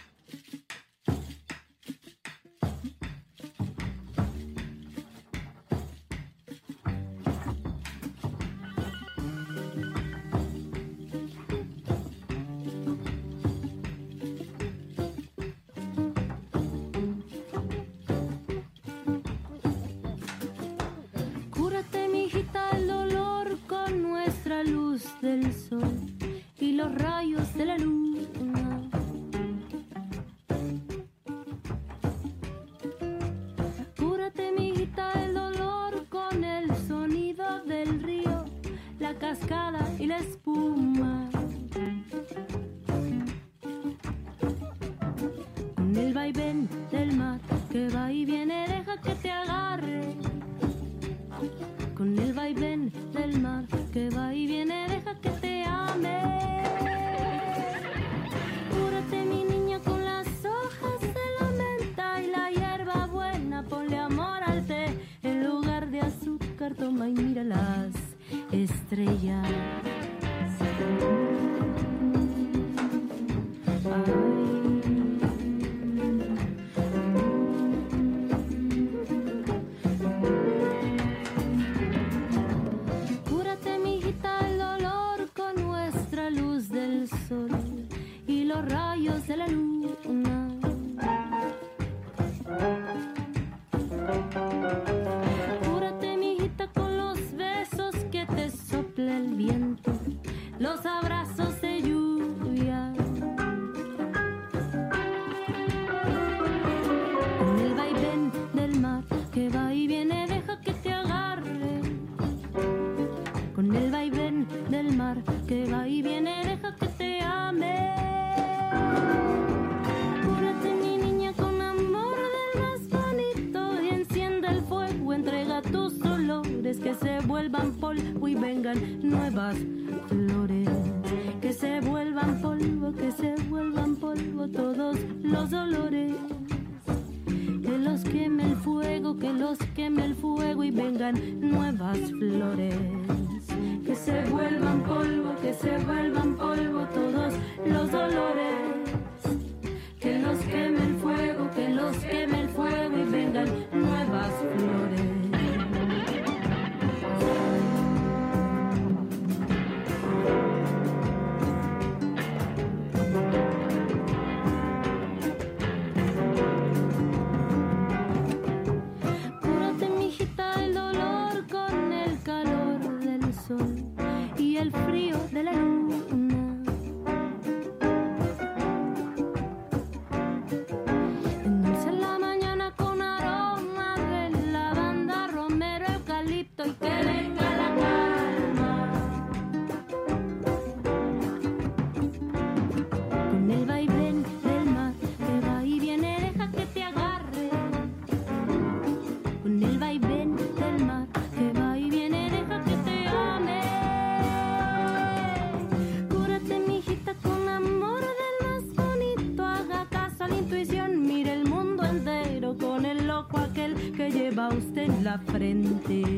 la 215.08 215.18
frente. 215.18 216.17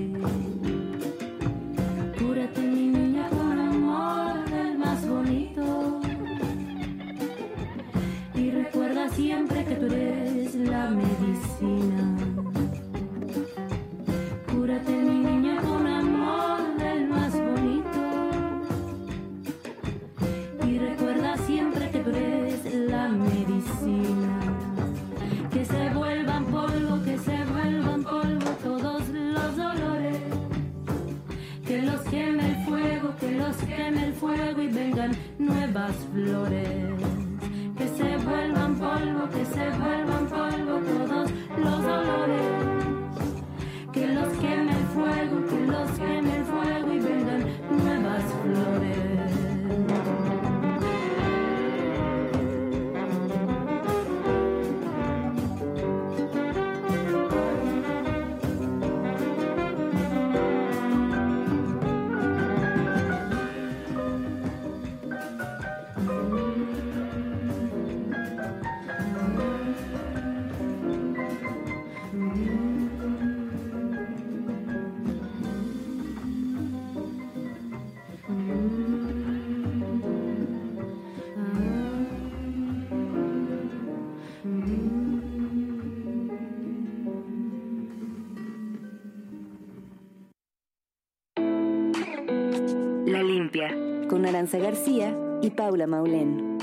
Constanza 94.41 94.71
García 94.71 95.15
y 95.43 95.51
Paula 95.51 95.87
Maulén. 95.87 96.57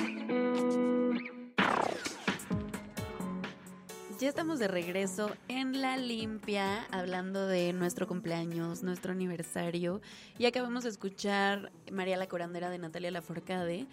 Ya 4.20 4.30
estamos 4.30 4.58
de 4.58 4.68
regreso 4.68 5.30
en 5.48 5.80
la 5.80 5.96
limpia, 5.96 6.88
hablando 6.90 7.46
de 7.46 7.74
nuestro 7.74 8.08
cumpleaños, 8.08 8.82
nuestro 8.82 9.12
aniversario. 9.12 10.02
Y 10.40 10.48
acabamos 10.48 10.86
de 10.86 10.90
escuchar 10.90 11.72
María 11.92 12.18
la 12.18 12.26
Corandera 12.26 12.72
de 12.72 12.80
Natalia 12.80 13.12
Laforcade, 13.12 13.86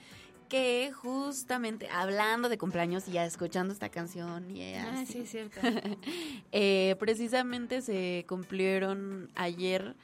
que 0.48 0.90
justamente 0.94 1.86
hablando 1.90 2.48
de 2.48 2.56
cumpleaños 2.56 3.06
y 3.06 3.12
ya 3.12 3.26
escuchando 3.26 3.74
esta 3.74 3.90
canción. 3.90 4.50
y 4.50 4.76
ah, 4.76 5.04
sí 5.06 5.26
cierto. 5.26 5.60
Eh, 6.52 6.96
precisamente 6.98 7.82
se 7.82 8.24
cumplieron 8.26 9.28
ayer 9.34 9.94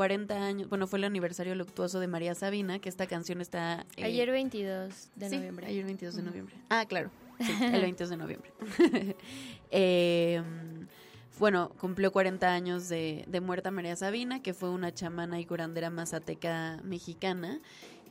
40 0.00 0.34
años, 0.34 0.68
bueno, 0.70 0.86
fue 0.86 0.98
el 0.98 1.04
aniversario 1.04 1.54
luctuoso 1.54 2.00
de 2.00 2.06
María 2.06 2.34
Sabina, 2.34 2.78
que 2.78 2.88
esta 2.88 3.06
canción 3.06 3.42
está... 3.42 3.84
eh, 3.98 4.04
ayer 4.04 4.30
22 4.30 5.10
de 5.14 5.28
sí, 5.28 5.36
noviembre. 5.36 5.66
ayer 5.66 5.84
22 5.84 6.16
de 6.16 6.22
noviembre. 6.22 6.54
Ah, 6.70 6.86
claro, 6.88 7.10
sí, 7.38 7.52
el 7.60 7.82
22 7.82 8.08
de 8.08 8.16
noviembre. 8.16 8.50
eh, 9.70 10.42
bueno, 11.38 11.72
cumplió 11.78 12.12
40 12.12 12.50
años 12.50 12.88
de, 12.88 13.26
de 13.28 13.40
muerta 13.42 13.70
María 13.70 13.94
Sabina, 13.94 14.42
que 14.42 14.54
fue 14.54 14.70
una 14.70 14.90
chamana 14.94 15.38
y 15.38 15.44
curandera 15.44 15.90
mazateca 15.90 16.80
mexicana. 16.82 17.60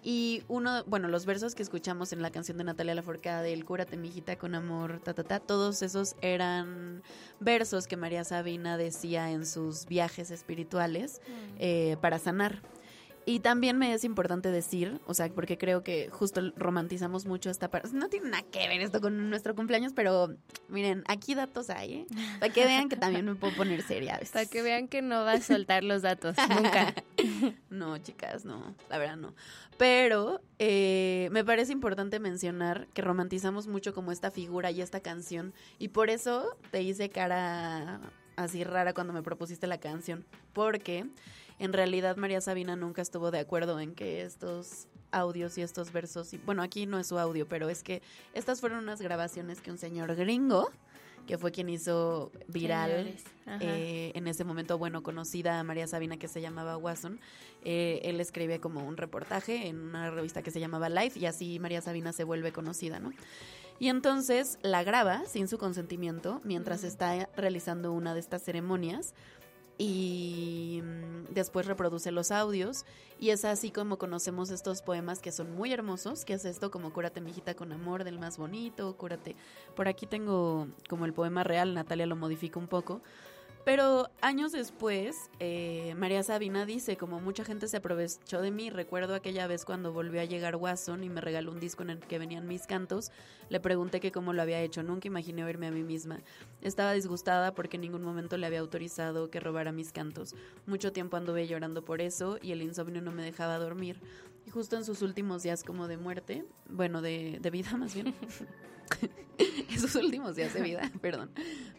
Y 0.02 0.43
uno, 0.47 0.84
bueno, 0.86 1.10
los 1.10 1.26
versos 1.26 1.56
que 1.56 1.64
escuchamos 1.64 2.14
en 2.14 2.22
la 2.22 2.32
canción 2.32 2.58
de 2.58 2.64
Natalia 2.64 2.95
Laforcade, 2.95 3.52
el 3.52 3.66
Cúrate, 3.66 3.97
mijita, 3.97 4.38
con 4.38 4.56
amor, 4.56 5.02
ta, 5.04 5.14
ta, 5.14 5.24
ta, 5.24 5.39
todos 5.39 5.82
esos 5.82 6.16
eran 6.22 7.04
versos 7.39 7.86
que 7.86 7.97
María 7.97 8.24
Sabina 8.24 8.78
decía 8.78 9.32
en 9.32 9.45
sus 9.45 9.86
viajes 9.86 10.32
espirituales 10.32 11.22
eh, 11.58 11.97
para 12.02 12.18
sanar. 12.18 12.62
Y 13.30 13.41
también 13.41 13.77
me 13.77 13.93
es 13.93 14.05
importante 14.05 14.49
decir, 14.49 14.99
o 15.05 15.13
sea, 15.13 15.30
porque 15.30 15.59
creo 15.59 15.84
que 15.84 16.09
justo 16.09 16.41
romantizamos 16.55 17.27
mucho 17.27 17.51
esta 17.51 17.69
parte. 17.69 17.89
No 17.93 18.09
tiene 18.09 18.32
nada 18.32 18.43
que 18.51 18.67
ver 18.67 18.82
esto 18.82 19.01
con 19.01 19.30
nuestro 19.30 19.53
cumpleaños, 19.53 19.93
pero 19.93 20.34
miren, 20.67 21.03
aquí 21.07 21.36
datos 21.36 21.69
hay, 21.69 21.93
¿eh? 21.93 22.07
Para 22.39 22.51
que 22.51 22.65
vean 22.65 22.89
que 22.89 22.95
también 22.95 23.25
me 23.25 23.36
puedo 23.36 23.55
poner 23.55 23.84
seria 23.84 24.15
a 24.15 24.17
veces. 24.17 24.32
Para 24.32 24.47
que 24.47 24.63
vean 24.63 24.88
que 24.88 25.03
no 25.03 25.25
vas 25.25 25.41
a 25.41 25.53
soltar 25.53 25.84
los 25.84 26.01
datos, 26.01 26.36
nunca. 26.49 26.95
no, 27.69 27.99
chicas, 27.99 28.45
no, 28.45 28.73
la 28.89 28.97
verdad 28.97 29.17
no. 29.17 29.36
Pero 29.77 30.41
eh, 30.57 31.30
me 31.32 31.45
parece 31.45 31.71
importante 31.71 32.19
mencionar 32.19 32.88
que 32.95 33.03
romantizamos 33.03 33.67
mucho 33.67 33.93
como 33.93 34.11
esta 34.11 34.32
figura 34.32 34.71
y 34.71 34.82
esta 34.82 35.01
canción. 35.01 35.53
Y 35.77 35.89
por 35.89 36.09
eso 36.09 36.57
te 36.71 36.82
hice 36.82 37.11
cara 37.11 38.01
así 38.38 38.63
rara 38.63 38.93
cuando 38.93 39.13
me 39.13 39.21
propusiste 39.21 39.67
la 39.67 39.80
canción. 39.80 40.25
Porque 40.51 41.05
en 41.60 41.74
realidad 41.74 42.18
María 42.18 42.41
Sabina 42.41 42.76
nunca 42.76 43.01
estuvo 43.01 43.32
de 43.32 43.39
acuerdo 43.39 43.80
en 43.80 43.93
que 43.93 44.24
estos 44.24 44.88
audios 45.12 45.57
y 45.57 45.62
estos 45.62 45.91
versos, 45.91 46.34
y, 46.34 46.38
bueno, 46.38 46.62
aquí 46.62 46.86
no 46.86 46.99
es 46.99 47.07
su 47.07 47.20
audio, 47.20 47.47
pero 47.47 47.70
es 47.70 47.84
que 47.84 48.01
estas 48.34 48.62
fueron 48.62 48.80
unas 48.80 49.01
grabaciones 49.01 49.62
que 49.62 49.72
un 49.72 49.78
señor 49.78 50.16
gringo, 50.16 50.72
que 51.28 51.38
fue 51.38 51.51
quien 51.51 51.70
hizo 51.70 52.32
viral 52.47 53.16
eh, 53.60 54.12
en 54.16 54.28
ese 54.28 54.43
momento, 54.43 54.80
bueno, 54.80 55.03
conocida 55.03 55.60
a 55.60 55.64
María 55.64 55.86
Sabina 55.86 56.18
que 56.18 56.28
se 56.28 56.41
llamaba 56.41 56.76
Watson, 56.78 57.20
eh, 57.64 57.99
él 58.03 58.20
escribe 58.20 58.60
como 58.60 58.84
un 58.84 58.97
reportaje 58.97 59.68
en 59.68 59.80
una 59.80 60.10
revista 60.10 60.41
que 60.41 60.49
se 60.49 60.60
llamaba 60.60 60.89
Life 60.89 61.20
y 61.20 61.28
así 61.28 61.60
María 61.60 61.82
Sabina 61.82 62.14
se 62.14 62.24
vuelve 62.24 62.51
conocida, 62.51 62.99
¿no? 62.99 63.12
Y 63.78 63.88
entonces 63.88 64.57
la 64.62 64.84
graba 64.84 65.24
sin 65.26 65.47
su 65.47 65.57
consentimiento 65.57 66.41
mientras 66.43 66.84
está 66.84 67.30
realizando 67.38 67.93
una 67.93 68.14
de 68.14 68.20
estas 68.20 68.43
ceremonias 68.43 69.14
y 69.80 70.82
mm, 70.84 71.34
después 71.34 71.65
reproduce 71.65 72.11
los 72.11 72.32
audios 72.32 72.86
y 73.17 73.30
es 73.30 73.45
así 73.45 73.71
como 73.71 73.97
conocemos 73.97 74.51
estos 74.51 74.82
poemas 74.82 75.19
que 75.19 75.32
son 75.32 75.55
muy 75.55 75.71
hermosos, 75.71 76.25
que 76.25 76.34
es 76.34 76.45
esto 76.45 76.69
como 76.69 76.93
cúrate 76.93 77.21
mijita 77.21 77.55
con 77.55 77.71
amor 77.71 78.03
del 78.03 78.19
más 78.19 78.38
bonito, 78.38 78.95
cúrate. 78.97 79.36
Por 79.75 79.88
aquí 79.88 80.05
tengo 80.05 80.67
como 80.89 81.05
el 81.05 81.13
poema 81.13 81.43
real, 81.43 81.73
Natalia 81.73 82.05
lo 82.05 82.17
modifica 82.17 82.59
un 82.59 82.67
poco, 82.67 83.01
pero 83.70 84.09
años 84.22 84.51
después, 84.51 85.30
eh, 85.39 85.93
María 85.95 86.24
Sabina 86.24 86.65
dice, 86.65 86.97
como 86.97 87.22
mucha 87.22 87.45
gente 87.45 87.67
se 87.67 87.78
aprovechó 87.78 88.41
de 88.41 88.49
mí, 88.49 88.72
recuerdo 88.72 89.13
aquella 89.13 89.45
vez 89.45 89.63
cuando 89.63 89.93
volvió 89.93 90.22
a 90.22 90.26
llegar 90.26 90.55
Watson 90.55 91.03
y 91.03 91.09
me 91.09 91.22
regaló 91.22 91.51
un 91.51 91.59
disco 91.59 91.84
en 91.84 91.91
el 91.91 91.99
que 91.99 92.17
venían 92.17 92.47
mis 92.47 92.65
cantos, 92.65 93.11
le 93.47 93.59
pregunté 93.59 93.99
que 93.99 94.11
cómo 94.11 94.34
lo 94.34 94.41
había 94.41 94.59
hecho, 94.59 94.82
nunca 94.82 95.07
imaginé 95.07 95.43
oírme 95.43 95.67
a 95.67 95.72
mí 95.72 95.84
misma. 95.84 96.20
Estaba 96.63 96.93
disgustada 96.93 97.53
porque 97.53 97.78
en 97.78 97.82
ningún 97.82 98.01
momento 98.01 98.38
le 98.38 98.47
había 98.47 98.61
autorizado 98.61 99.30
que 99.30 99.39
robara 99.39 99.72
mis 99.72 99.91
cantos. 99.91 100.34
Mucho 100.65 100.91
tiempo 100.91 101.17
anduve 101.17 101.45
llorando 101.45 101.86
por 101.86 102.01
eso 102.01 102.39
y 102.41 102.53
el 102.53 102.63
insomnio 102.63 103.03
no 103.03 103.11
me 103.11 103.22
dejaba 103.22 103.59
dormir. 103.59 104.01
Y 104.50 104.52
justo 104.52 104.78
en 104.78 104.84
sus 104.84 105.04
últimos 105.04 105.43
días 105.43 105.64
como 105.64 105.88
de 105.88 105.97
muerte, 105.97 106.43
bueno, 106.68 107.04
de, 107.04 107.38
de 107.39 107.52
vida 107.52 107.78
más 107.78 107.93
bien. 107.93 108.16
en 109.38 109.80
sus 109.80 109.93
últimos 109.93 110.36
días 110.36 110.56
de 110.56 110.62
vida, 110.62 110.91
perdón. 111.02 111.30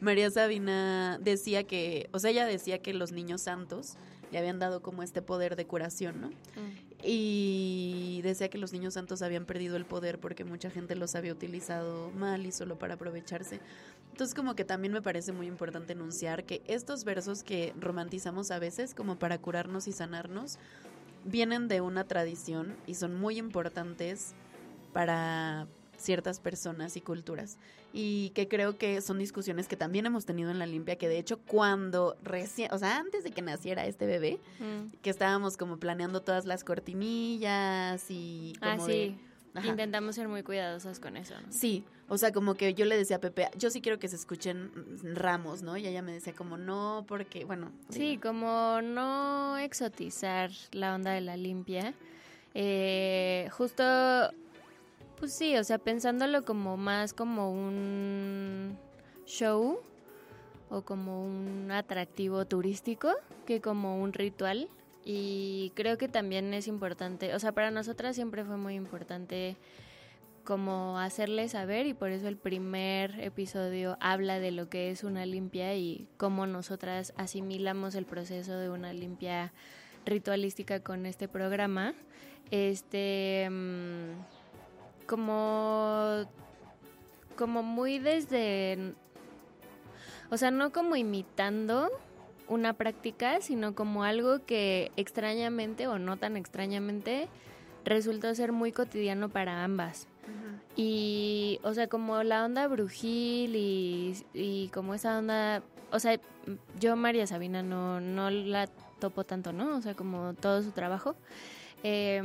María 0.00 0.30
Sabina 0.30 1.18
decía 1.20 1.64
que, 1.64 2.08
o 2.12 2.20
sea, 2.20 2.30
ella 2.30 2.46
decía 2.46 2.80
que 2.80 2.94
los 2.94 3.10
niños 3.10 3.42
santos 3.42 3.96
le 4.30 4.38
habían 4.38 4.60
dado 4.60 4.80
como 4.80 5.02
este 5.02 5.20
poder 5.22 5.56
de 5.56 5.66
curación, 5.66 6.20
¿no? 6.20 6.28
Mm. 6.28 6.90
Y 7.02 8.20
decía 8.22 8.48
que 8.48 8.58
los 8.58 8.72
niños 8.72 8.94
santos 8.94 9.22
habían 9.22 9.46
perdido 9.46 9.76
el 9.76 9.84
poder 9.84 10.20
porque 10.20 10.44
mucha 10.44 10.70
gente 10.70 10.94
los 10.94 11.16
había 11.16 11.32
utilizado 11.32 12.12
mal 12.12 12.46
y 12.46 12.52
solo 12.52 12.78
para 12.78 12.94
aprovecharse. 12.94 13.58
Entonces 14.12 14.34
como 14.34 14.54
que 14.54 14.64
también 14.64 14.92
me 14.92 15.02
parece 15.02 15.32
muy 15.32 15.46
importante 15.46 15.94
enunciar 15.94 16.44
que 16.44 16.62
estos 16.66 17.04
versos 17.04 17.42
que 17.42 17.74
romantizamos 17.80 18.52
a 18.52 18.60
veces 18.60 18.94
como 18.94 19.18
para 19.18 19.38
curarnos 19.38 19.88
y 19.88 19.92
sanarnos, 19.92 20.58
vienen 21.24 21.68
de 21.68 21.80
una 21.80 22.04
tradición 22.04 22.76
y 22.86 22.94
son 22.94 23.14
muy 23.14 23.38
importantes 23.38 24.34
para 24.92 25.66
ciertas 25.96 26.40
personas 26.40 26.96
y 26.96 27.00
culturas. 27.00 27.58
Y 27.92 28.30
que 28.30 28.48
creo 28.48 28.78
que 28.78 29.00
son 29.00 29.18
discusiones 29.18 29.68
que 29.68 29.76
también 29.76 30.06
hemos 30.06 30.24
tenido 30.24 30.50
en 30.50 30.58
la 30.58 30.66
limpia, 30.66 30.96
que 30.96 31.08
de 31.08 31.18
hecho 31.18 31.38
cuando 31.40 32.16
recién, 32.22 32.72
o 32.72 32.78
sea, 32.78 32.98
antes 32.98 33.24
de 33.24 33.32
que 33.32 33.42
naciera 33.42 33.84
este 33.86 34.06
bebé, 34.06 34.38
que 35.02 35.10
estábamos 35.10 35.56
como 35.56 35.78
planeando 35.78 36.22
todas 36.22 36.46
las 36.46 36.64
cortinillas 36.64 38.10
y 38.10 38.54
ah, 38.60 38.76
como 38.76 38.88
Intentamos 39.64 40.14
ser 40.14 40.28
muy 40.28 40.42
cuidadosas 40.42 41.00
con 41.00 41.16
eso, 41.16 41.34
¿no? 41.40 41.52
Sí, 41.52 41.84
o 42.08 42.18
sea, 42.18 42.32
como 42.32 42.54
que 42.54 42.74
yo 42.74 42.84
le 42.84 42.96
decía 42.96 43.16
a 43.16 43.20
Pepe, 43.20 43.48
yo 43.56 43.70
sí 43.70 43.80
quiero 43.80 43.98
que 43.98 44.08
se 44.08 44.16
escuchen 44.16 44.70
ramos, 45.14 45.62
¿no? 45.62 45.76
Y 45.76 45.86
ella 45.86 46.02
me 46.02 46.12
decía 46.12 46.32
como 46.32 46.56
no, 46.56 47.04
porque, 47.08 47.44
bueno. 47.44 47.72
Sí, 47.88 48.18
como 48.18 48.80
no 48.82 49.58
exotizar 49.58 50.50
la 50.72 50.94
onda 50.94 51.12
de 51.12 51.20
la 51.20 51.36
limpia. 51.36 51.94
Eh, 52.54 53.48
justo 53.52 53.84
pues 55.20 55.34
sí, 55.34 55.54
o 55.58 55.62
sea, 55.62 55.76
pensándolo 55.76 56.46
como 56.46 56.78
más 56.78 57.12
como 57.12 57.52
un 57.52 58.78
show 59.26 59.78
o 60.70 60.82
como 60.82 61.26
un 61.26 61.70
atractivo 61.70 62.46
turístico 62.46 63.10
que 63.46 63.60
como 63.60 64.00
un 64.00 64.14
ritual. 64.14 64.70
Y 65.04 65.72
creo 65.74 65.96
que 65.98 66.08
también 66.08 66.52
es 66.52 66.68
importante, 66.68 67.34
o 67.34 67.38
sea, 67.38 67.52
para 67.52 67.70
nosotras 67.70 68.14
siempre 68.14 68.44
fue 68.44 68.56
muy 68.56 68.74
importante 68.74 69.56
como 70.44 70.98
hacerle 70.98 71.48
saber 71.48 71.86
y 71.86 71.94
por 71.94 72.10
eso 72.10 72.28
el 72.28 72.36
primer 72.36 73.20
episodio 73.20 73.96
habla 74.00 74.40
de 74.40 74.50
lo 74.50 74.68
que 74.68 74.90
es 74.90 75.04
una 75.04 75.24
limpia 75.26 75.74
y 75.74 76.08
cómo 76.16 76.46
nosotras 76.46 77.12
asimilamos 77.16 77.94
el 77.94 78.04
proceso 78.04 78.56
de 78.58 78.68
una 78.68 78.92
limpia 78.92 79.52
ritualística 80.04 80.80
con 80.80 81.06
este 81.06 81.28
programa. 81.28 81.94
Este 82.50 83.48
mm, 83.50 85.06
como 85.06 86.26
como 87.36 87.62
muy 87.62 87.98
desde 87.98 88.94
o 90.30 90.36
sea, 90.36 90.50
no 90.50 90.72
como 90.72 90.96
imitando 90.96 91.90
una 92.50 92.74
práctica, 92.74 93.40
sino 93.40 93.74
como 93.74 94.04
algo 94.04 94.44
que 94.44 94.90
extrañamente 94.96 95.86
o 95.86 95.98
no 95.98 96.18
tan 96.18 96.36
extrañamente 96.36 97.28
resultó 97.84 98.34
ser 98.34 98.52
muy 98.52 98.72
cotidiano 98.72 99.30
para 99.30 99.64
ambas. 99.64 100.06
Y, 100.76 101.58
o 101.62 101.74
sea, 101.74 101.88
como 101.88 102.22
la 102.22 102.44
onda 102.44 102.68
brujil 102.68 103.56
y, 103.56 104.16
y, 104.34 104.68
como 104.68 104.94
esa 104.94 105.18
onda, 105.18 105.62
o 105.90 105.98
sea, 105.98 106.20
yo 106.78 106.94
María 106.96 107.26
Sabina 107.26 107.62
no, 107.62 108.00
no 108.00 108.30
la 108.30 108.68
topo 109.00 109.24
tanto, 109.24 109.52
¿no? 109.52 109.76
O 109.76 109.82
sea, 109.82 109.94
como 109.94 110.34
todo 110.34 110.62
su 110.62 110.70
trabajo. 110.70 111.16
Eh, 111.82 112.22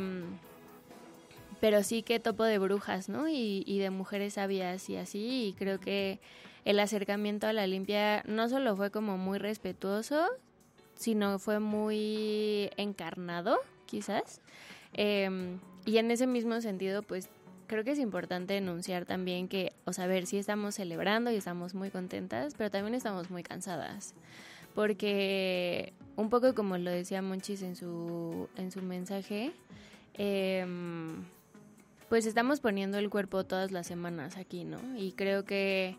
pero 1.59 1.83
sí 1.83 2.03
que 2.03 2.19
topo 2.19 2.43
de 2.43 2.59
brujas, 2.59 3.09
¿no? 3.09 3.27
Y, 3.27 3.63
y 3.65 3.79
de 3.79 3.89
mujeres 3.89 4.33
sabias 4.33 4.89
y 4.89 4.97
así, 4.97 5.47
y 5.47 5.53
creo 5.53 5.79
que 5.79 6.19
el 6.65 6.79
acercamiento 6.79 7.47
a 7.47 7.53
la 7.53 7.67
limpia 7.67 8.23
no 8.25 8.49
solo 8.49 8.75
fue 8.75 8.89
como 8.89 9.17
muy 9.17 9.37
respetuoso, 9.37 10.25
sino 10.95 11.37
fue 11.37 11.59
muy 11.59 12.71
encarnado, 12.75 13.59
quizás. 13.85 14.41
Em, 14.93 15.59
y 15.85 15.97
en 15.97 16.09
ese 16.09 16.25
mismo 16.25 16.59
sentido, 16.61 17.03
pues 17.03 17.29
creo 17.67 17.83
que 17.83 17.91
es 17.91 17.99
importante 17.99 18.57
enunciar 18.57 19.05
también 19.05 19.47
que, 19.47 19.73
o 19.85 19.93
sea, 19.93 20.07
ver, 20.07 20.25
sí 20.25 20.37
estamos 20.37 20.75
celebrando 20.75 21.31
y 21.31 21.35
estamos 21.35 21.75
muy 21.75 21.91
contentas, 21.91 22.55
pero 22.57 22.71
también 22.71 22.95
estamos 22.95 23.29
muy 23.29 23.43
cansadas. 23.43 24.15
Porque 24.73 25.93
un 26.15 26.29
poco 26.29 26.55
como 26.55 26.77
lo 26.77 26.89
decía 26.89 27.21
Monchis 27.21 27.61
en 27.61 27.75
su, 27.75 28.49
en 28.57 28.71
su 28.71 28.81
mensaje, 28.81 29.51
eh, 30.15 30.65
pues 32.09 32.25
estamos 32.25 32.59
poniendo 32.59 32.97
el 32.97 33.09
cuerpo 33.09 33.43
todas 33.43 33.71
las 33.71 33.85
semanas 33.85 34.37
aquí, 34.37 34.63
¿no? 34.63 34.79
Y 34.97 35.11
creo 35.13 35.45
que 35.45 35.95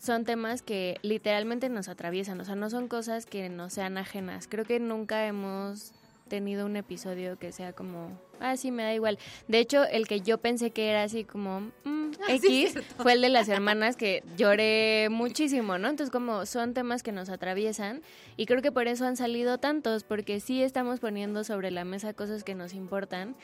son 0.00 0.24
temas 0.24 0.62
que 0.62 0.96
literalmente 1.02 1.68
nos 1.68 1.88
atraviesan, 1.88 2.40
o 2.40 2.44
sea, 2.44 2.56
no 2.56 2.70
son 2.70 2.88
cosas 2.88 3.26
que 3.26 3.50
nos 3.50 3.74
sean 3.74 3.98
ajenas. 3.98 4.48
Creo 4.48 4.64
que 4.64 4.80
nunca 4.80 5.26
hemos 5.26 5.92
tenido 6.26 6.64
un 6.64 6.76
episodio 6.76 7.38
que 7.38 7.52
sea 7.52 7.74
como, 7.74 8.18
ah, 8.40 8.56
sí, 8.56 8.70
me 8.70 8.82
da 8.82 8.94
igual. 8.94 9.18
De 9.46 9.58
hecho, 9.58 9.84
el 9.84 10.08
que 10.08 10.22
yo 10.22 10.38
pensé 10.38 10.70
que 10.70 10.88
era 10.88 11.02
así 11.02 11.24
como, 11.24 11.70
mm, 11.84 11.99
Ah, 12.28 12.36
sí, 12.40 12.66
X 12.66 12.84
fue 12.98 13.14
el 13.14 13.22
de 13.22 13.28
las 13.28 13.48
hermanas 13.48 13.96
que 13.96 14.22
lloré 14.36 15.08
muchísimo, 15.10 15.78
¿no? 15.78 15.88
Entonces 15.88 16.10
como 16.12 16.46
son 16.46 16.74
temas 16.74 17.02
que 17.02 17.12
nos 17.12 17.28
atraviesan 17.28 18.02
y 18.36 18.46
creo 18.46 18.62
que 18.62 18.72
por 18.72 18.88
eso 18.88 19.06
han 19.06 19.16
salido 19.16 19.58
tantos, 19.58 20.04
porque 20.04 20.40
sí 20.40 20.62
estamos 20.62 21.00
poniendo 21.00 21.44
sobre 21.44 21.70
la 21.70 21.84
mesa 21.84 22.12
cosas 22.12 22.44
que 22.44 22.54
nos 22.54 22.74
importan 22.74 23.36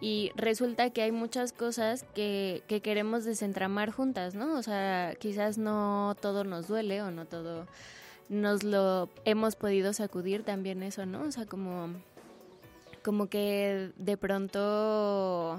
y 0.00 0.32
resulta 0.36 0.90
que 0.90 1.02
hay 1.02 1.12
muchas 1.12 1.52
cosas 1.52 2.04
que, 2.14 2.62
que 2.66 2.80
queremos 2.80 3.24
desentramar 3.24 3.90
juntas, 3.90 4.34
¿no? 4.34 4.58
O 4.58 4.62
sea, 4.62 5.14
quizás 5.18 5.56
no 5.56 6.16
todo 6.20 6.44
nos 6.44 6.68
duele 6.68 7.02
o 7.02 7.10
no 7.10 7.24
todo 7.24 7.66
nos 8.28 8.62
lo 8.62 9.08
hemos 9.24 9.56
podido 9.56 9.92
sacudir 9.92 10.44
también 10.44 10.82
eso, 10.82 11.06
¿no? 11.06 11.22
O 11.22 11.30
sea, 11.30 11.46
como, 11.46 11.88
como 13.02 13.28
que 13.28 13.92
de 13.96 14.16
pronto 14.16 15.58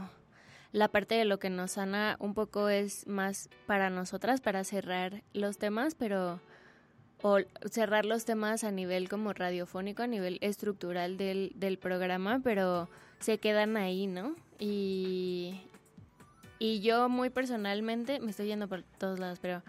la 0.76 0.90
parte 0.90 1.16
de 1.16 1.24
lo 1.24 1.40
que 1.40 1.50
nos 1.50 1.72
sana 1.72 2.18
un 2.20 2.34
poco 2.34 2.68
es 2.68 3.08
más 3.08 3.50
para 3.66 3.90
nosotras, 3.90 4.42
para 4.42 4.66
cerrar 4.66 5.24
los 5.32 5.58
temas, 5.58 5.96
pero 5.96 6.42
o 7.22 7.38
cerrar 7.72 8.06
los 8.06 8.26
temas 8.26 8.66
a 8.66 8.72
nivel 8.72 9.08
como 9.08 9.32
radiofónico, 9.32 10.04
a 10.04 10.08
nivel 10.08 10.38
estructural 10.42 11.16
del, 11.16 11.54
del 11.56 11.78
programa, 11.78 12.42
pero 12.44 12.90
se 13.20 13.38
quedan 13.38 13.78
ahí, 13.78 14.06
¿no? 14.06 14.36
Y, 14.60 15.62
y 16.60 16.82
yo 16.82 17.08
muy 17.08 17.30
personalmente, 17.30 18.20
me 18.20 18.32
estoy 18.32 18.48
yendo 18.48 18.68
por 18.68 18.84
todos 18.84 19.18
lados, 19.18 19.40
pero 19.42 19.64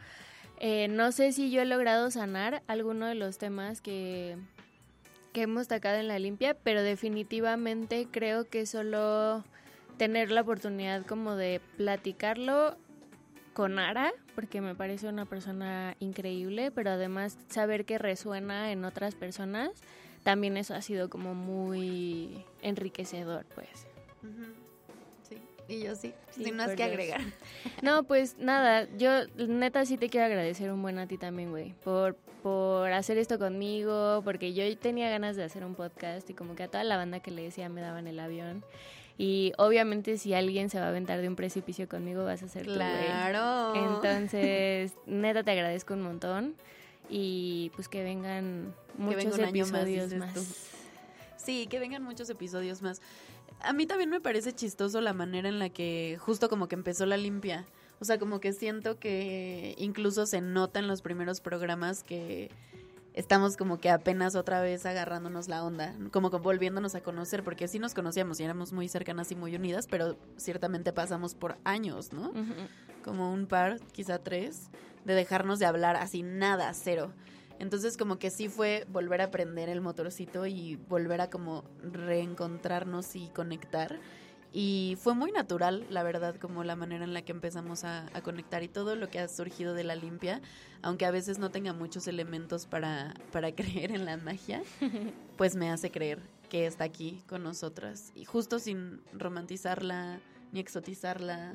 eh, 0.59 0.88
no 0.88 1.12
sé 1.12 1.30
si 1.30 1.52
yo 1.52 1.62
he 1.62 1.66
logrado 1.66 2.11
sanar 2.11 2.64
alguno 2.66 3.07
de 3.07 3.14
los 3.14 3.38
temas 3.38 3.80
que, 3.80 4.38
que 5.32 5.42
hemos 5.42 5.68
tocado 5.68 5.98
en 5.98 6.09
la 6.09 6.18
limpia, 6.18 6.54
pero 6.64 6.82
definitivamente 6.82 8.09
creo 8.11 8.48
que 8.48 8.66
solo 8.66 9.44
tener 9.97 10.30
la 10.30 10.42
oportunidad 10.42 11.05
como 11.07 11.36
de 11.36 11.61
platicarlo 11.76 12.76
con 13.55 13.78
Ara, 13.78 14.12
porque 14.34 14.61
me 14.61 14.74
parece 14.74 15.09
una 15.09 15.24
persona 15.24 15.97
increíble, 15.99 16.70
pero 16.70 16.90
además 16.90 17.38
saber 17.49 17.86
que 17.86 17.97
resuena 17.99 18.70
en 18.70 18.84
otras 18.84 19.14
personas, 19.14 19.70
también 20.22 20.57
eso 20.59 20.74
ha 20.74 20.82
sido 20.82 21.09
como 21.09 21.34
muy 21.34 22.44
enriquecedor, 22.61 23.47
pues. 23.55 23.86
Sí, 25.26 25.38
y 25.68 25.82
yo 25.84 25.94
sí, 25.97 26.12
Sí, 26.32 26.44
sin 26.44 26.57
más 26.57 26.68
que 26.70 26.76
Dios. 26.76 26.88
agregar. 26.88 27.20
No, 27.82 28.03
pues 28.05 28.36
nada, 28.38 28.86
yo 28.99 29.26
neta 29.36 29.86
sí 29.86 29.97
te 29.97 30.09
quiero 30.11 30.26
agradecer 30.26 30.70
un 30.70 30.82
buen 30.82 30.99
a 30.99 31.07
ti 31.07 31.16
también, 31.16 31.51
güey, 31.51 31.72
por, 31.84 32.16
por 32.42 32.92
hacer 32.92 33.16
esto 33.16 33.38
conmigo, 33.38 34.20
porque 34.24 34.53
yo 34.53 34.64
tenía 34.78 35.09
ganas 35.09 35.36
de 35.36 35.44
hacer 35.44 35.64
un 35.64 35.74
podcast 35.74 36.28
y 36.28 36.34
como 36.34 36.55
que 36.57 36.64
a 36.64 36.68
toda 36.68 36.84
la 36.84 36.97
banda 36.99 37.20
que 37.20 37.30
le 37.30 37.42
decía 37.42 37.68
me 37.70 37.80
daban 37.80 38.07
el 38.07 38.20
avión. 38.20 38.64
Y 39.19 39.53
obviamente 39.57 40.19
si 40.19 40.35
alguien 40.35 40.69
se 40.69 40.79
va 40.79 40.87
a 40.87 40.89
aventar 40.89 41.21
de 41.21 41.29
un 41.29 41.37
precipicio 41.37 41.89
conmigo 41.89 42.25
vas 42.25 42.43
a 42.43 42.49
ser 42.49 42.67
tú, 42.67 42.75
güey. 42.75 42.79
Claro. 42.79 43.75
Entonces, 43.75 44.93
neta 45.07 45.43
te 45.43 45.53
agradezco 45.53 45.95
un 45.95 46.03
montón 46.03 46.55
y 47.09 47.71
pues 47.75 47.89
que 47.89 48.03
vengan 48.03 48.75
muchos 48.99 49.39
venga 49.39 49.47
año 49.47 49.67
más, 49.67 49.83
episodios 49.83 50.14
más. 50.14 50.35
tú. 50.35 50.45
Sí, 51.39 51.67
que 51.67 51.79
vengan 51.79 52.03
muchos 52.03 52.29
episodios 52.29 52.83
más. 52.83 53.01
A 53.61 53.73
mí 53.73 53.87
también 53.87 54.11
me 54.11 54.21
parece 54.21 54.53
chistoso 54.53 55.01
la 55.01 55.14
manera 55.14 55.49
en 55.49 55.59
la 55.59 55.71
que 55.71 56.19
justo 56.21 56.49
como 56.49 56.69
que 56.69 56.75
empezó 56.75 57.07
la 57.07 57.17
limpia. 57.17 57.64
O 58.01 58.05
sea, 58.05 58.19
como 58.19 58.41
que 58.41 58.53
siento 58.53 58.99
que 58.99 59.75
incluso 59.79 60.27
se 60.27 60.43
nota 60.43 60.79
en 60.79 60.89
los 60.89 61.01
primeros 61.01 61.41
programas 61.41 62.03
que 62.03 62.51
estamos 63.17 63.57
como 63.57 63.81
que 63.81 63.91
apenas 63.91 64.37
otra 64.37 64.61
vez 64.61 64.87
agarrándonos 64.87 65.49
la 65.49 65.64
onda, 65.64 65.97
como 66.12 66.31
que 66.31 66.37
volviéndonos 66.37 66.95
a 66.95 67.01
conocer, 67.01 67.43
porque 67.43 67.67
sí 67.67 67.79
nos 67.79 67.95
conocíamos 67.95 68.39
y 68.39 68.45
éramos 68.45 68.73
muy 68.73 68.89
cercanas 68.89 69.33
y 69.33 69.35
muy 69.35 69.57
unidas, 69.57 69.89
pero 69.91 70.17
ciertamente 70.37 70.93
pasamos 70.93 71.35
por 71.35 71.57
años, 71.64 72.12
¿no? 72.12 72.33
Como 73.03 73.33
un 73.33 73.47
par, 73.47 73.81
quizá 73.93 74.19
tres, 74.19 74.71
de 75.05 75.14
dejarnos 75.14 75.59
de 75.59 75.67
hablar 75.67 75.97
así 75.97 76.23
nada, 76.23 76.73
cero. 76.75 77.12
Entonces 77.59 77.97
como 77.97 78.19
que 78.19 78.31
sí 78.31 78.49
fue 78.49 78.87
volver 78.89 79.23
a 79.23 79.31
prender 79.31 79.71
el 79.71 79.81
motorcito 79.81 80.47
y 80.47 80.77
volver 80.77 81.23
a 81.23 81.31
como 81.31 81.64
reencontrarnos 81.83 83.17
y 83.17 83.29
conectar. 83.29 83.99
Y 84.53 84.97
fue 85.01 85.14
muy 85.14 85.32
natural, 85.32 85.86
la 85.90 86.03
verdad, 86.03 86.36
como 86.36 86.64
la 86.64 86.76
manera 86.76 87.05
en 87.05 87.12
la 87.12 87.22
que 87.22 87.32
empezamos 87.32 87.84
a, 87.84 88.07
conectar 88.22 88.62
y 88.62 88.68
todo 88.68 88.97
lo 88.97 89.11
que 89.11 89.18
ha 89.18 89.28
surgido 89.28 89.74
de 89.74 89.84
la 89.84 89.94
limpia, 89.97 90.40
aunque 90.82 91.05
a 91.05 91.11
veces 91.11 91.38
no 91.38 91.51
tenga 91.51 91.72
muchos 91.72 92.09
elementos 92.09 92.66
para, 92.66 93.14
para 93.32 93.53
creer 93.55 93.92
en 93.92 94.05
la 94.05 94.16
magia, 94.16 94.62
pues 95.36 95.57
me 95.57 95.70
hace 95.70 95.90
creer 95.90 96.20
que 96.49 96.66
está 96.66 96.84
aquí 96.84 97.22
con 97.28 97.42
nosotras. 97.42 98.12
Y 98.14 98.24
justo 98.24 98.59
sin 98.59 99.01
romantizarla 99.12 100.20
ni 100.53 100.61
exotizarla, 100.61 101.55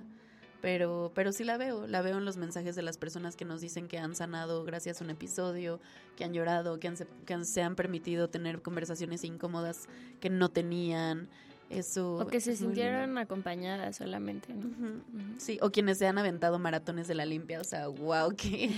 pero, 0.62 1.12
pero 1.16 1.32
sí 1.32 1.44
la 1.44 1.58
veo, 1.58 1.88
la 1.88 2.02
veo 2.04 2.20
en 2.20 2.26
los 2.26 2.38
mensajes 2.38 2.76
de 2.76 2.84
las 2.84 2.98
personas 2.98 3.36
que 3.36 3.46
nos 3.46 3.62
dicen 3.62 3.88
que 3.88 3.98
han 3.98 4.16
sanado 4.16 4.64
gracias 4.64 5.02
a 5.02 5.04
un 5.04 5.10
episodio, 5.10 5.80
que 6.16 6.24
han 6.24 6.34
llorado, 6.34 6.80
que, 6.80 6.94
que 7.26 7.34
han- 7.34 7.46
se 7.46 7.64
han 7.64 7.76
permitido 7.76 8.30
tener 8.30 8.62
conversaciones 8.62 9.24
incómodas 9.24 9.88
que 10.20 10.30
no 10.30 10.50
tenían. 10.50 11.30
Eso 11.72 12.16
O 12.18 12.28
que 12.28 12.42
se 12.42 12.56
sintieron 12.56 13.18
acompañadas 13.18 13.96
solamente, 13.96 14.54
¿no? 14.54 15.02
Sí, 15.38 15.58
o 15.62 15.72
quienes 15.72 15.98
se 15.98 16.08
han 16.08 16.18
aventado 16.18 16.60
maratones 16.60 17.08
de 17.08 17.16
la 17.16 17.26
limpia, 17.26 17.62
o 17.62 17.64
sea, 17.64 17.88
wow, 17.88 18.36
que, 18.36 18.70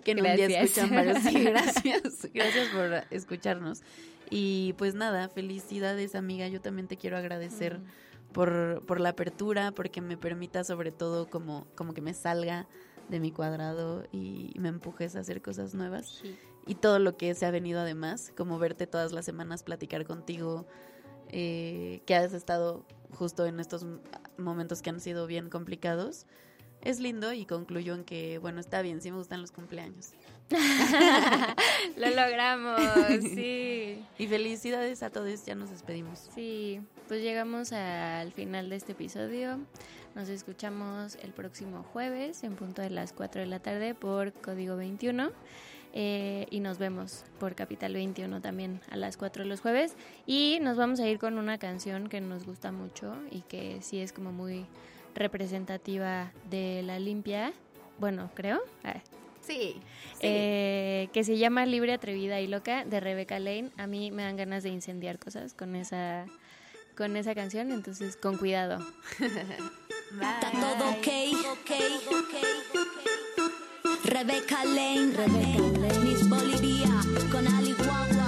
que 0.04 0.10
en 0.10 0.18
un 0.26 0.36
día 0.36 0.62
escuchan 0.62 0.90
varios. 0.90 1.18
Sí, 1.22 1.32
gracias, 1.44 2.28
gracias 2.34 2.68
por 2.68 3.04
escucharnos. 3.10 3.82
Y 4.28 4.74
pues 4.78 4.94
nada, 4.94 5.28
felicidades 5.28 6.14
amiga, 6.14 6.48
yo 6.48 6.60
también 6.60 6.88
te 6.88 6.96
quiero 6.96 7.16
agradecer 7.16 7.78
por, 8.32 8.82
por 8.86 8.98
la 8.98 9.10
apertura, 9.10 9.72
porque 9.72 10.00
me 10.00 10.16
permita 10.16 10.64
sobre 10.64 10.90
todo 10.90 11.28
como, 11.28 11.66
como 11.74 11.94
que 11.94 12.00
me 12.00 12.14
salga 12.14 12.66
de 13.08 13.20
mi 13.20 13.30
cuadrado 13.30 14.04
y 14.10 14.52
me 14.58 14.68
empujes 14.70 15.16
a 15.16 15.20
hacer 15.20 15.42
cosas 15.42 15.74
nuevas 15.74 16.20
Sí. 16.22 16.34
y 16.66 16.76
todo 16.76 16.98
lo 16.98 17.16
que 17.16 17.34
se 17.34 17.44
ha 17.44 17.50
venido 17.50 17.80
además, 17.80 18.32
como 18.36 18.58
verte 18.58 18.86
todas 18.86 19.12
las 19.12 19.26
semanas, 19.26 19.62
platicar 19.62 20.06
contigo, 20.06 20.66
eh, 21.32 22.02
que 22.06 22.14
has 22.14 22.32
estado 22.32 22.84
justo 23.12 23.46
en 23.46 23.58
estos 23.60 23.86
momentos 24.38 24.82
que 24.82 24.90
han 24.90 25.00
sido 25.00 25.26
bien 25.26 25.50
complicados. 25.50 26.26
Es 26.82 26.98
lindo 26.98 27.32
y 27.32 27.46
concluyo 27.46 27.94
en 27.94 28.04
que, 28.04 28.38
bueno, 28.38 28.60
está 28.60 28.82
bien, 28.82 29.00
sí 29.00 29.10
me 29.10 29.18
gustan 29.18 29.40
los 29.40 29.52
cumpleaños. 29.52 30.10
Lo 31.96 32.10
logramos, 32.10 32.80
sí. 33.34 34.04
Y 34.18 34.26
felicidades 34.26 35.02
a 35.02 35.10
todos, 35.10 35.46
ya 35.46 35.54
nos 35.54 35.70
despedimos. 35.70 36.28
Sí, 36.34 36.80
pues 37.08 37.22
llegamos 37.22 37.72
al 37.72 38.32
final 38.32 38.68
de 38.68 38.76
este 38.76 38.92
episodio. 38.92 39.58
Nos 40.14 40.28
escuchamos 40.28 41.16
el 41.22 41.32
próximo 41.32 41.84
jueves 41.84 42.44
en 42.44 42.56
punto 42.56 42.82
de 42.82 42.90
las 42.90 43.12
4 43.12 43.42
de 43.42 43.46
la 43.46 43.60
tarde 43.60 43.94
por 43.94 44.32
Código 44.32 44.76
21. 44.76 45.30
Eh, 45.92 46.46
y 46.50 46.60
nos 46.60 46.78
vemos 46.78 47.24
por 47.38 47.54
Capital 47.54 47.94
21 47.94 48.40
también 48.40 48.80
a 48.90 48.96
las 48.96 49.16
4 49.16 49.44
los 49.44 49.60
jueves. 49.60 49.94
Y 50.26 50.58
nos 50.62 50.76
vamos 50.76 51.00
a 51.00 51.08
ir 51.08 51.18
con 51.18 51.38
una 51.38 51.58
canción 51.58 52.08
que 52.08 52.20
nos 52.20 52.46
gusta 52.46 52.72
mucho 52.72 53.14
y 53.30 53.42
que 53.42 53.80
sí 53.82 54.00
es 54.00 54.12
como 54.12 54.32
muy 54.32 54.66
representativa 55.14 56.32
de 56.50 56.82
la 56.82 56.98
limpia. 56.98 57.52
Bueno, 57.98 58.30
creo. 58.34 58.60
Ah, 58.84 59.00
Sí, 59.42 59.74
eh, 60.20 61.08
que 61.12 61.24
se 61.24 61.36
llama 61.36 61.66
Libre, 61.66 61.92
Atrevida 61.92 62.40
y 62.40 62.46
Loca 62.46 62.84
de 62.84 63.00
Rebecca 63.00 63.40
Lane. 63.40 63.70
A 63.76 63.88
mí 63.88 64.12
me 64.12 64.22
dan 64.22 64.36
ganas 64.36 64.62
de 64.62 64.68
incendiar 64.68 65.18
cosas 65.18 65.52
con 65.52 65.74
esa 65.74 66.26
con 66.96 67.16
esa 67.16 67.34
canción, 67.34 67.72
entonces 67.72 68.16
con 68.16 68.36
cuidado. 68.36 68.78
Está 69.18 70.50
todo 70.52 70.90
ok, 70.90 71.08
ok, 71.52 71.70
Rebecca 74.12 74.62
Lane, 74.62 75.10
Rebecca 75.16 75.62
Lane, 75.80 75.98
Miss 76.00 76.28
Bolivia, 76.28 77.00
con 77.30 77.46
Ali 77.46 77.72
Guagua, 77.72 78.26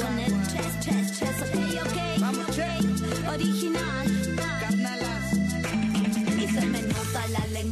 con 0.00 0.16
el 0.16 0.32
chess, 0.46 0.78
chess, 0.78 1.18
chess, 1.18 1.42
ok, 1.42 1.56
ok, 2.46 3.34
original. 3.34 4.01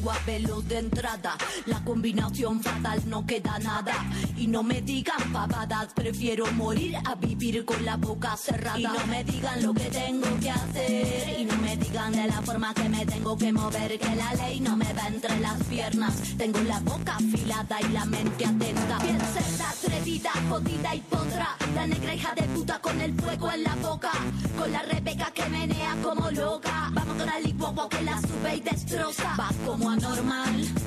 Lengua 0.01 0.19
veloz 0.25 0.67
de 0.67 0.79
entrada, 0.79 1.37
la 1.67 1.85
combinación 1.85 2.63
fatal 2.63 3.03
no 3.07 3.27
queda 3.27 3.59
nada. 3.59 3.93
Y 4.35 4.47
no 4.47 4.63
me 4.63 4.81
digan 4.81 5.31
pavadas, 5.31 5.93
prefiero 5.95 6.51
morir 6.53 6.97
a 7.05 7.15
vivir 7.17 7.67
con 7.67 7.85
la 7.85 7.97
boca 7.99 8.35
cerrada. 8.39 8.79
Y 8.79 8.85
no 8.85 9.07
me 9.07 9.23
digan 9.25 9.63
lo 9.63 9.75
que 9.75 9.91
tengo 9.91 10.41
que 10.41 10.51
hacer, 10.51 11.41
y 11.41 11.45
no 11.45 11.57
me 11.57 11.77
digan 11.77 12.13
de 12.13 12.27
la 12.27 12.41
forma 12.41 12.73
que 12.73 12.89
me 12.89 13.05
tengo 13.05 13.37
que 13.37 13.53
mover, 13.53 13.99
que 13.99 14.17
la 14.17 14.33
ley 14.35 14.61
no 14.61 14.75
me 14.75 14.91
va 14.95 15.07
entre 15.07 15.39
las 15.39 15.63
piernas. 15.65 16.15
Tengo 16.39 16.61
la 16.61 16.81
boca 16.81 17.17
afilada 17.17 17.79
y 17.83 17.93
la 17.93 18.05
mente 18.07 18.47
atenta. 18.47 18.99
Piensa 19.01 19.41
esta 19.41 19.71
atrevida, 19.71 20.31
jodida 20.49 20.95
y 20.95 21.01
potra, 21.01 21.57
la 21.75 21.87
negra 21.87 22.15
hija 22.15 22.35
de 22.35 22.43
puta 22.45 22.81
con 22.81 22.99
el 23.03 23.13
fuego 23.21 23.53
en 23.53 23.65
la 23.65 23.75
boca, 23.77 24.13
con 24.59 24.73
la 24.73 24.83
Rebeca 24.83 25.31
que 25.35 25.47
menea 25.51 25.95
como 26.03 26.31
loca. 26.31 26.91
Vamos 26.93 27.17
con 27.19 27.27
la 27.27 27.39
licuagua 27.41 27.89
que 27.91 28.03
la 28.03 28.19
sube 28.21 28.57
y 28.57 28.61
destroza. 28.61 29.37
Va 29.39 29.51
como 29.67 29.90